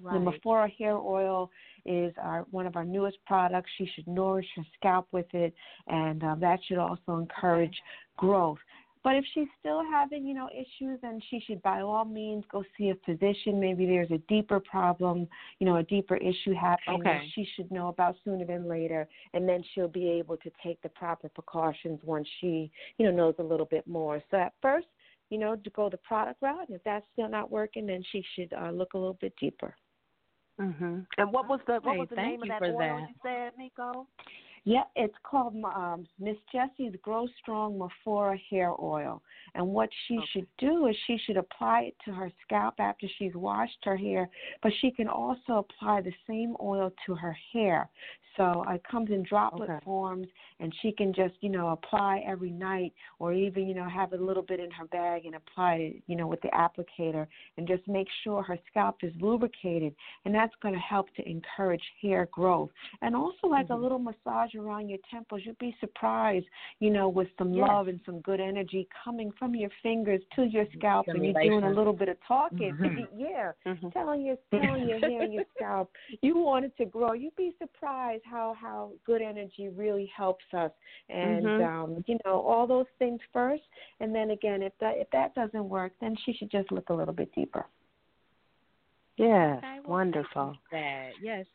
Right. 0.00 0.14
the 0.24 0.30
Mafura 0.30 0.70
hair 0.76 0.96
oil 0.96 1.50
is 1.84 2.12
our 2.20 2.46
one 2.50 2.66
of 2.66 2.76
our 2.76 2.84
newest 2.84 3.18
products. 3.26 3.70
She 3.78 3.88
should 3.94 4.06
nourish 4.06 4.46
her 4.56 4.62
scalp 4.78 5.08
with 5.12 5.32
it, 5.32 5.54
and 5.86 6.22
uh, 6.22 6.34
that 6.36 6.58
should 6.66 6.78
also 6.78 7.16
encourage 7.16 7.76
growth. 8.16 8.58
But 9.06 9.14
if 9.14 9.24
she's 9.34 9.46
still 9.60 9.84
having, 9.88 10.26
you 10.26 10.34
know, 10.34 10.48
issues, 10.52 10.98
then 11.00 11.20
she 11.30 11.38
should 11.46 11.62
by 11.62 11.80
all 11.82 12.04
means 12.04 12.42
go 12.50 12.64
see 12.76 12.90
a 12.90 12.96
physician. 13.06 13.60
Maybe 13.60 13.86
there's 13.86 14.10
a 14.10 14.18
deeper 14.26 14.58
problem, 14.58 15.28
you 15.60 15.66
know, 15.66 15.76
a 15.76 15.84
deeper 15.84 16.16
issue 16.16 16.52
happening 16.52 17.04
that 17.04 17.20
she 17.36 17.46
should 17.54 17.70
know 17.70 17.86
about 17.86 18.16
sooner 18.24 18.44
than 18.44 18.66
later, 18.66 19.06
and 19.32 19.48
then 19.48 19.62
she'll 19.72 19.86
be 19.86 20.08
able 20.08 20.36
to 20.38 20.50
take 20.60 20.82
the 20.82 20.88
proper 20.88 21.28
precautions 21.28 22.00
once 22.02 22.26
she, 22.40 22.68
you 22.98 23.06
know, 23.06 23.12
knows 23.12 23.36
a 23.38 23.44
little 23.44 23.66
bit 23.66 23.86
more. 23.86 24.20
So 24.28 24.38
at 24.38 24.54
first, 24.60 24.88
you 25.30 25.38
know, 25.38 25.54
to 25.54 25.70
go 25.70 25.88
the 25.88 25.98
product 25.98 26.42
route, 26.42 26.66
and 26.68 26.74
if 26.76 26.82
that's 26.82 27.06
still 27.12 27.28
not 27.28 27.48
working, 27.48 27.86
then 27.86 28.02
she 28.10 28.24
should 28.34 28.52
uh, 28.54 28.70
look 28.72 28.94
a 28.94 28.98
little 28.98 29.18
bit 29.20 29.34
deeper. 29.40 29.72
Mhm. 30.58 31.06
And 31.18 31.32
what 31.32 31.48
was 31.48 31.60
the 31.66 31.80
what 31.82 31.98
was 31.98 32.08
the 32.08 32.16
thank 32.16 32.40
name 32.40 32.42
of 32.42 32.46
you 32.46 32.52
that 32.52 32.58
for 32.60 32.66
oil 32.66 32.78
that. 32.78 33.08
you 33.08 33.14
said, 33.22 33.52
Miko? 33.58 34.06
Yeah, 34.68 34.82
it's 34.96 35.14
called 35.22 35.54
um, 35.64 36.08
Miss 36.18 36.36
Jessie's 36.52 36.96
Grow 37.00 37.28
Strong 37.40 37.78
Mafura 37.78 38.36
Hair 38.50 38.72
Oil. 38.82 39.22
And 39.54 39.64
what 39.68 39.88
she 40.06 40.16
Okay. 40.16 40.26
should 40.32 40.46
do 40.58 40.88
is 40.88 40.96
she 41.06 41.16
should 41.24 41.36
apply 41.36 41.82
it 41.82 41.96
to 42.04 42.12
her 42.12 42.32
scalp 42.44 42.74
after 42.80 43.06
she's 43.16 43.34
washed 43.36 43.78
her 43.84 43.96
hair, 43.96 44.28
but 44.64 44.72
she 44.80 44.90
can 44.90 45.06
also 45.06 45.58
apply 45.58 46.00
the 46.00 46.12
same 46.28 46.56
oil 46.60 46.92
to 47.06 47.14
her 47.14 47.36
hair. 47.52 47.88
So 48.36 48.64
it 48.68 48.82
comes 48.84 49.10
in 49.10 49.22
droplet 49.22 49.70
Okay. 49.70 49.84
forms, 49.84 50.26
and 50.60 50.74
she 50.82 50.92
can 50.92 51.14
just, 51.14 51.34
you 51.40 51.48
know, 51.48 51.68
apply 51.68 52.22
every 52.26 52.50
night 52.50 52.92
or 53.18 53.32
even, 53.32 53.66
you 53.66 53.74
know, 53.74 53.88
have 53.88 54.12
a 54.12 54.16
little 54.16 54.42
bit 54.42 54.60
in 54.60 54.70
her 54.72 54.84
bag 54.86 55.24
and 55.24 55.36
apply 55.36 55.74
it, 55.76 56.02
you 56.06 56.16
know, 56.16 56.26
with 56.26 56.42
the 56.42 56.48
applicator 56.48 57.26
and 57.56 57.66
just 57.66 57.86
make 57.88 58.08
sure 58.24 58.42
her 58.42 58.58
scalp 58.70 58.96
is 59.02 59.12
lubricated. 59.20 59.94
And 60.26 60.34
that's 60.34 60.54
going 60.60 60.74
to 60.74 60.80
help 60.80 61.14
to 61.14 61.26
encourage 61.26 61.82
hair 62.02 62.28
growth. 62.30 62.70
And 63.00 63.16
also, 63.16 63.46
like 63.46 63.70
a 63.70 63.74
Mhm. 63.74 63.80
little 63.80 63.98
massage 63.98 64.54
around 64.56 64.88
your 64.88 64.98
temples, 65.10 65.42
you'd 65.44 65.58
be 65.58 65.74
surprised, 65.80 66.46
you 66.80 66.90
know, 66.90 67.08
with 67.08 67.28
some 67.38 67.52
Yes. 67.52 67.68
love 67.68 67.88
and 67.88 68.00
some 68.04 68.20
good 68.20 68.40
energy 68.40 68.88
coming 69.04 69.30
from 69.38 69.54
your 69.54 69.70
fingers 69.82 70.20
to 70.34 70.44
your 70.44 70.66
scalp, 70.76 71.06
and 71.08 71.24
you're 71.24 71.42
doing 71.42 71.64
a 71.64 71.70
little 71.70 71.92
bit 71.92 72.08
of 72.08 72.16
talking. 72.26 72.76
Mhm. 72.76 73.08
yeah, 73.16 73.52
Mhm. 73.64 73.92
telling 73.92 74.24
your 74.24 74.36
telling 74.50 74.88
your 74.88 75.00
hair 75.00 75.22
and 75.22 75.32
your 75.32 75.44
scalp 75.54 75.90
you 76.22 76.36
want 76.36 76.64
it 76.64 76.76
to 76.76 76.84
grow. 76.84 77.12
You'd 77.12 77.36
be 77.36 77.54
surprised 77.58 78.22
how 78.24 78.54
how 78.60 78.92
good 79.04 79.22
energy 79.22 79.68
really 79.68 80.06
helps 80.06 80.44
us. 80.52 80.70
And 81.08 81.44
Mhm. 81.44 81.66
um, 81.66 82.04
you 82.06 82.18
know, 82.24 82.40
all 82.40 82.66
those 82.66 82.86
things 82.98 83.20
first, 83.32 83.62
and 84.00 84.14
then 84.14 84.30
again, 84.30 84.62
if 84.62 84.72
that 84.80 84.96
if 84.96 85.10
that 85.10 85.34
doesn't 85.34 85.68
work, 85.68 85.92
then 86.00 86.16
she 86.24 86.32
should 86.32 86.50
just 86.50 86.70
look 86.72 86.88
a 86.90 86.94
little 86.94 87.14
bit 87.14 87.32
deeper. 87.34 87.66
Yes, 89.16 89.62
wonderful. 89.86 90.56
that. 90.70 91.12
Yes, 91.22 91.46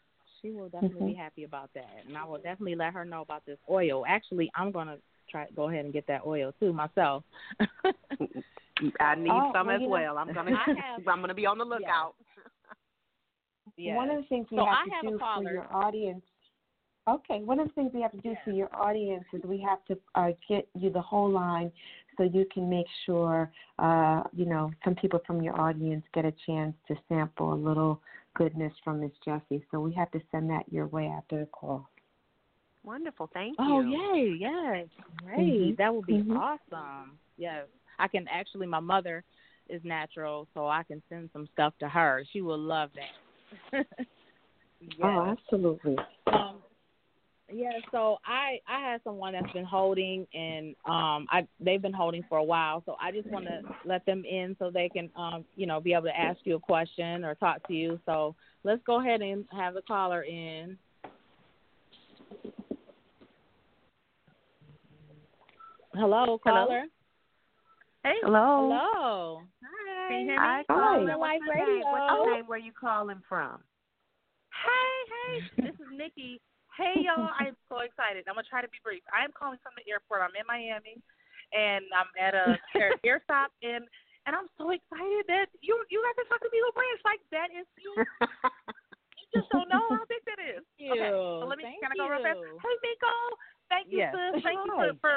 she 0.41 0.51
will 0.51 0.69
definitely 0.69 1.01
Mhm. 1.01 1.07
be 1.07 1.13
happy 1.13 1.43
about 1.43 1.71
that, 1.73 2.03
and 2.07 2.17
I 2.17 2.23
will 2.25 2.37
definitely 2.37 2.75
let 2.75 2.93
her 2.93 3.05
know 3.05 3.21
about 3.21 3.45
this 3.45 3.59
oil. 3.69 4.05
Actually, 4.07 4.51
I'm 4.55 4.71
gonna 4.71 4.97
try 5.29 5.47
go 5.55 5.69
ahead 5.69 5.85
and 5.85 5.93
get 5.93 6.07
that 6.07 6.25
oil 6.25 6.51
too 6.59 6.73
myself. 6.73 7.23
I 8.99 9.15
need 9.15 9.31
Oh, 9.31 9.51
some 9.53 9.67
well, 9.67 9.75
as 9.75 9.81
you 9.81 9.87
know- 9.87 9.91
well. 9.93 10.17
I'm 10.17 10.33
gonna 10.33 10.51
I 10.55 10.73
have- 10.79 11.07
I'm 11.07 11.21
gonna 11.21 11.33
be 11.33 11.45
on 11.45 11.57
the 11.57 11.65
lookout. 11.65 12.15
yes. 13.77 13.95
One 13.95 14.09
of 14.09 14.17
the 14.23 14.27
things 14.27 14.47
we 14.51 14.57
So 14.57 14.65
have 14.65 14.75
I 14.75 14.83
to 14.85 14.89
have 14.91 15.01
do 15.13 15.19
for 15.19 15.43
your 15.43 15.67
audience. 15.75 16.25
Okay, 17.07 17.39
one 17.41 17.59
of 17.59 17.67
the 17.67 17.73
things 17.73 17.91
we 17.93 18.01
have 18.01 18.11
to 18.11 18.19
do 18.19 18.35
for 18.43 18.51
your 18.51 18.69
audience 18.75 19.25
is 19.33 19.41
we 19.43 19.59
have 19.61 19.83
to 19.85 19.97
uh, 20.13 20.31
get 20.47 20.67
you 20.77 20.91
the 20.91 21.01
whole 21.01 21.29
line 21.31 21.71
so 22.15 22.23
you 22.23 22.45
can 22.53 22.69
make 22.69 22.85
sure, 23.07 23.51
uh, 23.79 24.21
you 24.33 24.45
know, 24.45 24.71
some 24.85 24.93
people 24.93 25.19
from 25.25 25.41
your 25.41 25.59
audience 25.59 26.05
get 26.13 26.25
a 26.25 26.33
chance 26.45 26.75
to 26.87 26.95
sample 27.09 27.53
a 27.53 27.55
little 27.55 27.99
goodness 28.35 28.73
from 28.83 29.01
Miss 29.01 29.11
Jessie. 29.23 29.63
So 29.71 29.79
we 29.79 29.93
have 29.93 30.11
to 30.11 30.21
send 30.31 30.49
that 30.49 30.71
your 30.71 30.87
way 30.87 31.07
after 31.07 31.39
the 31.39 31.45
call. 31.47 31.89
Wonderful, 32.83 33.29
thank 33.33 33.57
you. 33.59 33.65
Oh 33.65 33.81
you. 33.81 33.97
yay, 33.97 34.37
yes, 34.39 34.87
great. 35.17 35.61
Mhm. 35.61 35.77
That 35.77 35.93
would 35.93 36.05
be 36.07 36.19
Mhm. 36.19 36.35
awesome. 36.35 37.19
Yes, 37.37 37.67
I 37.99 38.07
can 38.07 38.27
actually. 38.27 38.65
My 38.65 38.79
mother 38.79 39.23
is 39.69 39.83
natural, 39.83 40.47
so 40.53 40.67
I 40.67 40.83
can 40.83 41.01
send 41.07 41.29
some 41.31 41.47
stuff 41.47 41.77
to 41.79 41.87
her. 41.87 42.23
She 42.31 42.41
will 42.41 42.59
love 42.59 42.91
that. 42.93 43.15
yes. 44.79 44.97
Oh, 45.03 45.21
absolutely. 45.21 45.97
Um, 46.27 46.63
yeah, 47.53 47.71
so 47.91 48.17
I 48.25 48.59
I 48.67 48.91
had 48.91 49.01
someone 49.03 49.33
that's 49.33 49.51
been 49.51 49.65
holding 49.65 50.25
and 50.33 50.75
um 50.85 51.27
I 51.29 51.47
they've 51.59 51.81
been 51.81 51.93
holding 51.93 52.23
for 52.29 52.37
a 52.37 52.43
while, 52.43 52.83
so 52.85 52.95
I 53.01 53.11
just 53.11 53.29
want 53.29 53.45
to 53.45 53.61
let 53.85 54.05
them 54.05 54.23
in 54.25 54.55
so 54.59 54.69
they 54.71 54.89
can 54.89 55.09
um 55.15 55.45
you 55.55 55.65
know 55.65 55.79
be 55.79 55.93
able 55.93 56.03
to 56.03 56.17
ask 56.17 56.39
you 56.43 56.55
a 56.55 56.59
question 56.59 57.23
or 57.23 57.35
talk 57.35 57.65
to 57.67 57.73
you. 57.73 57.99
So 58.05 58.35
let's 58.63 58.81
go 58.85 58.99
ahead 58.99 59.21
and 59.21 59.45
have 59.51 59.73
the 59.73 59.81
caller 59.81 60.23
in. 60.23 60.77
Hello, 65.93 66.39
caller. 66.41 66.85
Hey, 68.03 68.13
hello. 68.23 68.79
Hello. 68.93 69.41
Hi. 69.63 70.07
Can 70.09 70.19
you 70.21 70.25
hear 70.25 70.35
me? 70.35 70.41
Hi, 70.41 70.63
Hi. 70.69 70.73
caller. 70.73 71.05
Life 71.05 71.19
What's 71.19 71.45
your 71.45 71.55
name? 71.55 71.67
Radio. 71.67 71.91
What's 71.91 72.25
your 72.25 72.33
name? 72.33 72.47
Where 72.47 72.57
you 72.57 72.71
calling 72.79 73.21
from? 73.27 73.59
Hey, 74.65 75.43
hey, 75.57 75.63
this 75.67 75.75
is 75.75 75.91
Nikki. 75.97 76.39
Hey, 76.79 77.03
y'all, 77.03 77.31
I'm 77.35 77.55
so 77.67 77.83
excited. 77.83 78.23
I'm 78.27 78.39
going 78.39 78.47
to 78.47 78.51
try 78.51 78.63
to 78.63 78.71
be 78.71 78.79
brief. 78.79 79.03
I 79.11 79.27
am 79.27 79.35
calling 79.35 79.59
from 79.59 79.75
the 79.75 79.83
airport. 79.91 80.23
I'm 80.23 80.35
in 80.39 80.47
Miami, 80.47 81.03
and 81.51 81.83
I'm 81.91 82.07
at 82.15 82.31
a 82.31 82.55
air, 82.79 82.95
air 83.07 83.19
stop, 83.27 83.51
and 83.59 83.83
and 84.23 84.37
I'm 84.37 84.47
so 84.55 84.69
excited 84.69 85.23
that 85.27 85.49
you 85.59 85.73
you 85.91 85.99
guys 85.99 86.15
are 86.23 86.29
talking 86.31 86.47
to 86.47 86.53
me, 86.53 86.61
little 86.63 86.77
branch. 86.77 87.01
Like, 87.03 87.21
that 87.35 87.49
is, 87.51 87.67
you, 87.81 87.91
you 87.99 89.25
just 89.35 89.49
don't 89.51 89.67
know 89.67 89.81
how 89.81 90.05
big 90.07 90.23
that 90.29 90.39
is. 90.39 90.63
Thank. 90.79 90.93
Okay, 90.95 91.11
so 91.11 91.43
let 91.49 91.57
me, 91.57 91.65
Thank 91.67 91.81
can 91.81 91.91
I 91.91 91.97
go 91.97 92.07
real 92.07 92.23
fast? 92.23 92.39
Hey, 92.39 92.75
Miko, 92.85 93.13
thank 93.67 93.85
you, 93.89 93.99
Yes. 93.99 94.13
sis. 94.13 94.45
Thank 94.45 94.61
you 94.63 94.73
for, 94.77 94.89
for, 95.01 95.15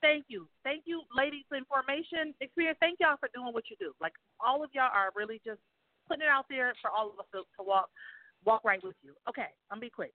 thank 0.00 0.24
you. 0.28 0.46
Thank 0.62 0.86
you, 0.86 1.02
ladies, 1.12 1.44
In 1.50 1.66
Formation, 1.66 2.32
experience. 2.40 2.78
Thank 2.80 3.02
y'all 3.02 3.18
for 3.18 3.28
doing 3.34 3.52
what 3.52 3.66
you 3.68 3.76
do. 3.76 3.92
Like, 4.00 4.14
all 4.38 4.62
of 4.62 4.70
y'all 4.72 4.92
are 4.94 5.10
really 5.18 5.42
just 5.44 5.60
putting 6.06 6.24
it 6.24 6.30
out 6.30 6.46
there 6.48 6.72
for 6.80 6.88
all 6.94 7.10
of 7.10 7.18
us 7.18 7.28
to, 7.34 7.42
to 7.58 7.62
walk 7.62 7.90
walk 8.46 8.62
right 8.62 8.82
with 8.84 8.94
you. 9.02 9.12
Okay, 9.28 9.50
I'm 9.70 9.82
gonna 9.82 9.88
be 9.88 9.90
quick. 9.90 10.14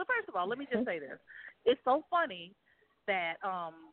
So 0.00 0.08
first 0.08 0.32
of 0.32 0.34
all, 0.34 0.48
let 0.48 0.56
me 0.56 0.64
just 0.72 0.88
say 0.88 0.96
this. 0.96 1.20
It's 1.68 1.80
so 1.84 2.08
funny 2.08 2.56
that 3.04 3.36
um 3.44 3.92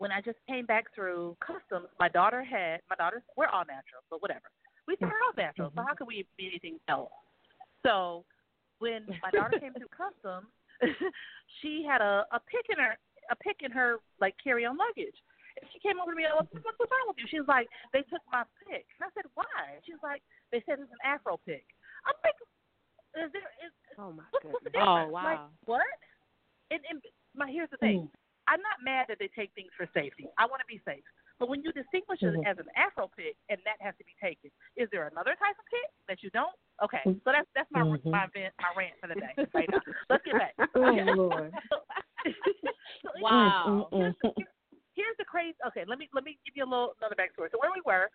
when 0.00 0.10
I 0.10 0.24
just 0.24 0.40
came 0.48 0.64
back 0.64 0.88
through 0.96 1.36
customs, 1.44 1.92
my 2.00 2.08
daughter 2.08 2.40
had 2.40 2.80
my 2.88 2.96
daughter's 2.96 3.20
we're 3.36 3.52
all 3.52 3.68
natural, 3.68 4.00
but 4.08 4.24
whatever. 4.24 4.48
We 4.88 4.96
started 4.96 5.20
off 5.28 5.36
natural, 5.36 5.68
so 5.76 5.84
how 5.84 5.92
could 5.92 6.08
we 6.08 6.24
be 6.40 6.48
anything 6.48 6.80
else? 6.88 7.12
So 7.84 8.24
when 8.80 9.04
my 9.20 9.28
daughter 9.28 9.60
came 9.60 9.76
through 9.76 9.92
customs, 9.92 10.48
she 11.60 11.84
had 11.84 12.00
a, 12.00 12.24
a 12.32 12.40
pick 12.40 12.72
in 12.72 12.80
her 12.80 12.96
a 13.28 13.36
pick 13.36 13.60
in 13.60 13.72
her 13.76 14.00
like 14.24 14.32
carry 14.40 14.64
on 14.64 14.80
luggage. 14.80 15.20
And 15.60 15.68
she 15.68 15.84
came 15.84 16.00
over 16.00 16.10
to 16.10 16.18
me, 16.18 16.24
I 16.24 16.32
was 16.32 16.48
like, 16.50 16.64
what's 16.64 16.90
wrong 16.90 17.12
with 17.12 17.20
you? 17.20 17.28
She 17.28 17.38
was 17.38 17.46
like, 17.46 17.68
they 17.92 18.02
took 18.08 18.24
my 18.32 18.42
pick. 18.64 18.88
And 18.96 19.04
I 19.04 19.10
said, 19.12 19.28
why? 19.36 19.78
She 19.84 19.92
was 19.92 20.02
like, 20.02 20.18
they 20.50 20.64
said 20.66 20.80
it's 20.82 20.90
an 20.90 21.04
Afro 21.04 21.38
pick. 21.46 21.62
I'm 22.08 22.16
like, 22.26 22.34
is 23.18 23.30
there, 23.32 23.50
is, 23.62 23.72
Oh 23.98 24.10
my 24.12 24.24
what's, 24.30 24.44
what's 24.44 24.64
the 24.64 24.70
goodness. 24.70 24.88
Oh, 24.88 25.10
difference? 25.10 25.14
Like, 25.22 25.42
wow. 25.42 25.54
what? 25.64 25.90
And, 26.70 26.80
and 26.90 26.98
my 27.34 27.50
here's 27.50 27.70
the 27.70 27.78
thing. 27.78 28.08
I'm 28.48 28.60
not 28.60 28.82
mad 28.84 29.06
that 29.08 29.16
they 29.18 29.30
take 29.32 29.54
things 29.56 29.72
for 29.76 29.88
safety. 29.96 30.28
I 30.36 30.44
want 30.44 30.60
to 30.60 30.68
be 30.68 30.82
safe. 30.84 31.04
But 31.40 31.48
when 31.48 31.62
you 31.64 31.72
distinguish 31.72 32.22
it 32.22 32.30
Mhm. 32.30 32.46
as 32.46 32.58
an 32.62 32.68
Afro 32.78 33.10
pick 33.10 33.34
and 33.50 33.58
that 33.64 33.80
has 33.80 33.94
to 33.98 34.04
be 34.04 34.14
taken, 34.22 34.50
is 34.76 34.88
there 34.92 35.08
another 35.08 35.34
type 35.34 35.58
of 35.58 35.66
pick 35.66 35.88
that 36.06 36.22
you 36.22 36.30
don't? 36.30 36.54
Okay, 36.82 37.02
so 37.04 37.32
that's 37.32 37.48
that's 37.54 37.70
my 37.70 37.82
Mhm. 37.82 38.10
my 38.10 38.26
vent, 38.34 38.54
my 38.60 38.70
rant 38.76 38.94
for 39.00 39.08
the 39.08 39.14
day. 39.18 39.34
Right 39.54 39.68
now. 39.70 39.80
Let's 40.10 40.24
get 40.24 40.38
back. 40.38 40.54
Oh, 40.76 40.90
Okay. 40.94 41.12
Lord. 41.12 41.52
So, 43.02 43.10
Wow. 43.20 43.88
Mm, 43.92 43.98
mm, 44.00 44.14
Here's 44.36 44.48
here's 44.94 45.16
the 45.18 45.24
crazy. 45.24 45.56
Okay, 45.68 45.84
let 45.86 45.98
me 45.98 46.08
let 46.14 46.24
me 46.24 46.38
give 46.44 46.56
you 46.56 46.64
a 46.64 46.70
little 46.70 46.94
another 47.00 47.16
backstory. 47.16 47.50
So 47.50 47.58
where 47.58 47.70
we 47.74 47.82
were, 47.84 48.08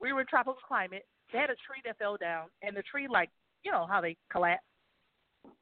We 0.00 0.12
were 0.12 0.22
in 0.22 0.26
tropical 0.26 0.56
climate. 0.66 1.04
They 1.32 1.38
had 1.38 1.50
a 1.50 1.58
tree 1.66 1.80
that 1.84 1.98
fell 1.98 2.16
down, 2.16 2.48
and 2.62 2.74
the 2.76 2.82
tree, 2.82 3.06
like 3.06 3.30
you 3.64 3.70
know 3.70 3.86
how 3.86 4.00
they 4.00 4.16
collapse, 4.30 4.64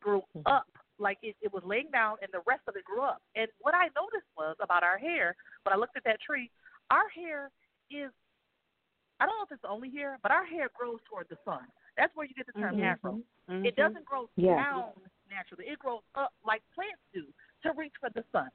grew 0.01 0.23
Mm-hmm. 0.37 0.47
up. 0.47 0.67
Like 1.01 1.19
it, 1.23 1.37
it 1.41 1.53
was 1.53 1.63
laying 1.65 1.91
down, 1.93 2.17
and 2.23 2.31
the 2.33 2.43
rest 2.47 2.63
of 2.67 2.75
it 2.75 2.85
grew 2.85 3.03
up. 3.03 3.23
And 3.37 3.47
what 3.61 3.75
I 3.75 3.87
noticed 3.95 4.27
was 4.37 4.57
about 4.61 4.83
our 4.83 4.99
hair 4.99 5.37
when 5.63 5.73
I 5.73 5.77
looked 5.77 5.97
at 5.97 6.03
that 6.05 6.21
tree, 6.21 6.51
our 6.91 7.09
hair 7.15 7.51
is 7.91 8.11
I 9.21 9.27
don't 9.27 9.35
know 9.39 9.47
if 9.47 9.53
it's 9.53 9.65
only 9.69 9.91
hair, 9.91 10.19
but 10.23 10.31
our 10.31 10.45
hair 10.47 10.69
grows 10.79 10.99
toward 11.09 11.27
the 11.29 11.39
sun. 11.45 11.67
That's 11.97 12.15
where 12.15 12.27
you 12.27 12.35
get 12.35 12.47
the 12.47 12.53
term 12.61 12.77
Mhm. 12.77 12.85
afro. 12.85 13.21
Mhm. 13.49 13.67
It 13.67 13.75
doesn't 13.77 14.05
grow 14.05 14.29
Yeah. 14.37 14.57
down 14.57 14.93
naturally. 15.31 15.67
It 15.69 15.79
grows 15.79 16.03
up 16.15 16.35
like 16.45 16.63
plants 16.75 17.03
do 17.13 17.27
to 17.63 17.73
reach 17.73 17.95
for 18.01 18.11
the 18.11 18.25
sun. 18.33 18.51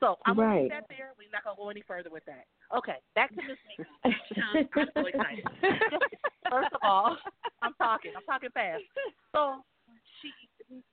So 0.00 0.16
I'm 0.26 0.36
gonna 0.36 0.62
leave 0.62 0.70
Right. 0.70 0.80
that 0.82 0.88
there. 0.88 1.12
We're 1.18 1.30
not 1.32 1.44
gonna 1.44 1.56
go 1.56 1.70
any 1.70 1.82
further 1.82 2.10
with 2.10 2.24
that. 2.26 2.46
Okay, 2.76 2.96
back 3.14 3.30
to 3.34 3.42
Miss 3.42 3.58
Miko. 3.66 3.90
I'm 4.04 4.88
so 4.94 5.06
excited. 5.06 5.44
First 6.50 6.72
of 6.72 6.80
all, 6.82 7.16
I'm 7.62 7.74
talking. 7.74 8.12
I'm 8.16 8.22
talking 8.24 8.50
fast. 8.50 8.82
So 9.34 9.64
she, 10.22 10.30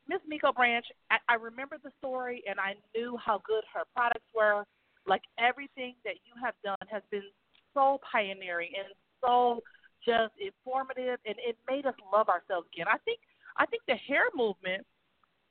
Miss 0.07 0.21
Miko 0.27 0.51
Branch, 0.51 0.85
I, 1.11 1.17
I 1.29 1.35
remember 1.35 1.77
the 1.83 1.91
story 1.99 2.43
and 2.49 2.59
I 2.59 2.75
knew 2.95 3.17
how 3.23 3.41
good 3.45 3.63
her 3.73 3.83
products 3.95 4.25
were. 4.35 4.65
Like 5.05 5.21
everything 5.37 5.93
that 6.03 6.15
you 6.25 6.33
have 6.43 6.55
done 6.63 6.81
has 6.89 7.03
been 7.11 7.29
so 7.75 7.99
pioneering 8.11 8.71
and 8.75 8.87
so 9.21 9.61
just 10.03 10.33
informative, 10.41 11.19
and 11.25 11.35
it 11.37 11.57
made 11.69 11.85
us 11.85 11.93
love 12.11 12.29
ourselves 12.29 12.67
again. 12.73 12.87
I 12.91 12.97
think 13.05 13.19
I 13.57 13.65
think 13.65 13.83
the 13.87 13.95
hair 13.95 14.25
movement 14.35 14.85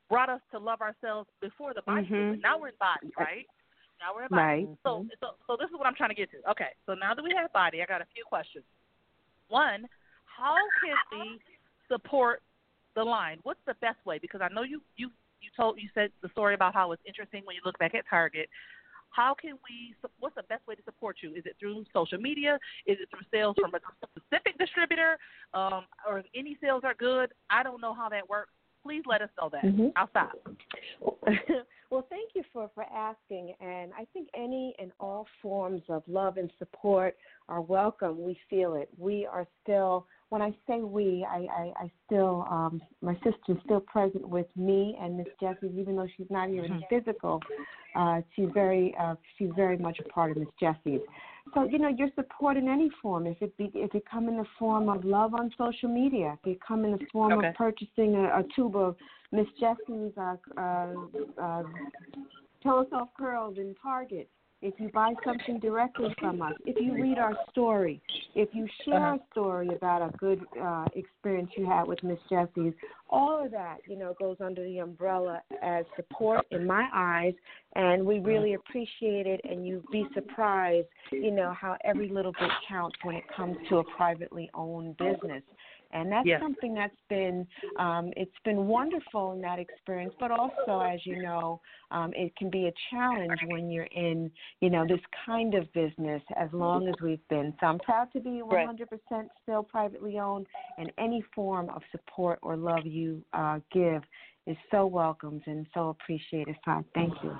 brought 0.08 0.28
us 0.28 0.40
to 0.50 0.58
love 0.58 0.80
ourselves 0.80 1.28
before 1.40 1.74
the 1.74 1.82
body 1.82 2.06
Mhm. 2.06 2.10
movement. 2.10 2.42
Now 2.42 2.58
we're 2.58 2.68
in 2.68 2.76
body, 2.76 3.12
right? 3.16 3.48
Now 4.00 4.14
we're 4.14 4.24
in 4.24 4.28
body. 4.28 4.66
Right. 4.66 4.78
So, 4.82 5.06
so, 5.20 5.36
so 5.46 5.56
this 5.56 5.70
is 5.70 5.76
what 5.76 5.86
I'm 5.86 5.94
trying 5.94 6.10
to 6.10 6.14
get 6.14 6.30
to. 6.32 6.50
Okay, 6.50 6.72
so 6.86 6.94
now 6.94 7.14
that 7.14 7.22
we 7.22 7.34
have 7.34 7.52
body, 7.52 7.82
I 7.82 7.86
got 7.86 8.02
a 8.02 8.06
few 8.06 8.24
questions. 8.24 8.64
One, 9.48 9.88
how 10.24 10.56
can 10.82 10.96
we 11.12 11.40
support 11.88 12.42
the 12.94 13.04
line? 13.04 13.38
What's 13.42 13.64
the 13.66 13.74
best 13.74 14.04
way? 14.04 14.18
Because 14.18 14.40
I 14.40 14.48
know 14.48 14.62
you 14.62 14.82
you 14.96 15.10
you 15.40 15.50
told 15.56 15.80
you 15.80 15.88
said 15.94 16.10
the 16.22 16.28
story 16.30 16.54
about 16.54 16.74
how 16.74 16.92
it's 16.92 17.02
interesting 17.06 17.44
when 17.44 17.56
you 17.56 17.62
look 17.64 17.78
back 17.78 17.94
at 17.94 18.06
Target. 18.08 18.48
How 19.10 19.32
can 19.32 19.52
we? 19.68 19.94
What's 20.18 20.34
the 20.34 20.42
best 20.44 20.66
way 20.66 20.74
to 20.74 20.82
support 20.82 21.18
you? 21.22 21.34
Is 21.34 21.46
it 21.46 21.56
through 21.60 21.84
social 21.92 22.18
media? 22.18 22.58
Is 22.86 22.98
it 23.00 23.08
through 23.10 23.24
sales 23.30 23.54
from 23.60 23.72
a 23.74 23.80
specific 24.18 24.58
distributor? 24.58 25.18
Um, 25.52 25.86
or 26.06 26.24
any 26.34 26.58
sales 26.60 26.82
are 26.84 26.94
good? 26.94 27.32
I 27.48 27.62
don't 27.62 27.80
know 27.80 27.94
how 27.94 28.08
that 28.08 28.28
works. 28.28 28.50
Please 28.84 29.02
let 29.06 29.22
us 29.22 29.30
know 29.40 29.48
that. 29.48 29.64
Mhm. 29.64 29.92
I'll 29.96 30.08
stop. 30.10 30.32
well, 31.90 32.06
thank 32.10 32.34
you 32.34 32.44
for, 32.52 32.70
for 32.74 32.84
asking. 32.84 33.54
And 33.60 33.92
I 33.94 34.04
think 34.12 34.28
any 34.34 34.74
and 34.78 34.92
all 35.00 35.26
forms 35.40 35.82
of 35.88 36.02
love 36.06 36.36
and 36.36 36.52
support 36.58 37.16
are 37.48 37.62
welcome. 37.62 38.22
We 38.22 38.38
feel 38.50 38.74
it. 38.74 38.90
We 38.98 39.24
are 39.26 39.46
still, 39.62 40.06
when 40.34 40.42
I 40.42 40.50
say 40.66 40.80
we, 40.80 41.24
I, 41.30 41.46
I, 41.48 41.72
I 41.84 41.90
still, 42.04 42.44
um, 42.50 42.82
my 43.00 43.14
sister's 43.22 43.56
still 43.64 43.78
present 43.78 44.28
with 44.28 44.48
me 44.56 44.98
and 45.00 45.16
Miss 45.16 45.28
Jessie, 45.40 45.72
even 45.78 45.94
though 45.94 46.08
she's 46.16 46.26
not 46.28 46.48
here 46.48 46.64
in 46.64 46.82
physical. 46.90 47.40
Uh, 47.94 48.20
she's 48.34 48.48
very, 48.52 48.96
uh, 49.00 49.14
she's 49.38 49.50
very 49.54 49.78
much 49.78 50.00
a 50.00 50.08
part 50.08 50.32
of 50.32 50.38
Miss 50.38 50.48
Jessie's. 50.58 50.98
So 51.54 51.68
you 51.70 51.78
know, 51.78 51.86
your 51.86 52.08
support 52.16 52.56
in 52.56 52.66
any 52.66 52.90
form. 53.00 53.28
If 53.28 53.40
it 53.42 53.56
be, 53.56 53.70
if 53.76 53.94
it 53.94 54.02
come 54.10 54.26
in 54.26 54.36
the 54.36 54.46
form 54.58 54.88
of 54.88 55.04
love 55.04 55.34
on 55.34 55.52
social 55.56 55.88
media, 55.88 56.36
if 56.42 56.54
it 56.54 56.58
come 56.66 56.84
in 56.84 56.90
the 56.90 57.06
form 57.12 57.34
Okay. 57.34 57.50
of 57.50 57.54
purchasing 57.54 58.16
a, 58.16 58.40
a 58.40 58.42
tube 58.56 58.74
of 58.74 58.96
Miss 59.30 59.46
Jessie's 59.60 60.10
uh, 60.18 60.34
uh, 60.58 60.94
uh, 61.40 61.62
Jelly 62.64 62.86
Soft 62.90 63.16
curls 63.16 63.56
in 63.56 63.72
Target. 63.80 64.28
If 64.66 64.80
you 64.80 64.88
buy 64.94 65.12
something 65.22 65.60
directly 65.60 66.08
from 66.18 66.40
us, 66.40 66.54
if 66.64 66.76
you 66.80 66.94
read 66.94 67.18
our 67.18 67.36
story, 67.50 68.00
if 68.34 68.48
you 68.54 68.66
share 68.86 69.12
a 69.12 69.18
story 69.30 69.68
about 69.68 70.00
a 70.00 70.16
good 70.16 70.40
uh, 70.58 70.86
experience 70.94 71.50
you 71.54 71.66
had 71.66 71.86
with 71.86 72.02
Miss 72.02 72.18
Jessie's, 72.30 72.72
all 73.10 73.44
of 73.44 73.50
that, 73.50 73.80
you 73.86 73.94
know, 73.94 74.14
goes 74.18 74.38
under 74.40 74.64
the 74.64 74.78
umbrella 74.78 75.42
as 75.62 75.84
support 75.96 76.46
in 76.50 76.66
my 76.66 76.88
eyes, 76.94 77.34
and 77.74 78.06
we 78.06 78.20
really 78.20 78.54
appreciate 78.54 79.26
it. 79.26 79.42
And 79.44 79.66
you'd 79.66 79.84
be 79.92 80.06
surprised, 80.14 80.88
you 81.12 81.30
know, 81.30 81.52
how 81.52 81.76
every 81.84 82.08
little 82.08 82.32
bit 82.32 82.50
counts 82.66 82.96
when 83.02 83.16
it 83.16 83.24
comes 83.36 83.58
to 83.68 83.80
a 83.80 83.84
privately 83.98 84.48
owned 84.54 84.96
business 84.96 85.42
and 85.94 86.10
that's 86.12 86.26
Yes. 86.26 86.40
something 86.40 86.74
that's 86.74 87.00
been 87.08 87.46
um, 87.76 88.12
it's 88.16 88.38
been 88.44 88.66
wonderful 88.66 89.32
in 89.32 89.40
that 89.40 89.58
experience 89.58 90.12
but 90.20 90.30
also 90.30 90.80
as 90.80 91.04
you 91.06 91.16
know 91.16 91.60
um, 91.90 92.12
it 92.14 92.34
can 92.36 92.50
be 92.50 92.66
a 92.66 92.72
challenge 92.90 93.38
when 93.46 93.70
you're 93.70 93.84
in 93.84 94.30
you 94.60 94.68
know 94.68 94.86
this 94.86 95.00
kind 95.24 95.54
of 95.54 95.72
business 95.72 96.22
as 96.36 96.48
long 96.52 96.88
as 96.88 96.94
we've 97.02 97.26
been 97.28 97.54
so 97.60 97.66
i'm 97.66 97.78
proud 97.78 98.12
to 98.12 98.20
be 98.20 98.42
100% 98.44 99.28
still 99.42 99.62
privately 99.62 100.18
owned 100.18 100.46
and 100.78 100.92
any 100.98 101.22
form 101.34 101.70
of 101.70 101.82
support 101.90 102.38
or 102.42 102.56
love 102.56 102.84
you 102.84 103.24
uh, 103.32 103.58
give 103.72 104.02
is 104.46 104.56
so 104.70 104.86
welcomed 104.86 105.42
and 105.46 105.66
so 105.72 105.88
appreciated 105.88 106.56
so 106.64 106.84
thank 106.94 107.14
you 107.22 107.34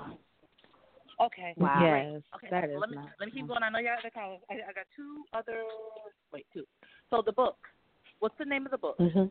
Okay. 1.21 1.53
Wow. 1.57 1.79
Yes, 1.81 2.21
Okay. 2.35 2.47
that 2.51 2.65
so 2.65 2.71
is 2.71 2.77
let 2.81 2.89
me 2.89 2.95
nice. 2.97 3.05
let 3.19 3.27
me 3.27 3.31
keep 3.31 3.47
going. 3.47 3.63
I 3.63 3.69
know 3.69 3.79
you 3.79 3.85
got 3.85 4.03
the 4.03 4.11
callers. 4.11 4.41
I, 4.49 4.55
I 4.55 4.73
got 4.73 4.85
two 4.95 5.23
other. 5.33 5.63
Wait, 6.33 6.45
two. 6.53 6.65
So 7.09 7.23
the 7.25 7.31
book. 7.31 7.57
What's 8.19 8.37
the 8.37 8.45
name 8.45 8.65
of 8.65 8.71
the 8.71 8.77
book? 8.77 8.97
mm-hmm. 8.99 9.25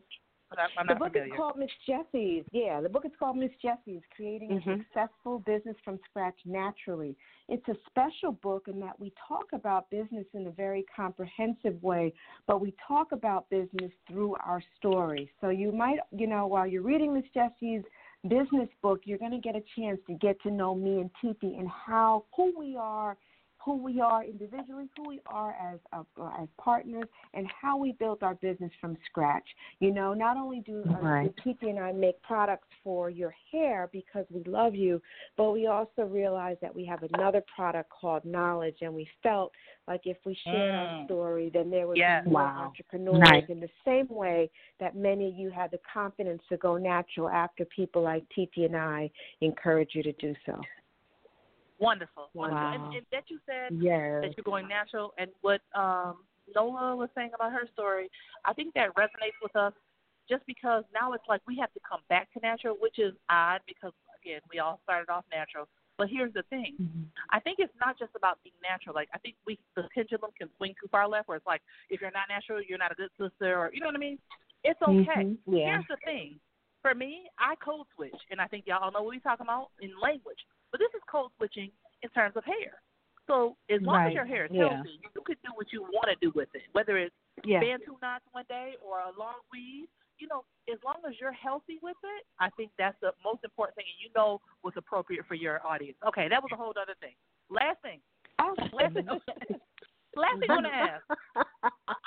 I'm 0.77 0.87
The 0.87 0.95
book 0.95 1.13
familiar. 1.13 1.33
is 1.33 1.37
called 1.37 1.57
Miss 1.57 1.71
Jessie's. 1.87 2.45
Yeah, 2.51 2.79
the 2.79 2.87
book 2.87 3.03
is 3.03 3.11
called 3.19 3.35
Miss 3.35 3.51
Jessie's 3.61 4.03
Creating 4.15 4.51
a 4.51 4.55
Mhm. 4.55 4.85
Successful 4.85 5.39
Business 5.39 5.75
from 5.83 5.99
Scratch 6.09 6.39
Naturally. 6.45 7.17
It's 7.49 7.67
a 7.67 7.75
special 7.87 8.31
book 8.31 8.67
in 8.67 8.79
that 8.79 8.97
we 8.99 9.11
talk 9.27 9.51
about 9.53 9.89
business 9.89 10.25
in 10.33 10.47
a 10.47 10.51
very 10.51 10.83
comprehensive 10.83 11.81
way, 11.83 12.13
but 12.45 12.61
we 12.61 12.73
talk 12.87 13.11
about 13.11 13.49
business 13.49 13.91
through 14.07 14.35
our 14.35 14.61
story. 14.77 15.29
So 15.41 15.49
you 15.49 15.71
might, 15.71 15.99
you 16.11 16.27
know, 16.27 16.47
while 16.47 16.67
you're 16.67 16.83
reading 16.83 17.13
Miss 17.13 17.25
Jessie's 17.33 17.83
business 18.27 18.69
book, 18.81 19.01
you're 19.05 19.17
going 19.17 19.31
to 19.31 19.39
get 19.39 19.55
a 19.55 19.61
chance 19.75 19.99
to 20.07 20.13
get 20.13 20.39
to 20.41 20.51
know 20.51 20.73
me 20.75 21.01
and 21.01 21.09
Titi 21.21 21.57
and 21.57 21.67
how 21.67 22.25
who 22.35 22.57
we 22.57 22.77
are 22.77 23.17
who 23.65 23.75
we 23.75 23.99
are 23.99 24.23
individually, 24.23 24.87
who 24.95 25.09
we 25.09 25.19
are 25.25 25.55
as 25.59 25.79
uh, 25.91 26.03
as 26.39 26.47
partners, 26.57 27.07
and 27.33 27.47
how 27.59 27.75
we 27.77 27.93
built 27.93 28.21
our 28.21 28.35
business 28.35 28.71
from 28.79 28.95
scratch. 29.07 29.43
You 29.79 29.91
know, 29.91 30.13
not 30.13 30.37
only 30.37 30.59
do, 30.59 30.85
uh, 30.93 31.01
Right. 31.01 31.35
do 31.35 31.43
Titi 31.43 31.71
and 31.71 31.79
I 31.79 31.91
make 31.91 32.21
products 32.21 32.67
for 32.83 33.09
your 33.09 33.33
hair 33.51 33.89
because 33.91 34.25
we 34.29 34.43
love 34.43 34.75
you, 34.75 35.01
but 35.35 35.51
we 35.51 35.65
also 35.65 36.03
realize 36.03 36.57
that 36.61 36.73
we 36.73 36.85
have 36.85 37.01
another 37.01 37.43
product 37.53 37.89
called 37.89 38.23
knowledge, 38.23 38.77
and 38.81 38.93
we 38.93 39.09
felt 39.23 39.51
like 39.87 40.01
if 40.05 40.17
we 40.25 40.37
shared 40.51 40.75
our 40.75 40.87
Mm. 40.87 41.05
story, 41.05 41.49
then 41.49 41.71
there 41.71 41.87
would 41.87 41.97
Yes. 41.97 42.23
be 42.23 42.29
more 42.29 42.43
Wow. 42.43 42.65
entrepreneurs 42.65 43.19
Nice. 43.19 43.49
in 43.49 43.59
the 43.59 43.69
same 43.83 44.07
way 44.09 44.51
that 44.79 44.95
many 44.95 45.29
of 45.29 45.35
you 45.35 45.49
had 45.49 45.71
the 45.71 45.79
confidence 45.79 46.45
to 46.49 46.57
go 46.57 46.77
natural 46.77 47.29
after 47.29 47.65
people 47.65 48.03
like 48.03 48.27
Titi 48.29 48.65
and 48.65 48.75
I 48.75 49.09
encourage 49.41 49.95
you 49.95 50.03
to 50.03 50.11
do 50.13 50.35
so. 50.45 50.61
Wonderful. 51.79 52.29
Wonderful. 52.33 52.63
Wow. 52.63 52.73
And, 52.73 52.95
and 52.95 53.05
that 53.11 53.23
you 53.27 53.39
said 53.45 53.75
Yes. 53.81 54.21
that 54.21 54.37
you're 54.37 54.43
going 54.43 54.67
natural, 54.67 55.13
and 55.17 55.29
what 55.41 55.61
um, 55.75 56.23
Nola 56.55 56.95
was 56.95 57.09
saying 57.15 57.31
about 57.35 57.51
her 57.51 57.67
story, 57.73 58.09
I 58.45 58.53
think 58.53 58.73
that 58.75 58.95
resonates 58.95 59.37
with 59.41 59.55
us. 59.55 59.73
Just 60.27 60.43
because 60.47 60.83
now 60.91 61.13
it's 61.13 61.23
like 61.29 61.41
we 61.45 61.55
have 61.57 61.71
to 61.73 61.79
come 61.87 62.01
back 62.09 62.33
to 62.33 62.39
natural, 62.41 62.75
which 62.79 62.97
is 62.97 63.13
odd 63.29 63.61
because 63.67 63.93
again 64.19 64.41
we 64.51 64.57
all 64.57 64.79
started 64.83 65.11
off 65.11 65.23
natural. 65.31 65.67
But 65.99 66.09
here's 66.09 66.33
the 66.33 66.41
thing: 66.49 66.73
Mhm. 66.81 67.05
I 67.29 67.39
think 67.39 67.59
it's 67.59 67.75
not 67.79 67.99
just 67.99 68.09
about 68.15 68.41
being 68.43 68.55
natural. 68.67 68.95
Like 68.95 69.09
I 69.13 69.19
think 69.19 69.35
we 69.45 69.59
the 69.75 69.83
pendulum 69.93 70.31
can 70.35 70.49
swing 70.57 70.73
too 70.81 70.87
far 70.89 71.07
left, 71.07 71.27
where 71.27 71.37
it's 71.37 71.45
like 71.45 71.61
if 71.91 72.01
you're 72.01 72.09
not 72.09 72.27
natural, 72.27 72.59
you're 72.59 72.79
not 72.79 72.91
a 72.91 72.95
good 72.95 73.11
sister, 73.19 73.55
or 73.55 73.69
you 73.71 73.81
know 73.81 73.85
what 73.85 73.95
I 73.95 73.99
mean. 73.99 74.17
It's 74.63 74.81
okay. 74.81 75.29
Mhm. 75.29 75.37
Yeah. 75.45 75.65
Here's 75.65 75.85
the 75.89 75.97
thing. 76.03 76.39
For 76.81 76.95
me, 76.95 77.29
I 77.37 77.53
code 77.63 77.85
switch, 77.95 78.17
and 78.31 78.41
I 78.41 78.47
think 78.47 78.65
y'all 78.65 78.91
know 78.91 79.03
what 79.03 79.13
we're 79.13 79.19
talking 79.19 79.45
about 79.45 79.69
in 79.79 79.91
language. 80.01 80.39
But 80.75 80.83
this 80.83 80.99
is 80.99 81.07
code 81.07 81.31
switching 81.37 81.71
in 82.03 82.09
terms 82.09 82.35
of 82.35 82.43
hair. 82.43 82.83
So 83.27 83.55
as 83.71 83.79
long 83.81 84.07
as 84.07 84.13
your 84.13 84.25
hair 84.25 84.43
is 84.43 84.51
Yeah. 84.51 84.75
healthy, 84.75 84.99
you 85.01 85.21
can 85.23 85.37
do 85.41 85.51
what 85.55 85.71
you 85.71 85.83
want 85.83 86.11
to 86.11 86.15
do 86.19 86.31
with 86.31 86.53
it. 86.53 86.63
Whether 86.73 86.97
it's 86.97 87.15
Yeah. 87.45 87.61
bantu 87.61 87.97
knots 88.01 88.25
one 88.33 88.43
day 88.49 88.75
or 88.81 88.99
a 88.99 89.11
long 89.11 89.39
weave, 89.53 89.87
you 90.17 90.27
know, 90.27 90.43
as 90.67 90.83
long 90.83 90.99
as 91.05 91.17
you're 91.17 91.31
healthy 91.31 91.79
with 91.81 91.95
it, 92.03 92.27
I 92.39 92.49
think 92.57 92.73
that's 92.75 92.99
the 92.99 93.13
most 93.23 93.45
important 93.45 93.77
thing, 93.77 93.85
and 93.87 94.01
you 94.01 94.09
know 94.17 94.41
what's 94.63 94.75
appropriate 94.75 95.25
for 95.27 95.35
your 95.35 95.65
audience. 95.65 95.97
Okay, 96.03 96.27
that 96.27 96.43
was 96.43 96.51
a 96.51 96.57
whole 96.57 96.73
other 96.75 96.95
thing. 96.95 97.15
Last 97.47 97.81
thing. 97.81 98.01
Oh, 98.39 98.53
last 98.73 98.93
thing. 98.95 99.07
Last 100.15 100.39
thing 100.39 100.49
I 100.49 100.55
want 100.55 100.67
to 100.67 100.75
ask. 100.75 101.03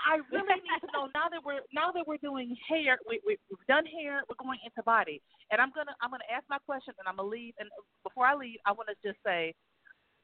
I 0.08 0.16
really 0.32 0.56
need 0.64 0.80
to 0.80 0.88
know 0.92 1.12
now 1.12 1.28
that 1.28 1.44
we're 1.44 1.60
now 1.72 1.92
that 1.92 2.08
we're 2.08 2.22
doing 2.24 2.56
hair, 2.68 2.98
we, 3.08 3.20
we, 3.26 3.36
we've 3.50 3.66
done 3.68 3.84
hair, 3.84 4.24
we're 4.28 4.40
going 4.40 4.58
into 4.64 4.82
body, 4.82 5.20
and 5.52 5.60
I'm 5.60 5.70
gonna 5.76 5.92
I'm 6.00 6.10
gonna 6.10 6.28
ask 6.32 6.44
my 6.48 6.58
question, 6.64 6.94
and 6.98 7.06
I'm 7.06 7.16
gonna 7.16 7.28
leave. 7.28 7.54
And 7.60 7.68
before 8.02 8.24
I 8.24 8.34
leave, 8.34 8.58
I 8.64 8.72
want 8.72 8.88
to 8.88 8.96
just 9.04 9.20
say, 9.24 9.54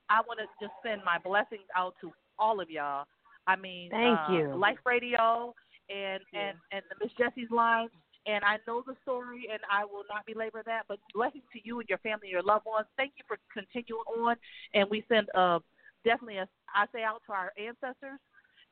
I 0.09 0.21
want 0.27 0.41
to 0.41 0.49
just 0.61 0.73
send 0.85 1.05
my 1.05 1.19
blessings 1.21 1.69
out 1.77 1.95
to 2.01 2.13
all 2.39 2.61
of 2.61 2.71
y'all. 2.71 3.05
I 3.47 3.57
mean, 3.57 3.91
Thank 3.91 4.19
uh, 4.29 4.33
you. 4.33 4.57
Life 4.57 4.81
Radio 4.87 5.55
and 5.91 6.23
and 6.33 6.57
and 6.73 6.83
the 6.89 6.97
Miss 7.05 7.13
Jessie's 7.19 7.51
line. 7.51 7.89
And 8.27 8.43
I 8.43 8.57
know 8.67 8.83
the 8.87 8.97
story, 9.03 9.49
and 9.53 9.61
I 9.71 9.85
will 9.85 10.05
not 10.09 10.25
belabor 10.25 10.63
that. 10.65 10.85
But 10.89 10.99
blessings 11.13 11.45
to 11.53 11.61
you 11.63 11.81
and 11.81 11.89
your 11.91 11.99
family, 11.99 12.33
and 12.33 12.33
your 12.33 12.43
loved 12.43 12.65
ones. 12.65 12.87
Thank 12.97 13.13
you 13.19 13.25
for 13.29 13.37
continuing 13.53 14.01
on. 14.17 14.37
And 14.73 14.89
we 14.89 15.05
send 15.09 15.29
uh, 15.35 15.59
definitely 16.05 16.39
a 16.39 16.49
I 16.75 16.87
say 16.93 17.03
out 17.03 17.23
to 17.27 17.33
our 17.33 17.53
ancestors 17.59 18.21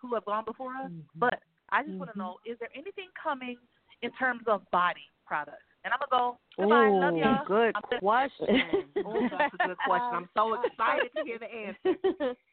who 0.01 0.14
have 0.14 0.24
gone 0.24 0.45
before 0.45 0.72
us. 0.76 0.91
Mhm. 0.91 1.05
But 1.16 1.43
I 1.70 1.83
just 1.83 1.99
want 1.99 2.11
Mhm. 2.11 2.14
to 2.14 2.18
know: 2.18 2.39
is 2.45 2.59
there 2.59 2.70
anything 2.74 3.09
coming 3.20 3.57
in 4.03 4.11
terms 4.12 4.47
of 4.47 4.68
body 4.70 5.09
products? 5.26 5.64
And 5.85 5.93
I'm 5.93 6.01
gonna 6.01 6.11
go. 6.11 6.39
Goodbye. 6.59 6.89
Love 6.91 7.16
y'all. 7.16 7.45
good 7.45 7.74
I'm- 7.74 7.99
question. 7.99 8.47
oh, 9.07 9.28
that's 9.28 9.55
a 9.55 9.59
good 9.66 9.78
question. 9.78 10.14
I'm 10.14 10.28
so 10.37 10.55
excited 10.62 11.11
to 11.14 11.24
hear 11.24 11.39
the 11.39 11.53
answer. 11.53 12.37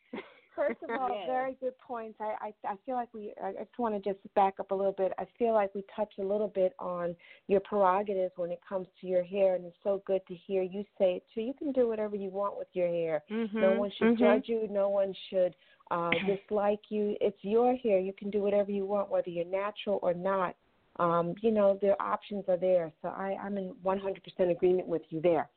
First 0.55 0.81
of 0.83 0.89
all, 0.99 1.09
Yeah. 1.09 1.25
very 1.25 1.53
good 1.59 1.77
points. 1.79 2.19
I, 2.19 2.35
I 2.41 2.53
I 2.67 2.75
feel 2.85 2.95
like 2.95 3.13
we. 3.13 3.33
I 3.43 3.53
just 3.53 3.77
want 3.77 3.95
to 3.95 4.13
just 4.13 4.21
back 4.33 4.59
up 4.59 4.71
a 4.71 4.75
little 4.75 4.91
bit. 4.93 5.11
I 5.17 5.25
feel 5.37 5.53
like 5.53 5.73
we 5.75 5.83
touched 5.95 6.19
a 6.19 6.23
little 6.23 6.47
bit 6.47 6.73
on 6.79 7.15
your 7.47 7.59
prerogatives 7.61 8.33
when 8.35 8.51
it 8.51 8.59
comes 8.67 8.87
to 9.01 9.07
your 9.07 9.23
hair, 9.23 9.55
and 9.55 9.65
it's 9.65 9.77
so 9.83 10.01
good 10.05 10.21
to 10.27 10.35
hear 10.35 10.61
you 10.61 10.83
say 10.97 11.15
it 11.15 11.23
too. 11.33 11.41
You 11.41 11.53
can 11.53 11.71
do 11.71 11.87
whatever 11.87 12.15
you 12.15 12.29
want 12.29 12.57
with 12.57 12.67
your 12.73 12.87
hair. 12.87 13.23
Mm-hmm. 13.31 13.61
No 13.61 13.73
one 13.73 13.91
should 13.97 14.17
judge 14.17 14.45
you. 14.47 14.67
No 14.69 14.89
one 14.89 15.13
should 15.29 15.55
uh, 15.91 16.11
dislike 16.27 16.81
you. 16.89 17.15
It's 17.21 17.37
your 17.41 17.75
hair. 17.75 17.99
You 17.99 18.13
can 18.13 18.29
do 18.29 18.41
whatever 18.41 18.71
you 18.71 18.85
want, 18.85 19.09
whether 19.09 19.29
you're 19.29 19.45
natural 19.45 19.99
or 20.01 20.13
not. 20.13 20.55
Um, 20.97 21.33
you 21.41 21.51
know, 21.51 21.79
the 21.81 21.95
options 22.01 22.43
are 22.49 22.57
there. 22.57 22.91
So 23.01 23.07
I, 23.07 23.37
I'm 23.41 23.57
in 23.57 23.73
100% 23.85 24.51
agreement 24.51 24.87
with 24.87 25.03
you 25.09 25.21
there. 25.21 25.47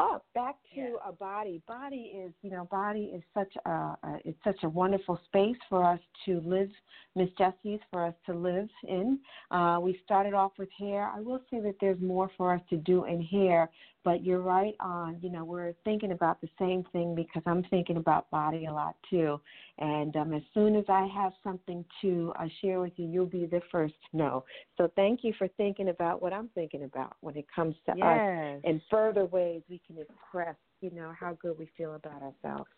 Oh, 0.00 0.22
back 0.32 0.54
to 0.76 0.96
a 1.04 1.10
body. 1.10 1.60
Body 1.66 2.12
is, 2.24 2.32
you 2.42 2.50
know, 2.50 2.68
body 2.70 3.10
is 3.12 3.22
such 3.34 3.52
a, 3.66 3.70
a 3.70 3.98
it's 4.24 4.38
such 4.44 4.62
a 4.62 4.68
wonderful 4.68 5.20
space 5.26 5.56
for 5.68 5.84
us 5.84 5.98
to 6.24 6.40
live, 6.44 6.68
Miss 7.16 7.28
Jessie's 7.36 7.80
for 7.90 8.06
us 8.06 8.14
to 8.26 8.32
live 8.32 8.68
in. 8.84 9.18
Uh, 9.50 9.78
we 9.82 10.00
started 10.04 10.34
off 10.34 10.52
with 10.56 10.68
hair. 10.78 11.10
I 11.12 11.20
will 11.20 11.40
say 11.50 11.58
that 11.60 11.74
there's 11.80 12.00
more 12.00 12.30
for 12.36 12.54
us 12.54 12.60
to 12.70 12.76
do 12.76 13.06
in 13.06 13.20
hair, 13.22 13.68
but 14.08 14.24
you're 14.24 14.40
right 14.40 14.74
on. 14.80 15.18
You 15.20 15.28
know, 15.28 15.44
we're 15.44 15.74
thinking 15.84 16.12
about 16.12 16.40
the 16.40 16.48
same 16.58 16.82
thing 16.92 17.14
because 17.14 17.42
I'm 17.44 17.62
thinking 17.64 17.98
about 17.98 18.30
body 18.30 18.64
a 18.64 18.72
lot 18.72 18.96
too. 19.10 19.38
And 19.76 20.16
um, 20.16 20.32
as 20.32 20.40
soon 20.54 20.76
as 20.76 20.86
I 20.88 21.06
have 21.14 21.32
something 21.44 21.84
to 22.00 22.32
uh, 22.40 22.46
share 22.62 22.80
with 22.80 22.94
you, 22.96 23.06
you'll 23.06 23.26
be 23.26 23.44
the 23.44 23.60
first 23.70 23.92
to 24.10 24.16
know. 24.16 24.46
So 24.78 24.90
thank 24.96 25.24
you 25.24 25.34
for 25.36 25.46
thinking 25.58 25.90
about 25.90 26.22
what 26.22 26.32
I'm 26.32 26.48
thinking 26.54 26.84
about 26.84 27.18
when 27.20 27.36
it 27.36 27.44
comes 27.54 27.74
to 27.84 27.92
us 27.92 28.22
and 28.64 28.80
further 28.90 29.26
ways 29.26 29.60
we 29.68 29.78
can 29.86 29.98
express, 29.98 30.56
you 30.80 30.90
know, 30.90 31.12
how 31.20 31.36
good 31.42 31.58
we 31.58 31.68
feel 31.76 31.94
about 31.94 32.22
ourselves. 32.22 32.70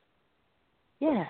Yes. 0.98 1.28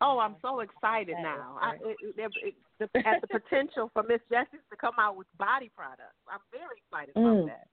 Oh, 0.00 0.18
I'm 0.18 0.36
so 0.40 0.60
excited 0.60 1.16
now. 1.20 1.58
I, 1.60 1.74
it, 1.84 1.96
it, 2.16 2.32
it, 2.42 2.54
the, 2.80 3.06
at 3.06 3.20
the 3.20 3.38
potential 3.38 3.90
for 3.92 4.02
Miss 4.02 4.20
Jessie 4.30 4.64
to 4.70 4.76
come 4.80 4.94
out 4.98 5.14
with 5.18 5.26
body 5.36 5.70
products. 5.76 6.16
I'm 6.26 6.40
very 6.50 6.78
excited 6.78 7.12
about 7.16 7.36
Mm. 7.36 7.46
that. 7.48 7.66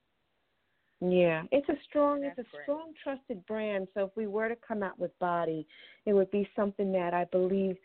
Yeah, 1.02 1.43
it's 1.52 1.70
a 1.70 1.76
strong, 1.88 2.24
it's 2.24 2.38
a 2.38 2.43
great. 2.52 2.64
strong, 2.64 2.91
trusted 3.02 3.45
brand. 3.45 3.88
So 3.93 4.06
if 4.06 4.12
we 4.18 4.28
were 4.28 4.50
to 4.50 4.56
come 4.56 4.84
out 4.84 5.00
with 5.00 5.18
body, 5.20 5.66
it 6.06 6.14
would 6.14 6.30
be 6.32 6.50
something 6.56 6.91
that 6.91 7.14
I 7.14 7.26
believe, 7.26 7.78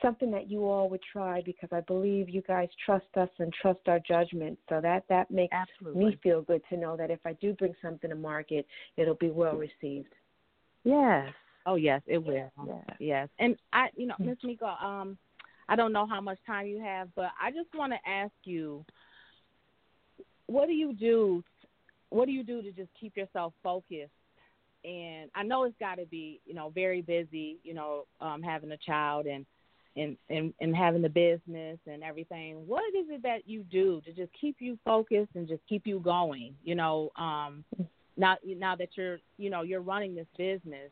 something 0.00 0.30
that 0.30 0.50
you 0.50 0.64
all 0.64 0.88
would 0.88 1.02
try 1.12 1.42
because 1.44 1.68
I 1.70 1.80
believe 1.80 2.30
you 2.30 2.42
guys 2.48 2.68
trust 2.86 3.06
us 3.16 3.28
and 3.38 3.52
trust 3.52 3.80
our 3.88 3.98
judgment. 4.00 4.58
So 4.70 4.80
that 4.80 5.04
that 5.10 5.30
makes 5.30 5.54
Absolutely. 5.54 6.04
me 6.04 6.18
feel 6.22 6.40
good 6.42 6.62
to 6.70 6.78
know 6.78 6.96
that 6.96 7.10
if 7.10 7.20
I 7.26 7.34
do 7.34 7.52
bring 7.52 7.74
something 7.82 8.08
to 8.08 8.16
market, 8.16 8.66
it'll 8.96 9.16
be 9.16 9.30
well 9.30 9.56
received. 9.56 10.14
Yes. 10.84 11.32
Oh 11.66 11.74
yes, 11.76 12.00
it 12.06 12.18
will. 12.18 12.50
Yeah. 12.64 12.94
Yes, 12.98 13.28
and 13.38 13.56
I, 13.72 13.88
you 13.96 14.06
know, 14.06 14.14
Miss 14.18 14.38
Miko, 14.42 14.66
um, 14.66 15.18
I 15.68 15.76
don't 15.76 15.92
know 15.92 16.06
how 16.06 16.20
much 16.20 16.38
time 16.46 16.66
you 16.66 16.80
have, 16.80 17.08
but 17.14 17.30
I 17.40 17.50
just 17.50 17.68
want 17.74 17.92
to 17.92 18.10
ask 18.10 18.32
you, 18.44 18.84
what 20.46 20.66
do 20.66 20.72
you 20.72 20.92
do? 20.92 21.44
What 22.12 22.26
do 22.26 22.32
you 22.32 22.44
do 22.44 22.62
to 22.62 22.72
just 22.72 22.90
keep 22.98 23.16
yourself 23.16 23.52
focused? 23.62 24.10
And 24.84 25.30
I 25.34 25.42
know 25.42 25.64
it's 25.64 25.78
got 25.78 25.96
to 25.96 26.06
be, 26.06 26.40
you 26.44 26.54
know, 26.54 26.70
very 26.70 27.02
busy, 27.02 27.58
you 27.62 27.72
know, 27.72 28.04
um, 28.20 28.42
having 28.42 28.72
a 28.72 28.76
child 28.76 29.26
and 29.26 29.46
and 29.96 30.16
and 30.28 30.52
and 30.60 30.74
having 30.74 31.02
the 31.02 31.08
business 31.08 31.78
and 31.86 32.02
everything. 32.02 32.66
What 32.66 32.82
is 32.94 33.06
it 33.08 33.22
that 33.22 33.46
you 33.46 33.62
do 33.64 34.00
to 34.04 34.12
just 34.12 34.32
keep 34.38 34.56
you 34.58 34.78
focused 34.84 35.30
and 35.34 35.46
just 35.46 35.62
keep 35.68 35.86
you 35.86 36.00
going? 36.00 36.54
You 36.64 36.74
know, 36.74 37.10
um, 37.16 37.64
now 38.16 38.36
now 38.44 38.74
that 38.76 38.88
you're, 38.96 39.18
you 39.38 39.50
know, 39.50 39.62
you're 39.62 39.82
running 39.82 40.14
this 40.14 40.26
business 40.36 40.90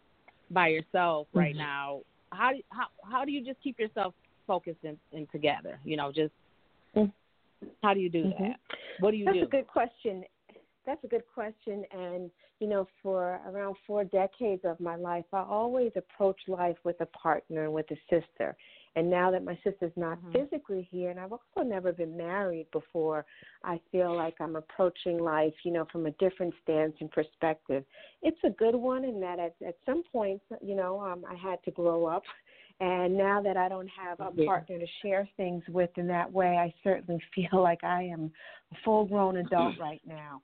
by 0.51 0.69
yourself 0.69 1.29
right 1.33 1.55
Mhm. 1.55 1.59
now 1.59 2.01
how 2.33 2.53
do 2.53 2.61
how 2.71 2.87
how 3.05 3.25
do 3.25 3.33
you 3.33 3.45
just 3.45 3.61
keep 3.63 3.79
yourself 3.79 4.15
focused 4.47 4.83
and, 4.85 4.99
and 5.13 5.31
together 5.31 5.79
you 5.85 5.97
know 5.97 6.11
just 6.13 6.33
Mm. 6.97 7.13
how 7.85 7.95
do 7.95 8.01
you 8.01 8.09
do 8.11 8.25
Mhm. 8.25 8.39
that 8.39 8.61
what 8.99 9.13
do 9.13 9.17
you 9.17 9.27
That's 9.27 9.39
do 9.39 9.45
a 9.45 9.49
good 9.49 9.67
question. 9.69 10.25
That's 10.87 11.05
a 11.05 11.09
good 11.09 11.25
question. 11.33 11.85
And, 11.93 12.31
you 12.59 12.67
know, 12.67 12.87
for 13.03 13.41
around 13.47 13.77
four 13.87 14.05
decades 14.05 14.63
of 14.65 14.81
my 14.81 14.97
life, 14.97 15.27
I 15.33 15.43
always 15.43 15.93
approached 15.95 16.49
life 16.49 16.77
with 16.85 17.01
a 17.01 17.07
partner 17.07 17.65
and 17.65 17.73
with 17.73 17.87
a 17.91 17.99
sister. 18.09 18.57
And 18.97 19.09
now 19.09 19.31
that 19.31 19.45
my 19.45 19.57
sister's 19.63 19.93
not 19.97 20.19
Mhm. 20.19 20.33
physically 20.33 20.83
here, 20.91 21.11
and 21.11 21.21
I've 21.21 21.33
also 21.33 21.63
never 21.63 21.93
been 21.93 22.17
married 22.17 22.69
before, 22.73 23.25
I 23.63 23.79
feel 23.93 24.17
like 24.17 24.41
I'm 24.41 24.57
approaching 24.57 25.19
life, 25.19 25.55
you 25.65 25.71
know, 25.71 25.85
from 25.93 26.07
a 26.07 26.11
different 26.13 26.55
stance 26.63 26.97
and 27.01 27.11
perspective. 27.11 27.85
It's 28.23 28.43
a 28.43 28.51
good 28.51 28.75
one 28.75 29.05
in 29.05 29.21
that 29.21 29.39
at, 29.39 29.55
at 29.65 29.77
some 29.87 30.03
point, 30.03 30.43
you 30.61 30.75
know, 30.75 31.01
um, 31.01 31.25
I 31.29 31.37
had 31.37 31.63
to 31.65 31.71
grow 31.71 32.07
up. 32.07 32.25
And 32.81 33.17
now 33.17 33.43
that 33.43 33.59
I 33.59 33.69
don't 33.69 33.89
have 33.89 34.21
a 34.21 34.31
partner 34.45 34.79
to 34.79 34.87
share 35.03 35.29
things 35.37 35.63
with 35.69 35.91
in 35.97 36.07
that 36.07 36.33
way, 36.33 36.57
I 36.57 36.73
certainly 36.83 37.21
feel 37.35 37.63
like 37.63 37.85
I 37.85 38.05
am 38.05 38.33
a 38.73 38.77
full 38.85 39.05
grown 39.05 39.37
adult 39.37 39.75
right 39.81 40.01
now. 40.07 40.43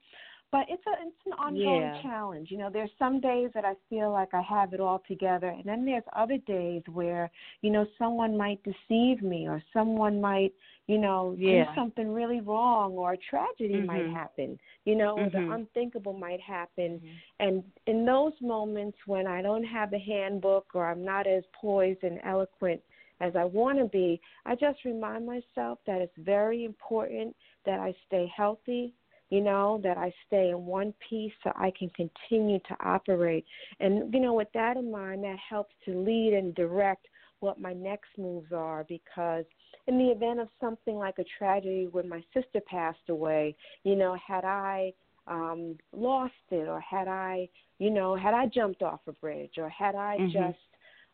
But 0.57 0.65
it's 0.71 0.87
a 0.87 0.93
it's 1.07 1.27
an 1.27 1.33
ongoing 1.35 1.93
Yeah. 1.93 2.01
challenge. 2.01 2.51
You 2.51 2.57
know, 2.57 2.71
there's 2.71 2.91
some 2.99 3.21
days 3.21 3.51
that 3.53 3.67
I 3.67 3.75
feel 3.91 4.11
like 4.11 4.33
I 4.33 4.41
have 4.41 4.73
it 4.73 4.81
all 4.81 5.03
together 5.07 5.49
and 5.49 5.65
then 5.65 5.85
there's 5.85 6.03
other 6.15 6.39
days 6.39 6.83
where, 6.91 7.31
you 7.61 7.71
know, 7.71 7.85
someone 7.99 8.39
might 8.39 8.61
deceive 8.63 9.21
me 9.23 9.47
or 9.47 9.63
someone 9.75 10.19
might, 10.19 10.55
you 10.87 10.97
know, 10.97 11.37
Yeah. 11.39 11.67
do 11.67 11.75
something 11.75 12.11
really 12.11 12.41
wrong 12.41 12.93
or 12.95 13.13
a 13.13 13.19
tragedy 13.19 13.83
might 13.83 14.07
Mhm. 14.07 14.15
happen, 14.15 14.59
you 14.87 14.95
know, 14.95 15.19
or 15.19 15.29
the 15.29 15.45
unthinkable 15.53 16.15
might 16.15 16.41
happen. 16.41 17.03
Mhm. 17.05 17.21
And 17.39 17.63
in 17.87 18.07
those 18.07 18.41
moments 18.41 18.97
when 19.07 19.27
I 19.27 19.43
don't 19.43 19.65
have 19.65 19.93
a 19.93 19.99
handbook 19.99 20.75
or 20.75 20.87
I'm 20.87 21.05
not 21.05 21.27
as 21.27 21.45
poised 21.53 22.03
and 22.03 22.19
eloquent 22.25 22.81
as 23.21 23.37
I 23.37 23.45
want 23.45 23.79
to 23.79 23.87
be, 23.87 24.21
I 24.47 24.55
just 24.55 24.85
remind 24.87 25.27
myself 25.27 25.81
that 25.87 26.01
it's 26.01 26.17
very 26.17 26.65
important 26.65 27.37
that 27.67 27.79
I 27.79 27.95
stay 28.07 28.27
healthy, 28.35 28.95
you 29.31 29.41
know, 29.41 29.81
that 29.83 29.97
I 29.99 30.13
stay 30.27 30.51
in 30.51 30.67
one 30.67 30.95
piece 31.09 31.33
so 31.43 31.53
I 31.57 31.73
can 31.79 31.91
continue 31.91 32.59
to 32.61 32.77
operate. 32.81 33.45
And, 33.81 34.13
you 34.13 34.21
know, 34.21 34.35
with 34.35 34.49
that 34.55 34.77
in 34.77 34.91
mind, 34.91 35.25
that 35.25 35.37
helps 35.49 35.75
to 35.87 35.99
lead 35.99 36.35
and 36.35 36.55
direct 36.55 37.07
what 37.41 37.61
my 37.61 37.73
next 37.73 38.09
moves 38.19 38.53
are 38.53 38.85
because 38.89 39.45
in 39.87 39.99
the 39.99 40.07
event 40.11 40.41
of 40.41 40.49
something 40.61 40.97
like 40.97 41.19
a 41.19 41.25
tragedy 41.39 41.87
when 41.91 42.09
my 42.09 42.23
sister 42.33 42.61
passed 42.67 43.09
away, 43.09 43.55
you 43.85 43.95
know, 43.97 44.17
had 44.27 44.45
I 44.45 44.93
um 45.27 45.77
lost 45.93 46.33
it 46.51 46.69
or 46.69 46.81
had 46.81 47.09
I, 47.09 47.49
you 47.79 47.91
know, 47.91 48.15
had 48.15 48.33
I 48.35 48.47
jumped 48.47 48.83
off 48.83 49.01
a 49.07 49.13
bridge 49.13 49.55
or 49.59 49.69
had 49.69 49.95
I 49.95 50.19
Mhm. 50.19 50.33
just 50.33 50.59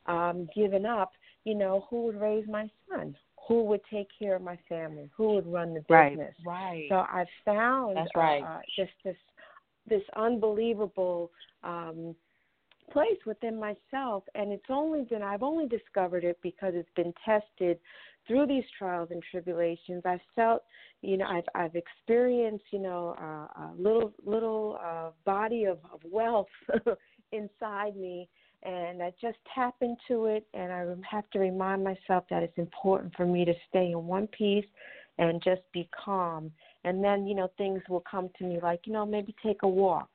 um 0.07 0.49
given 0.55 0.85
up, 0.87 1.13
you 1.45 1.55
know, 1.55 1.87
who 1.91 2.05
would 2.07 2.21
raise 2.21 2.47
my 2.49 2.71
son? 2.89 3.17
Who 3.49 3.65
would 3.65 3.81
take 3.93 4.09
care 4.19 4.37
of 4.37 4.43
my 4.43 4.59
family? 4.69 5.11
Who 5.17 5.35
would 5.35 5.47
run 5.47 5.75
the 5.75 5.81
business? 5.81 6.35
right 6.45 6.87
So 6.89 7.05
I've 7.13 7.27
found 7.45 7.97
That's 7.97 8.11
right. 8.15 8.43
uh, 8.43 8.61
just 8.77 8.93
this 9.05 9.17
this 9.89 10.03
unbelievable 10.17 11.33
um, 11.65 12.15
place 12.93 13.19
within 13.27 13.59
myself, 13.59 14.25
and 14.35 14.53
it's 14.53 14.65
only 14.69 15.05
been 15.05 15.23
I've 15.23 15.43
only 15.43 15.67
discovered 15.67 16.25
it 16.25 16.39
because 16.43 16.75
it's 16.77 16.91
been 16.95 17.13
tested 17.25 17.79
through 18.27 18.47
these 18.47 18.65
trials 18.79 19.09
and 19.11 19.23
tribulations. 19.31 20.03
I've 20.05 20.21
felt, 20.37 20.63
you 21.01 21.17
know, 21.17 21.27
I've 21.27 21.45
I've 21.55 21.75
experienced, 21.75 22.65
you 22.71 22.79
know, 22.79 23.17
uh, 23.21 23.63
a 23.63 23.75
little 23.77 24.13
little 24.25 24.79
uh, 24.83 25.11
body 25.25 25.65
of, 25.65 25.79
of 25.93 26.01
wealth 26.05 26.47
inside 27.33 27.97
me. 27.97 28.29
And 28.65 29.03
I 29.03 29.13
just 29.21 29.39
tap 29.55 29.75
into 29.81 30.27
it, 30.27 30.47
and 30.55 30.73
I 30.73 30.87
have 31.11 31.29
to 31.31 31.41
remind 31.41 31.83
myself 31.83 32.25
that 32.31 32.43
it's 32.43 32.59
important 32.59 33.15
for 33.17 33.27
me 33.27 33.45
to 33.45 33.55
stay 33.69 33.91
in 33.91 34.07
one 34.07 34.29
piece 34.29 34.67
and 35.19 35.43
just 35.43 35.63
be 35.73 35.89
calm. 36.05 36.53
And 36.85 37.03
then, 37.03 37.27
you 37.27 37.35
know, 37.35 37.51
things 37.59 37.83
will 37.89 38.05
come 38.09 38.31
to 38.39 38.45
me 38.45 38.59
like, 38.63 38.81
you 38.87 38.93
know, 38.93 39.05
maybe 39.05 39.35
take 39.45 39.63
a 39.63 39.69
walk 39.69 40.09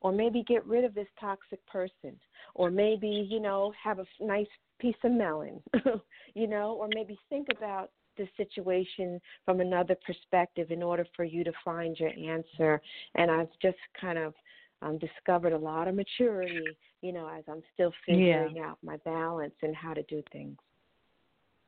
or 0.00 0.12
maybe 0.12 0.42
get 0.46 0.66
rid 0.66 0.84
of 0.84 0.94
this 0.94 1.06
toxic 1.20 1.64
person 1.66 2.18
or 2.54 2.70
maybe, 2.70 3.26
you 3.30 3.40
know, 3.40 3.72
have 3.82 3.98
a 3.98 4.04
nice 4.20 4.46
piece 4.78 4.96
of 5.04 5.12
melon, 5.12 5.62
you 6.34 6.46
know, 6.46 6.72
or 6.72 6.88
maybe 6.94 7.18
think 7.28 7.48
about 7.56 7.90
the 8.16 8.28
situation 8.36 9.20
from 9.44 9.60
another 9.60 9.96
perspective 10.04 10.70
in 10.70 10.82
order 10.82 11.06
for 11.16 11.24
you 11.24 11.44
to 11.44 11.52
find 11.64 11.98
your 11.98 12.10
answer. 12.10 12.80
And 13.14 13.30
I've 13.30 13.48
just 13.60 13.78
kind 13.98 14.18
of 14.18 14.34
um, 14.82 14.98
discovered 14.98 15.52
a 15.52 15.58
lot 15.58 15.88
of 15.88 15.94
maturity, 15.94 16.76
you 17.00 17.12
know, 17.12 17.28
as 17.28 17.44
I'm 17.48 17.62
still 17.74 17.92
figuring 18.04 18.58
out 18.58 18.78
my 18.82 18.96
balance 18.98 19.54
and 19.62 19.74
how 19.74 19.94
to 19.94 20.02
do 20.04 20.22
things. 20.32 20.58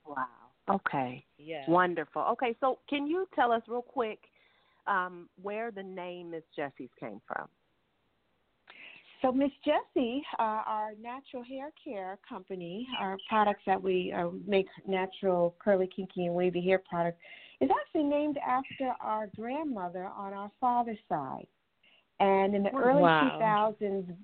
Wow. 0.06 0.26
Okay. 0.68 1.24
yeah 1.38 1.64
Wonderful. 1.68 2.22
Okay, 2.32 2.56
so 2.60 2.78
can 2.88 3.06
you 3.06 3.26
tell 3.34 3.52
us 3.52 3.62
real 3.68 3.82
quick 3.82 4.18
um, 4.86 5.28
where 5.40 5.70
the 5.70 5.82
name 5.82 6.30
Miss 6.30 6.44
Jessie's 6.56 6.90
came 7.00 7.20
from? 7.26 7.48
so 9.24 9.32
Miss 9.32 9.50
Jessie, 9.64 10.22
uh, 10.38 10.62
our 10.66 10.92
natural 11.00 11.42
hair 11.42 11.70
care 11.82 12.18
company, 12.28 12.86
our 13.00 13.16
products 13.26 13.62
that 13.66 13.82
we 13.82 14.12
uh, 14.12 14.28
make 14.46 14.66
natural 14.86 15.56
curly, 15.58 15.88
kinky, 15.96 16.26
and 16.26 16.34
wavy 16.34 16.60
hair 16.60 16.82
products, 16.86 17.16
is 17.62 17.70
actually 17.80 18.04
named 18.04 18.36
after 18.46 18.92
our 19.00 19.30
grandmother 19.34 20.04
on 20.04 20.34
our 20.34 20.50
father's 20.60 20.98
side. 21.08 21.46
And 22.20 22.54
in 22.54 22.62
the 22.62 22.70
early 22.70 23.02
Wow. 23.02 23.74
2000s, 23.80 24.16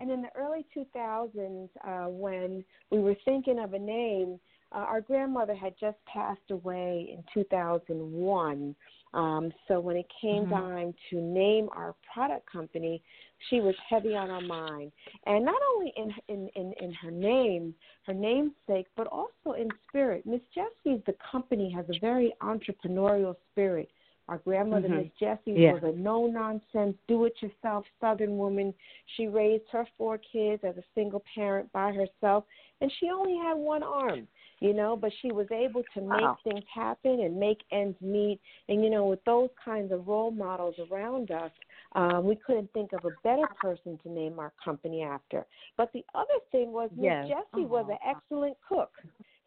and 0.00 0.10
in 0.10 0.22
the 0.22 0.28
early 0.36 0.64
2000s, 0.76 1.68
uh, 1.84 2.08
when 2.08 2.64
we 2.90 3.00
were 3.00 3.16
thinking 3.24 3.58
of 3.58 3.74
a 3.74 3.78
name, 3.78 4.38
uh, 4.72 4.78
our 4.78 5.00
grandmother 5.00 5.54
had 5.54 5.74
just 5.78 5.96
passed 6.06 6.50
away 6.50 7.08
in 7.12 7.24
2001. 7.32 8.74
Um, 9.12 9.52
so 9.68 9.78
when 9.78 9.96
it 9.96 10.06
came 10.20 10.46
Mhm. 10.46 10.50
time 10.50 10.94
to 11.10 11.20
name 11.20 11.68
our 11.72 11.94
product 12.12 12.50
company, 12.50 13.02
she 13.48 13.60
was 13.60 13.76
heavy 13.88 14.16
on 14.16 14.30
our 14.30 14.40
mind, 14.40 14.90
and 15.26 15.44
not 15.44 15.60
only 15.72 15.90
in 15.96 16.12
in 16.28 16.48
in, 16.56 16.72
in 16.80 16.92
her 16.94 17.12
name, 17.12 17.74
her 18.06 18.14
namesake, 18.14 18.88
but 18.96 19.06
also 19.06 19.52
in 19.52 19.68
spirit. 19.88 20.26
Miss 20.26 20.40
Jessie's 20.52 21.04
the 21.04 21.14
company 21.30 21.70
has 21.70 21.88
a 21.88 21.98
very 22.00 22.34
entrepreneurial 22.40 23.36
spirit. 23.52 23.88
Our 24.28 24.38
grandmother, 24.38 24.88
Mhm. 24.88 25.04
Miss 25.04 25.12
Jessie, 25.18 25.52
Yeah. 25.52 25.72
was 25.72 25.82
a 25.82 25.92
no 25.92 26.26
nonsense, 26.26 26.96
do 27.06 27.24
it 27.24 27.42
yourself 27.42 27.86
Southern 28.00 28.38
woman. 28.38 28.72
She 29.04 29.28
raised 29.28 29.68
her 29.68 29.84
four 29.98 30.16
kids 30.18 30.64
as 30.64 30.78
a 30.78 30.84
single 30.94 31.20
parent 31.34 31.70
by 31.72 31.92
herself, 31.92 32.44
and 32.80 32.90
she 32.92 33.10
only 33.10 33.36
had 33.36 33.54
one 33.58 33.82
arm, 33.82 34.26
you 34.60 34.72
know, 34.72 34.96
but 34.96 35.12
she 35.20 35.30
was 35.30 35.50
able 35.52 35.82
to 35.92 36.00
make 36.00 36.22
Wow. 36.22 36.38
things 36.42 36.64
happen 36.68 37.20
and 37.20 37.36
make 37.38 37.62
ends 37.70 38.00
meet. 38.00 38.40
And, 38.68 38.82
you 38.82 38.88
know, 38.88 39.04
with 39.06 39.22
those 39.24 39.50
kinds 39.62 39.92
of 39.92 40.08
role 40.08 40.30
models 40.30 40.78
around 40.90 41.30
us, 41.30 41.52
um, 41.92 42.24
we 42.24 42.36
couldn't 42.36 42.72
think 42.72 42.94
of 42.94 43.04
a 43.04 43.10
better 43.22 43.46
person 43.60 43.98
to 43.98 44.08
name 44.08 44.38
our 44.38 44.52
company 44.62 45.02
after. 45.02 45.46
But 45.76 45.92
the 45.92 46.04
other 46.14 46.38
thing 46.50 46.72
was 46.72 46.90
Miss 46.92 47.04
Yes. 47.04 47.28
Jessie 47.28 47.66
was 47.66 47.86
an 47.90 47.98
excellent 48.02 48.56
cook. 48.66 48.92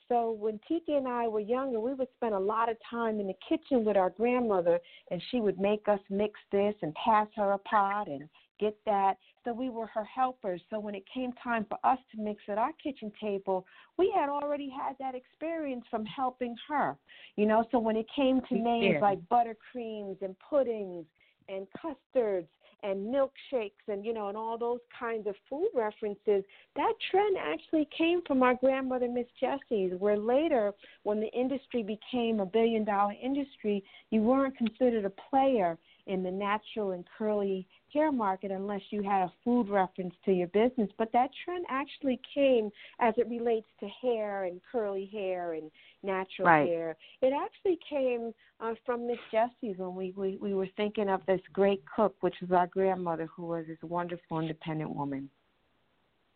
So 0.10 0.32
when 0.32 0.60
Titi 0.68 0.93
and 0.93 1.08
I 1.08 1.28
were 1.28 1.39
younger, 1.39 1.80
we 1.80 1.93
would 1.93 2.08
spend 2.16 2.34
a 2.34 2.39
lot 2.39 2.70
of 2.70 2.78
time 2.89 3.20
in 3.20 3.28
the 3.28 3.34
kitchen 3.47 3.84
with 3.84 3.97
our 3.97 4.10
grandmother, 4.10 4.80
and 5.12 5.22
she 5.30 5.41
would 5.41 5.60
make 5.60 5.88
us 5.88 5.99
mix 6.10 6.39
this 6.51 6.76
and 6.82 6.93
pass 6.95 7.28
her 7.36 7.51
a 7.51 7.58
pot 7.60 8.08
and 8.08 8.30
get 8.60 8.78
that. 8.86 9.18
So 9.43 9.53
we 9.53 9.70
were 9.70 9.88
her 9.88 10.03
helpers. 10.03 10.62
So 10.70 10.80
when 10.80 10.95
it 10.95 11.03
came 11.14 11.32
time 11.43 11.66
for 11.70 11.78
us 11.84 11.99
to 12.12 12.22
mix 12.22 12.41
at 12.47 12.58
our 12.58 12.72
kitchen 12.82 13.12
table, 13.20 13.66
we 13.97 14.12
had 14.16 14.30
already 14.30 14.70
had 14.70 14.95
that 14.99 15.16
experience 15.16 15.86
from 15.89 16.05
helping 16.05 16.55
her. 16.68 16.97
You 17.36 17.45
know, 17.45 17.66
so 17.72 17.80
when 17.80 17.97
it 17.97 18.08
came 18.16 18.41
to 18.49 18.55
names 18.55 18.95
Yeah. 18.95 18.99
like 19.01 19.20
buttercreams 19.30 20.22
and 20.22 20.36
puddings 20.39 21.05
and 21.50 21.68
custards 21.82 22.48
and 22.84 23.14
milkshakes 23.14 23.72
and 23.88 24.06
you 24.06 24.14
know 24.14 24.28
and 24.28 24.38
all 24.38 24.58
those 24.58 24.80
kinds 24.98 25.26
of 25.26 25.36
food 25.50 25.70
references 25.74 26.43
that 26.76 26.93
trend 27.10 27.36
actually 27.39 27.88
came 27.98 28.22
from 28.28 28.43
our 28.43 28.54
grandmother 28.56 29.08
miss 29.08 29.26
jessie's 29.39 29.93
where 29.98 30.18
later 30.18 30.72
when 31.02 31.20
the 31.20 31.32
industry 31.34 31.82
became 31.82 32.39
a 32.39 32.45
billion 32.45 32.84
dollar 32.84 33.14
industry 33.22 33.84
you 34.12 34.22
weren't 34.22 34.56
considered 34.58 35.06
a 35.06 35.14
player 35.30 35.76
in 36.06 36.22
the 36.22 36.32
natural 36.32 36.91
and 36.91 37.04
curly 37.18 37.68
hair 37.98 38.12
market 38.12 38.52
unless 38.52 38.82
you 38.89 39.02
had 39.02 39.24
a 39.24 39.32
food 39.43 39.70
reference 39.70 40.14
to 40.26 40.32
your 40.32 40.48
business 40.48 40.89
but 40.98 41.12
that 41.12 41.30
trend 41.43 41.66
actually 41.70 42.20
came 42.34 42.70
as 43.00 43.14
it 43.18 43.28
relates 43.30 43.68
to 43.80 43.88
hair 44.02 44.43
and 44.45 44.62
curly 44.72 45.10
hair 45.12 45.54
and 45.54 45.72
natural 46.04 46.48
Right. 46.48 46.68
hair 46.68 46.95
it 47.22 47.34
actually 47.34 47.80
came 47.89 48.34
uh, 48.60 48.74
from 48.86 49.08
Miss 49.08 49.18
Jessie's 49.32 49.78
when 49.78 49.95
we, 49.95 50.14
we 50.16 50.38
we 50.41 50.54
were 50.54 50.68
thinking 50.78 51.10
of 51.10 51.22
this 51.28 51.41
great 51.54 51.84
cook, 51.95 52.16
which 52.22 52.36
was 52.41 52.52
our 52.52 52.68
grandmother, 52.68 53.28
who 53.36 53.45
was 53.45 53.66
this 53.68 53.78
wonderful 53.82 54.39
independent 54.39 54.95
woman. 54.95 55.30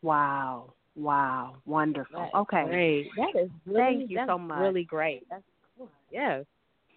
Wow. 0.02 0.74
Wow. 0.96 1.58
Wonderful. 1.66 2.20
That's 2.20 2.36
okay. 2.36 2.64
Great. 2.66 3.08
That 3.18 3.42
is 3.42 3.50
really, 3.66 3.80
Thank 3.98 4.10
you 4.12 4.18
that's 4.18 4.30
so 4.30 4.38
much. 4.38 4.60
really 4.60 4.84
great. 4.84 5.28
That's 5.30 5.44
cool. 5.78 5.90
yes. 6.12 6.46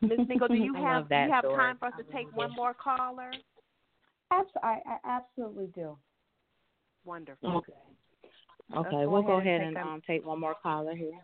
Ms. 0.02 0.20
Miko, 0.28 0.48
do 0.48 0.54
you 0.68 0.74
have 0.74 1.08
do 1.08 1.14
you 1.14 1.30
have 1.30 1.44
story. 1.44 1.56
time 1.56 1.76
for 1.78 1.86
us 1.86 1.94
to 1.98 2.12
take 2.12 2.34
one 2.36 2.50
more 2.54 2.74
caller? 2.74 3.30
Abs- 4.34 4.50
I, 4.62 4.78
I 4.86 4.98
absolutely 5.04 5.68
do. 5.74 5.96
Wonderful. 7.04 7.58
Okay. 7.58 7.72
Okay, 8.76 8.90
go 9.04 9.08
we'll 9.10 9.22
go 9.22 9.34
ahead 9.38 9.60
ahead 9.60 9.60
and 9.60 9.76
and 9.76 9.76
take 9.76 9.84
um, 9.86 10.02
take 10.06 10.26
one 10.26 10.40
more 10.40 10.54
caller 10.62 10.94
here. 10.94 11.20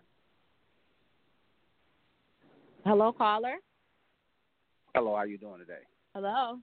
Hello, 2.84 3.12
caller. 3.12 3.54
Hello, 4.94 5.11
how 5.11 5.16
are 5.22 5.26
you 5.26 5.38
doing 5.38 5.58
today? 5.58 5.82
Hello. 6.14 6.58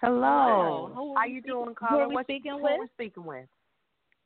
Hello. 0.00 0.90
Who 0.94 1.14
How 1.14 1.20
are 1.20 1.28
you 1.28 1.36
we 1.36 1.40
doing, 1.50 1.74
caller? 1.74 1.90
Who 1.92 1.98
are 2.00 2.08
we 2.08 2.14
What- 2.14 2.26
speaking 2.26 2.52
who 2.52 2.62
with? 2.62 2.80
we 2.80 2.86
speaking 2.94 3.24
with? 3.24 3.46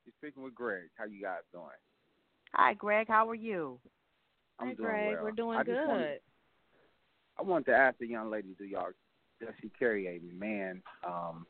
You're 0.06 0.14
speaking 0.18 0.42
with 0.42 0.54
Greg. 0.54 0.88
How 0.96 1.04
you 1.04 1.20
guys 1.22 1.40
doing? 1.52 1.66
Hi, 2.54 2.74
Greg. 2.74 3.08
How 3.08 3.28
are 3.28 3.34
you? 3.34 3.78
I'm 4.58 4.68
Hey, 4.68 4.74
doing 4.74 4.88
Greg, 4.88 5.14
well. 5.16 5.22
we're 5.24 5.30
doing 5.32 5.58
I 5.58 5.64
good. 5.64 5.86
wanted- 5.88 6.22
I 7.38 7.42
wanted 7.42 7.66
to 7.66 7.76
ask 7.76 7.98
the 7.98 8.06
young 8.08 8.30
lady, 8.30 8.54
do 8.54 8.64
y'all 8.64 8.90
does 9.40 9.54
she 9.60 9.70
carry 9.78 10.06
a 10.06 10.20
man 10.34 10.82
um 11.06 11.46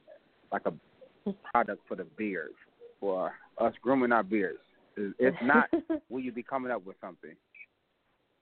like 0.53 0.63
a 0.67 1.33
product 1.53 1.83
for 1.89 1.97
the 1.97 2.05
beard 2.17 2.53
for 3.01 3.33
us 3.59 3.75
grooming 3.83 4.13
our 4.13 4.23
beards? 4.23 4.59
If 4.97 5.15
if 5.19 5.35
not, 5.43 5.69
will 6.09 6.21
you 6.21 6.33
be 6.33 6.43
coming 6.43 6.73
up 6.73 6.85
with 6.85 6.97
something? 7.01 7.35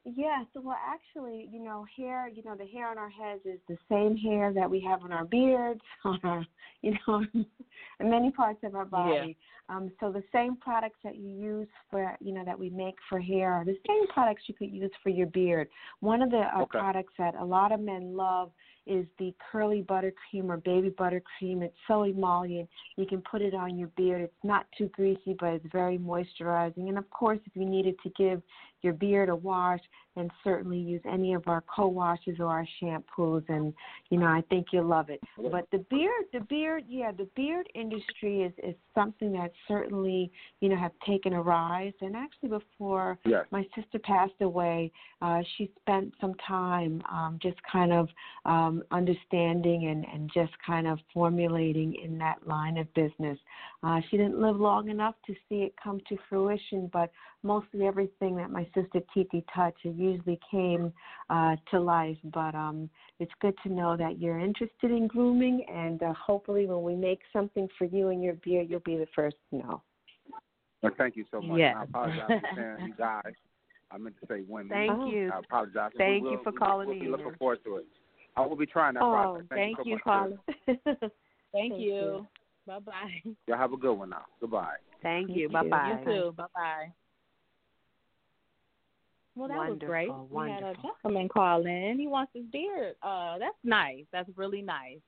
Yeah, 0.09 0.45
so 0.55 0.61
well 0.61 0.79
actually, 0.87 1.49
you 1.53 1.61
know, 1.61 1.85
hair, 1.97 2.29
you 2.29 2.45
know, 2.45 2.55
the 2.55 2.65
hair 2.67 2.89
on 2.89 2.97
our 2.97 3.11
heads 3.11 3.41
is 3.45 3.59
the 3.69 3.77
same 3.91 4.17
hair 4.17 4.53
that 4.53 4.71
we 4.71 4.81
have 4.81 5.03
on 5.03 5.11
our 5.11 5.25
beards, 5.25 5.81
on 6.05 6.21
our, 6.23 6.47
you 6.81 6.95
know, 7.09 7.25
in 7.35 8.11
many 8.11 8.31
parts 8.31 8.61
of 8.63 8.77
our 8.77 8.85
body. 8.85 9.37
Yeah. 9.69 9.77
Um, 9.77 9.91
so 9.99 10.13
the 10.13 10.23
same 10.33 10.57
products 10.59 11.01
that 11.03 11.17
you 11.17 11.29
use 11.29 11.67
for, 11.91 12.17
you 12.21 12.33
know, 12.33 12.45
that 12.45 12.57
we 12.57 12.71
make 12.71 12.95
for 13.09 13.19
hair 13.19 13.53
are 13.53 13.65
the 13.65 13.77
same 13.89 14.07
products 14.07 14.45
you 14.47 14.55
could 14.55 14.71
use 14.71 14.93
for 15.03 15.09
your 15.09 15.27
beard. 15.27 15.69
One 15.99 16.23
of 16.23 16.31
the 16.31 16.43
uh, 16.57 16.63
Okay. 16.63 16.79
products 16.79 17.15
that 17.19 17.35
a 17.35 17.45
lot 17.45 17.73
of 17.73 17.81
men 17.81 18.17
love 18.17 18.53
is 18.87 19.07
the 19.19 19.35
curly 19.51 19.83
buttercream 19.83 20.49
or 20.49 20.59
baby 20.59 20.91
buttercream. 20.91 21.63
It's 21.63 21.77
so 21.89 22.05
emollient. 22.05 22.69
You 22.97 23.07
can 23.07 23.23
put 23.23 23.43
it 23.43 23.55
on 23.55 23.79
your 23.79 23.89
beard. 23.97 24.23
It's 24.23 24.45
not 24.45 24.67
too 24.77 24.89
greasy, 24.89 25.37
but 25.39 25.55
it's 25.55 25.67
very 25.73 25.99
moisturizing. 25.99 26.89
And 26.89 26.99
of 26.99 27.09
course, 27.11 27.39
if 27.47 27.57
you 27.57 27.65
needed 27.65 27.97
to 28.03 28.11
give 28.11 28.43
your 28.83 28.93
beard 28.93 29.29
a 29.29 29.37
wash, 29.37 29.81
then 30.15 30.31
certainly 30.43 30.79
use 30.79 31.03
any 31.11 31.35
of 31.35 31.47
our 31.47 31.63
co-washes 31.63 32.37
or 32.41 32.47
our 32.47 32.67
shampoos, 32.81 33.45
and 33.49 33.75
you 34.11 34.19
know 34.19 34.27
I 34.27 34.43
think 34.49 34.69
you'll 34.73 34.87
love 34.87 35.11
it. 35.11 35.21
But 35.37 35.69
the 35.71 35.85
beard, 35.91 36.25
the 36.33 36.41
beard, 36.41 36.85
yeah, 36.89 37.13
the 37.13 37.29
beard 37.37 37.69
industry 37.75 38.43
is 38.43 38.53
is 38.63 38.75
something 38.95 39.33
that 39.33 39.53
certainly 39.69 40.31
you 40.61 40.69
know 40.69 40.77
have 40.77 40.93
taken 41.07 41.35
a 41.35 41.43
rise. 41.43 41.93
And 42.01 42.17
actually, 42.17 42.49
before 42.49 43.19
Yes. 43.25 43.45
my 43.51 43.67
sister 43.75 43.99
passed 43.99 44.41
away, 44.41 44.93
uh, 45.21 45.41
she 45.57 45.71
spent 45.81 46.15
some 46.21 46.35
time 46.47 47.03
um, 47.11 47.39
just 47.43 47.57
kind 47.71 47.93
of 47.93 48.09
um, 48.45 48.83
understanding 48.91 49.89
and, 49.89 50.07
and 50.13 50.31
just 50.33 50.53
kind 50.65 50.87
of 50.87 50.99
formulating 51.13 51.95
in 52.03 52.19
that 52.19 52.47
line 52.47 52.79
of 52.79 52.93
business. 52.95 53.39
Uh, 53.83 54.01
she 54.11 54.17
didn't 54.17 54.41
live 54.41 54.57
long 54.57 54.89
enough 54.89 55.15
to 55.27 55.35
see 55.49 55.57
it 55.57 55.75
come 55.83 56.01
to 56.09 56.17
fruition, 56.29 56.89
but 56.93 57.11
mostly 57.47 57.87
everything 57.87 58.37
that 58.37 58.51
my 58.51 58.65
sister 58.75 59.01
Titi 59.15 59.45
touched, 59.55 59.85
it 59.85 59.95
usually 59.95 60.39
came 60.51 60.93
uh, 61.31 61.57
to 61.71 61.81
life. 61.81 62.19
But 62.25 62.55
um, 62.55 62.91
it's 63.21 63.33
good 63.41 63.55
to 63.63 63.73
know 63.73 63.97
that 63.97 64.21
you're 64.21 64.39
interested 64.39 64.91
in 64.91 65.07
grooming, 65.07 65.65
and 65.73 66.03
uh, 66.03 66.13
hopefully, 66.15 66.67
when 66.67 66.83
we 66.83 66.95
make 66.95 67.21
something 67.33 67.69
for 67.79 67.85
you 67.85 68.09
and 68.09 68.23
your 68.23 68.35
beard, 68.35 68.69
you'll 68.69 68.81
be 68.81 68.97
the 68.97 69.09
first 69.15 69.37
to 69.51 69.57
know. 69.57 69.83
Well, 70.83 70.93
thank 70.99 71.17
you 71.17 71.25
so 71.31 71.41
much. 71.41 71.59
Yes. 71.59 71.75
I 71.79 71.85
apologize 71.85 72.29
for 72.29 72.49
saying 72.55 72.89
you 72.89 72.95
guys. 72.99 73.33
I 73.91 73.99
meant 73.99 74.17
to 74.21 74.27
say 74.27 74.43
women. 74.47 74.69
Thank 74.69 75.01
Oh. 75.01 75.11
you. 75.11 75.31
I 75.33 75.39
apologize. 75.39 75.93
Thank 75.97 76.25
we 76.25 76.31
you 76.31 76.37
will, 76.37 76.43
for 76.43 76.53
we, 76.53 76.59
calling 76.59 76.89
we'll 76.89 77.01
be 77.01 77.07
looking 77.07 77.35
forward 77.39 77.63
to 77.65 77.77
it. 77.77 77.87
I 78.37 78.45
will 78.45 78.57
be 78.57 78.67
trying 78.67 78.95
that 78.95 79.03
Oh, 79.03 79.11
process. 79.11 79.47
Thank 79.49 79.79
so 79.79 79.85
you, 79.85 79.95
much, 79.95 80.03
caller. 80.03 80.39
Chris. 80.65 80.77
Thank, 80.91 81.11
Thank 81.53 81.73
you. 81.81 81.95
you. 81.95 82.27
Bye 82.67 82.81
bye. 82.81 83.33
Y'all 83.47 83.57
have 83.57 83.73
a 83.73 83.77
good 83.77 83.95
one 83.95 84.11
now. 84.11 84.25
Goodbye. 84.41 84.77
Thank 85.03 85.31
You 85.31 85.43
you. 85.43 85.49
Bye 85.49 85.69
bye. 85.69 85.99
You 86.05 86.05
too. 86.05 86.33
Bye 86.37 86.47
bye. 86.55 86.93
Well, 89.37 89.49
that 89.49 89.69
was 89.69 89.79
great. 89.79 90.09
Wonderful, 90.09 90.29
We 90.45 90.51
had 90.51 90.63
a 90.63 90.75
gentleman 90.83 91.29
call 91.29 91.67
in. 91.67 91.97
He 91.99 92.07
wants 92.07 92.33
his 92.35 92.45
beard. 92.47 92.97
Uh, 93.03 93.39
that's 93.39 93.57
nice. 93.63 94.05
That's 94.11 94.31
really 94.37 94.63
nice. 94.63 94.99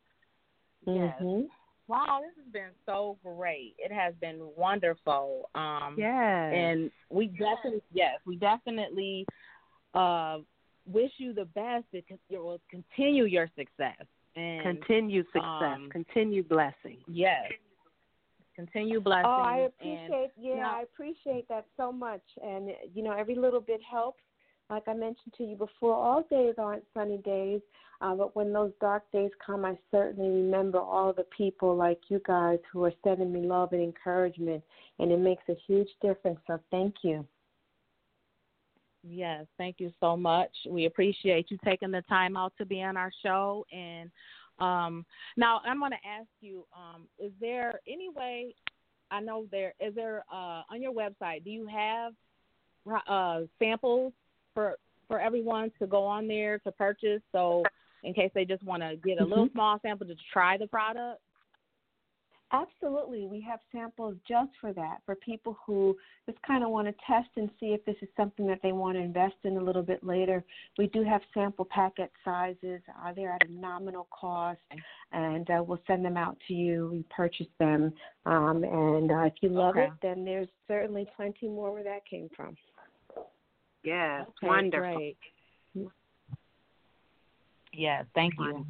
Yes. 0.87 1.18
Mhm. 1.20 1.49
Wow, 1.89 2.20
this 2.20 2.37
has 2.37 2.53
been 2.53 2.70
so 2.85 3.16
great. 3.22 3.74
It 3.79 3.91
has 3.91 4.14
been 4.16 4.55
wonderful. 4.55 5.49
Um, 5.55 5.95
Yes. 5.97 6.53
and 6.53 6.93
we 7.09 7.29
definitely, 7.29 7.83
yes, 7.93 8.20
we 8.26 8.37
definitely 8.37 9.26
uh, 9.95 10.41
wish 10.87 11.11
you 11.16 11.33
the 11.33 11.47
best. 11.47 11.87
It 11.93 12.05
it 12.29 12.39
will 12.39 12.61
continue 12.68 13.24
your 13.24 13.49
success. 13.57 14.05
And 14.37 14.62
continue 14.62 15.24
success. 15.33 15.43
um, 15.43 15.89
continue 15.91 16.43
blessing. 16.43 16.99
yes, 17.09 17.51
continue 18.59 19.01
blessings. 19.01 19.27
Oh, 19.29 19.43
I 19.43 19.59
and 19.59 19.67
appreciate. 19.69 20.31
Yeah, 20.37 20.57
now- 20.57 20.79
I 20.79 20.83
appreciate 20.83 21.47
that 21.49 21.67
so 21.77 21.93
much. 21.93 22.23
And 22.43 22.71
you 22.95 23.03
know, 23.05 23.13
every 23.13 23.37
little 23.37 23.61
bit 23.61 23.81
helps. 23.89 24.23
like 24.71 24.87
I 24.87 24.93
mentioned 24.93 25.33
to 25.39 25.45
you 25.45 25.57
before, 25.57 25.95
all 25.95 26.23
days 26.29 26.57
aren't 26.59 26.85
sunny 26.93 27.19
days. 27.19 27.63
Uh, 28.03 28.15
but 28.15 28.37
when 28.37 28.53
those 28.53 28.71
dark 28.81 29.03
days 29.13 29.31
come, 29.45 29.65
I 29.65 29.79
certainly 29.91 30.29
remember 30.29 30.79
all 30.79 31.13
the 31.13 31.27
people 31.37 31.75
like 31.75 31.99
you 32.11 32.21
guys 32.27 32.59
who 32.71 32.85
are 32.85 32.93
sending 33.03 33.33
me 33.33 33.41
love 33.41 33.73
and 33.73 33.83
encouragement, 33.83 34.63
and 34.99 35.11
it 35.11 35.21
makes 35.21 35.43
a 35.49 35.57
huge 35.67 35.89
difference. 36.03 36.39
So 36.47 36.61
thank 36.71 36.97
you. 37.03 37.27
Yes, 39.03 39.47
thank 39.57 39.77
you 39.79 39.91
so 40.01 40.17
much. 40.17 40.51
We 40.69 40.85
appreciate 40.87 41.51
you 41.51 41.59
taking 41.65 41.91
the 41.91 42.03
time 42.03 42.37
out 42.37 42.53
to 42.59 42.67
be 42.67 42.83
on 42.83 42.97
our 42.97 43.13
show. 43.23 43.65
And 43.73 44.11
um, 44.59 45.05
now 45.37 45.61
I'm 45.65 45.79
going 45.79 45.93
to 45.93 46.09
ask 46.09 46.29
you: 46.41 46.65
um, 46.77 47.03
Is 47.19 47.33
there 47.41 47.81
any 47.87 48.09
way? 48.15 48.55
I 49.11 49.21
know 49.21 49.47
there 49.51 49.75
is 49.81 49.95
there 49.95 50.25
uh, 50.33 50.63
on 50.71 50.83
your 50.83 50.93
website. 50.93 51.45
Do 51.45 51.51
you 51.51 51.67
have 51.67 52.13
uh, 53.09 53.47
samples 53.59 54.13
for 54.55 54.77
for 55.07 55.21
everyone 55.21 55.73
to 55.79 55.87
go 55.87 56.05
on 56.05 56.29
there 56.29 56.59
to 56.61 56.73
purchase? 56.73 57.23
So 57.33 57.63
in 58.03 58.15
case 58.15 58.31
they 58.35 58.45
just 58.45 58.63
want 58.63 58.83
to 58.83 58.97
get 58.97 59.21
a 59.21 59.25
little 59.25 59.47
mm-hmm. 59.47 59.57
small 59.57 59.79
sample 59.83 60.07
to 60.07 60.15
try 60.33 60.57
the 60.57 60.67
product? 60.67 61.21
Absolutely. 62.51 63.27
We 63.27 63.43
have 63.43 63.61
samples 63.71 64.15
just 64.27 64.51
for 64.59 64.73
that, 64.73 64.99
for 65.05 65.15
people 65.17 65.59
who 65.67 65.95
just 66.25 66.41
kind 66.43 66.65
of 66.65 66.71
want 66.71 66.89
to 66.89 66.95
test 67.07 67.29
and 67.37 67.51
see 67.61 67.67
if 67.67 67.85
this 67.85 67.97
is 68.01 68.09
something 68.17 68.47
that 68.47 68.61
they 68.63 68.73
want 68.73 68.97
to 68.97 69.03
invest 69.03 69.35
in 69.45 69.59
a 69.59 69.61
little 69.63 69.83
bit 69.83 70.03
later. 70.03 70.43
We 70.79 70.87
do 70.87 71.05
have 71.05 71.21
sample 71.35 71.67
packet 71.67 72.11
sizes. 72.25 72.81
Uh, 72.89 73.13
they're 73.15 73.33
at 73.33 73.47
a 73.47 73.53
nominal 73.53 74.09
cost, 74.11 74.61
and 75.13 75.49
uh, 75.51 75.63
we'll 75.63 75.83
send 75.87 76.03
them 76.05 76.17
out 76.17 76.39
to 76.49 76.55
you. 76.55 76.89
We 76.91 77.05
purchase 77.15 77.47
them. 77.59 77.93
Um, 78.25 78.65
and 78.65 79.11
uh, 79.11 79.25
if 79.25 79.35
you 79.43 79.51
love 79.51 79.77
okay. 79.77 79.85
it, 79.85 79.93
then 80.01 80.25
there's 80.25 80.49
certainly 80.67 81.07
plenty 81.17 81.49
more 81.49 81.71
where 81.71 81.85
that 81.85 82.07
came 82.09 82.31
from. 82.35 82.57
Yes, 83.85 84.23
okay, 84.23 84.47
wonderful. 84.47 84.95
Great. 84.95 85.19
Yes, 87.75 88.07
thank 88.15 88.33
you. 88.39 88.65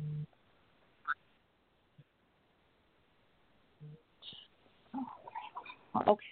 Okay. 6.06 6.26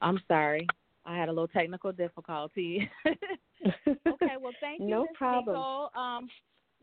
I'm 0.00 0.20
sorry. 0.28 0.66
I 1.04 1.16
had 1.16 1.28
a 1.28 1.32
little 1.32 1.48
technical 1.48 1.92
difficulty. 1.92 2.88
okay, 3.06 4.36
well, 4.40 4.52
thank 4.60 4.80
you. 4.80 4.86
no 4.86 5.02
Ms. 5.02 5.08
problem. 5.14 5.56
Nicole. 5.56 5.90
Um, 5.96 6.28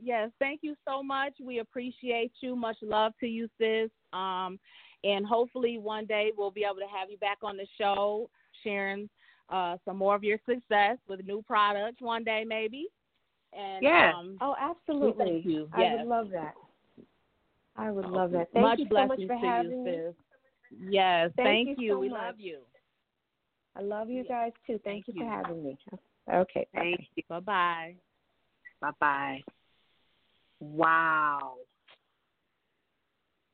yes, 0.02 0.32
thank 0.40 0.62
you 0.64 0.76
so 0.88 1.04
much. 1.04 1.34
We 1.42 1.60
appreciate 1.60 2.32
you. 2.42 2.56
Much 2.56 2.78
love 2.82 3.14
to 3.20 3.28
you, 3.28 3.48
sis. 3.60 3.92
Um, 4.14 4.60
and 5.04 5.26
hopefully 5.26 5.78
one 5.78 6.06
day 6.06 6.32
we'll 6.36 6.52
be 6.52 6.64
able 6.64 6.80
to 6.80 6.88
have 6.92 7.10
you 7.12 7.18
back 7.18 7.38
on 7.44 7.58
the 7.58 7.68
show 7.78 8.30
sharing 8.64 9.10
uh, 9.50 9.78
some 9.86 9.98
more 9.98 10.16
of 10.16 10.24
your 10.24 10.40
success 10.50 10.98
with 11.08 11.24
new 11.26 11.44
products 11.46 12.02
one 12.02 12.24
day, 12.24 12.44
maybe. 12.48 12.88
And 13.54 13.84
yeah. 13.84 14.12
Um, 14.18 14.38
oh, 14.42 14.56
absolutely. 14.60 15.26
Thank 15.26 15.46
you. 15.46 15.70
I 15.74 15.82
yes. 15.82 15.96
would 16.00 16.08
love 16.08 16.30
that. 16.32 16.56
I 17.76 17.92
would 17.92 18.06
love 18.06 18.32
that. 18.32 18.48
Thank 18.54 18.66
much 18.66 18.80
you 18.80 18.88
so 18.90 19.08
much 19.08 19.20
for 19.28 19.36
to 19.36 19.46
having 19.46 19.72
you, 19.72 19.84
me. 19.84 19.92
sis. 19.92 20.16
Yes, 20.90 21.32
Thank 21.36 21.68
thank, 21.68 21.80
you 21.80 21.86
you. 21.86 21.94
so 21.94 22.00
we 22.00 22.10
much. 22.10 22.22
love 22.22 22.36
you. 22.38 22.60
I 23.76 23.82
love 23.82 24.10
you 24.10 24.24
guys 24.24 24.52
too. 24.66 24.80
Thank, 24.84 25.06
Thank 25.06 25.08
you, 25.08 25.14
you. 25.16 25.22
for 25.22 25.30
having 25.30 25.64
me. 25.64 25.78
Okay. 26.34 26.68
Thank 26.74 27.00
bye-bye. 27.00 27.06
you. 27.16 27.24
Bye 27.30 27.40
bye. 27.40 27.96
Bye 28.82 28.92
bye. 29.00 29.44
Wow. 30.60 31.56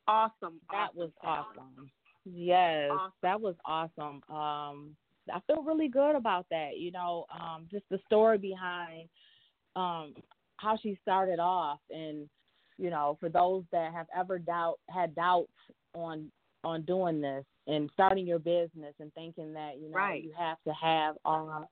Awesome. 0.06 0.60
That 0.70 0.90
awesome, 0.90 0.96
was 0.98 1.10
awesome. 1.22 1.44
awesome. 1.58 1.90
Yes, 2.24 2.90
Awesome. 2.92 3.12
that 3.22 3.40
was 3.40 3.54
awesome. 3.64 4.22
Um, 4.34 4.96
I 5.32 5.40
feel 5.46 5.62
really 5.62 5.88
good 5.88 6.14
about 6.14 6.46
that. 6.50 6.78
You 6.78 6.92
know, 6.92 7.26
um, 7.32 7.66
just 7.70 7.84
the 7.90 7.98
story 8.06 8.38
behind 8.38 9.08
um, 9.74 10.14
how 10.56 10.76
she 10.80 10.98
started 11.02 11.40
off, 11.40 11.80
and 11.90 12.28
you 12.78 12.90
know, 12.90 13.16
for 13.20 13.28
those 13.28 13.64
that 13.72 13.92
have 13.92 14.06
ever 14.16 14.38
doubt 14.38 14.78
had 14.88 15.14
doubts 15.14 15.52
on 15.94 16.30
on 16.64 16.82
doing 16.82 17.20
this 17.20 17.44
and 17.66 17.90
starting 17.92 18.26
your 18.26 18.38
business 18.38 18.94
and 19.00 19.12
thinking 19.14 19.52
that 19.52 19.78
you 19.80 19.88
know 19.90 19.96
Right. 19.96 20.22
you 20.22 20.32
have 20.38 20.58
to 20.66 20.72
have 20.72 21.16
all 21.24 21.68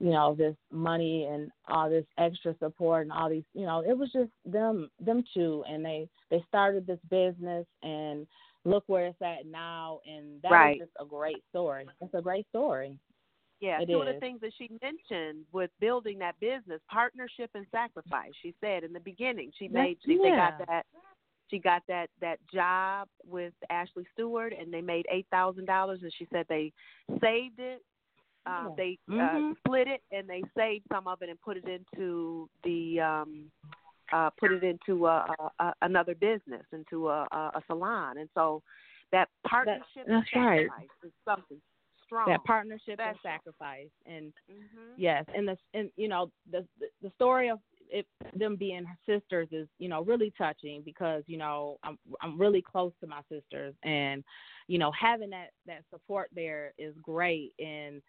you 0.00 0.10
know 0.10 0.34
this 0.34 0.54
money 0.70 1.24
and 1.24 1.50
all 1.68 1.90
this 1.90 2.04
extra 2.18 2.54
support 2.60 3.02
and 3.02 3.12
all 3.12 3.28
these 3.28 3.42
you 3.54 3.66
know 3.66 3.80
it 3.80 3.96
was 3.98 4.10
just 4.12 4.30
them 4.46 4.88
them 5.00 5.24
two 5.34 5.64
and 5.68 5.84
they 5.84 6.08
they 6.30 6.42
started 6.48 6.86
this 6.86 7.00
business 7.10 7.66
and 7.82 8.26
look 8.64 8.84
where 8.86 9.06
it's 9.06 9.22
at 9.22 9.46
now 9.46 9.98
and 10.06 10.40
that 10.42 10.52
Right. 10.52 10.76
is 10.76 10.86
just 10.86 10.96
a 11.00 11.04
great 11.04 11.42
story 11.50 11.86
it's 12.00 12.14
a 12.14 12.22
great 12.22 12.46
story 12.48 12.96
Yeah, 13.60 13.80
It 13.80 13.86
two 13.86 14.00
of 14.00 14.06
the 14.06 14.20
things 14.20 14.40
that 14.42 14.52
she 14.56 14.70
mentioned 14.80 15.44
with 15.52 15.70
building 15.80 16.18
that 16.20 16.38
business, 16.38 16.80
partnership 16.90 17.50
and 17.54 17.66
sacrifice. 17.72 18.30
She 18.40 18.54
said 18.60 18.84
in 18.84 18.92
the 18.92 19.00
beginning, 19.00 19.50
she 19.58 19.66
made 19.66 19.98
she, 20.04 20.16
they 20.16 20.30
got 20.30 20.58
that 20.68 20.86
she 21.50 21.58
got 21.58 21.82
that 21.88 22.08
that 22.20 22.38
job 22.52 23.08
with 23.26 23.52
Ashley 23.70 24.06
Stewart 24.14 24.52
and 24.58 24.72
they 24.72 24.80
made 24.80 25.06
eight 25.10 25.26
thousand 25.30 25.64
dollars 25.66 26.00
and 26.02 26.12
she 26.16 26.26
said 26.32 26.46
they 26.48 26.72
saved 27.20 27.58
it. 27.58 27.82
Yeah. 28.46 28.68
they 28.76 28.98
uh, 29.10 29.14
Mhm. 29.14 29.56
split 29.58 29.88
it 29.88 30.02
and 30.12 30.28
they 30.28 30.42
saved 30.56 30.84
some 30.90 31.06
of 31.06 31.20
it 31.22 31.28
and 31.28 31.40
put 31.40 31.56
it 31.56 31.66
into 31.66 32.48
the 32.62 33.00
um 33.00 33.50
uh 34.12 34.30
put 34.38 34.52
it 34.52 34.62
into 34.64 35.06
a, 35.06 35.34
a, 35.38 35.64
a 35.64 35.74
another 35.82 36.14
business 36.14 36.64
into 36.72 37.08
a, 37.08 37.26
a 37.32 37.50
a 37.56 37.62
salon 37.66 38.18
and 38.18 38.28
so 38.34 38.62
that 39.10 39.28
partnership 39.46 39.84
and 40.06 40.14
that's 40.22 40.28
right. 40.34 40.68
sacrifice 40.68 40.88
is 41.04 41.12
something 41.24 41.60
strong. 42.08 42.28
that 42.30 42.44
partnership 42.44 43.00
and 43.00 43.16
sacrifice 43.22 43.90
and 44.06 44.32
hmm 44.48 44.92
Yes, 44.96 45.24
and 45.34 45.46
the 45.48 45.56
and 45.74 45.90
you 45.96 46.08
know 46.08 46.30
the 46.50 46.66
the 47.02 47.10
story 47.14 47.50
of 47.50 47.60
it, 47.90 48.06
them 48.34 48.56
being 48.56 48.84
sisters 49.06 49.48
is 49.52 49.68
you 49.78 49.88
know 49.88 50.02
really 50.02 50.32
touching 50.36 50.82
because 50.84 51.22
you 51.26 51.38
know 51.38 51.78
I'm 51.84 51.98
I'm 52.20 52.38
really 52.38 52.62
close 52.62 52.92
to 53.00 53.06
my 53.06 53.20
sisters 53.30 53.74
and 53.84 54.24
you 54.66 54.78
know 54.78 54.90
having 54.92 55.30
that 55.30 55.50
that 55.66 55.84
support 55.90 56.28
there 56.34 56.72
is 56.78 56.94
great 57.02 57.52
and 57.60 58.02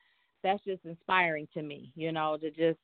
that's 0.43 0.63
just 0.63 0.83
inspiring 0.85 1.47
to 1.53 1.61
me 1.61 1.91
you 1.95 2.11
know 2.11 2.37
to 2.41 2.49
just 2.51 2.79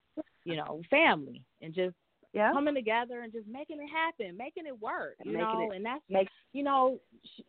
you 0.45 0.55
know 0.55 0.81
family 0.89 1.43
and 1.61 1.73
just 1.73 1.95
Yeah. 2.33 2.51
coming 2.51 2.75
together 2.75 3.21
and 3.21 3.31
just 3.33 3.47
making 3.47 3.79
it 3.81 3.89
happen 3.89 4.37
making 4.37 4.67
it 4.67 4.79
work 4.79 5.15
And 5.19 5.29
you 5.31 5.37
making 5.37 5.61
know 5.61 5.71
it- 5.71 5.75
and 5.77 5.85
that's 5.85 6.03
make- 6.09 6.29
you 6.53 6.63
know 6.63 6.99
sh- 7.23 7.41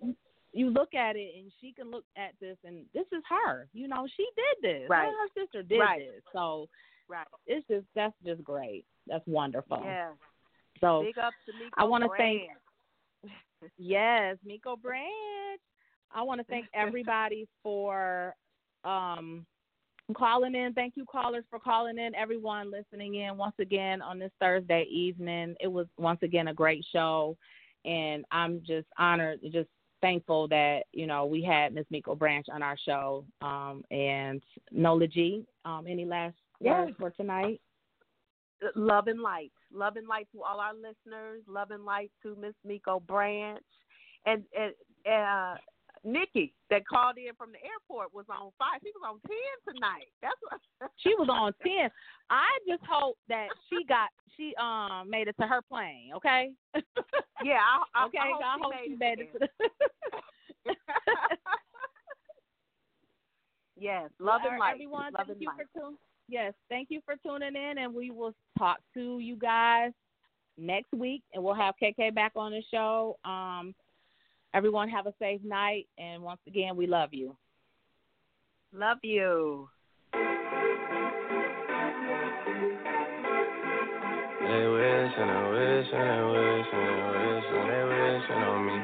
you 0.57 0.71
look 0.71 0.95
at 0.95 1.17
it 1.17 1.33
and 1.39 1.53
she 1.61 1.73
can 1.73 1.91
look 1.91 2.05
at 2.17 2.33
this 2.41 2.57
and 2.65 2.85
this 2.95 3.07
is 3.13 3.23
her 3.29 3.69
you 3.73 3.87
know 3.89 4.07
she 4.17 4.27
did 4.37 4.63
this 4.81 4.89
Right. 4.89 5.07
her, 5.13 5.29
sister 5.43 5.63
did 5.63 5.79
Right. 5.79 5.99
this 6.01 6.23
so 6.33 6.69
Right. 7.09 7.27
it's 7.47 7.67
just 7.69 7.87
that's 7.95 8.15
just 8.25 8.43
great. 8.43 8.85
That's 9.07 9.25
wonderful. 9.29 9.81
Yeah. 9.85 10.13
So 10.81 11.03
Big 11.05 11.17
up 11.19 11.33
to 11.47 11.53
Miko 11.53 11.71
I 11.77 11.85
wanna 11.85 12.09
thank- 12.17 12.51
yes, 13.79 14.37
Miko 14.45 14.77
Branch. 14.77 15.61
I 16.13 16.23
want 16.23 16.41
to 16.41 16.45
thank 16.45 16.67
everybody 16.75 17.47
for 17.63 18.35
um 18.85 19.47
calling 20.17 20.55
in. 20.55 20.73
Thank 20.73 20.95
you 20.97 21.05
callers 21.05 21.45
for 21.51 21.59
calling 21.59 21.99
in. 21.99 22.15
Everyone 22.15 22.71
listening 22.71 23.17
in 23.17 23.37
once 23.37 23.57
again 23.59 24.01
on 24.03 24.19
this 24.19 24.31
Thursday 24.41 24.85
evening. 24.91 25.55
It 25.61 25.69
was 25.69 25.87
once 25.99 26.21
again 26.23 26.49
a 26.49 26.55
great 26.55 26.85
show 26.93 27.37
and 27.85 28.25
I'm 28.31 28.63
just 28.67 28.87
honored 28.99 29.41
just 29.53 29.69
thankful 30.01 30.49
that, 30.49 30.85
you 30.93 31.07
know, 31.07 31.27
we 31.27 31.43
had 31.43 31.75
Miss 31.75 31.87
Miko 31.91 32.15
Branch 32.15 32.47
on 32.53 32.63
our 32.63 32.77
show. 32.85 33.25
Um 33.43 33.85
and 33.91 34.43
Nola 34.71 35.07
G, 35.07 35.45
um 35.65 35.87
any 35.89 36.05
last 36.05 36.37
Yes. 36.61 36.87
words 36.87 36.97
for 36.99 37.11
tonight? 37.11 37.61
Love 38.75 39.09
and 39.09 39.21
light. 39.21 39.53
Love 39.73 39.97
and 39.97 40.09
light 40.09 40.29
to 40.33 40.43
all 40.43 40.61
our 40.61 40.75
listeners. 40.75 41.43
Love 41.47 41.71
and 41.71 41.85
light 41.85 42.11
to 42.23 42.35
Miss 42.37 42.55
Miko 42.65 43.01
Branch. 43.01 43.63
And, 44.25 44.45
and 44.59 44.73
uh 45.07 45.57
Nikki 46.07 46.55
that 46.71 46.87
called 46.87 47.19
in 47.19 47.35
from 47.37 47.51
the 47.51 47.59
airport 47.59 48.15
was 48.15 48.25
on 48.31 48.51
five. 48.59 48.81
She 48.83 48.93
was 48.95 49.03
on 49.05 49.21
ten 49.27 49.75
tonight. 49.75 50.07
That's 50.23 50.39
what 50.41 50.91
She 51.03 51.11
was 51.19 51.29
on 51.29 51.53
ten. 51.63 51.91
I 52.31 52.47
just 52.67 52.83
hope 52.89 53.19
that 53.29 53.49
she 53.69 53.85
got 53.85 54.09
she 54.37 54.55
um 54.61 55.11
made 55.11 55.29
it 55.29 55.37
to 55.41 55.47
her 55.47 55.61
plane. 55.63 56.11
Okay. 56.17 56.53
Yeah, 57.45 57.61
I, 57.61 58.01
I, 58.01 58.07
okay. 58.07 58.19
I 58.19 58.31
hope, 58.33 58.43
I 58.43 58.85
she, 58.85 58.89
made 58.89 58.89
she 58.89 58.93
it 58.93 58.99
made 58.99 59.19
it 59.21 59.33
to 59.33 59.39
the. 59.41 60.75
yes, 63.77 64.11
love 64.19 64.41
Well, 64.43 64.53
and 64.53 64.61
light. 64.61 64.73
Everyone, 64.75 65.13
love 65.13 65.27
thank 65.27 65.41
you 65.41 65.49
light. 65.49 65.67
for 65.75 65.81
tuning. 65.81 65.99
Yes, 66.29 66.55
thank 66.69 66.89
you 66.91 67.01
for 67.05 67.17
tuning 67.23 67.55
in, 67.55 67.79
and 67.79 67.95
we 67.95 68.11
will 68.11 68.33
talk 68.59 68.79
to 68.95 69.19
you 69.19 69.37
guys 69.37 69.93
next 70.59 70.93
week, 70.93 71.23
and 71.35 71.45
we'll 71.45 71.55
have 71.55 71.75
KK 71.83 72.15
back 72.15 72.33
on 72.37 72.53
the 72.53 72.63
show. 72.71 73.19
Um, 73.25 73.75
everyone 74.57 74.89
have 74.89 75.07
a 75.07 75.13
safe 75.19 75.43
night, 75.45 75.87
and 75.99 76.23
once 76.23 76.41
again, 76.47 76.77
we 76.77 76.87
love 76.87 77.13
you. 77.13 77.37
Love 78.73 78.97
you. 79.03 79.69
They 80.15 80.19
wishing 84.49 85.29
and 85.29 85.49
wishing 85.53 86.09
and 86.09 86.27
wishing 86.33 86.89
and 86.89 87.13
wishing 87.21 87.67
they 87.69 87.85
wishing 87.85 88.43
on 88.49 88.61
me. 88.65 88.77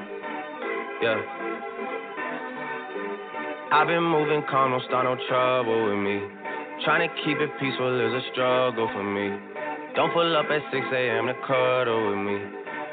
Yeah. 1.01 1.20
I've 3.73 3.87
been 3.87 4.03
moving 4.03 4.43
calm, 4.51 4.73
don't 4.73 4.85
start 4.85 5.05
no 5.07 5.16
trouble 5.27 5.89
with 5.89 5.97
me. 6.05 6.20
Trying 6.85 7.09
to 7.09 7.14
keep 7.25 7.39
it 7.39 7.49
peaceful 7.59 7.99
is 7.99 8.12
a 8.12 8.20
struggle 8.33 8.89
for 8.93 9.03
me. 9.03 9.41
Don't 9.97 10.12
pull 10.12 10.37
up 10.37 10.51
at 10.51 10.61
6 10.70 10.87
a.m. 10.93 11.29
to 11.29 11.35
cuddle 11.47 12.11
with 12.11 12.18
me. 12.18 12.62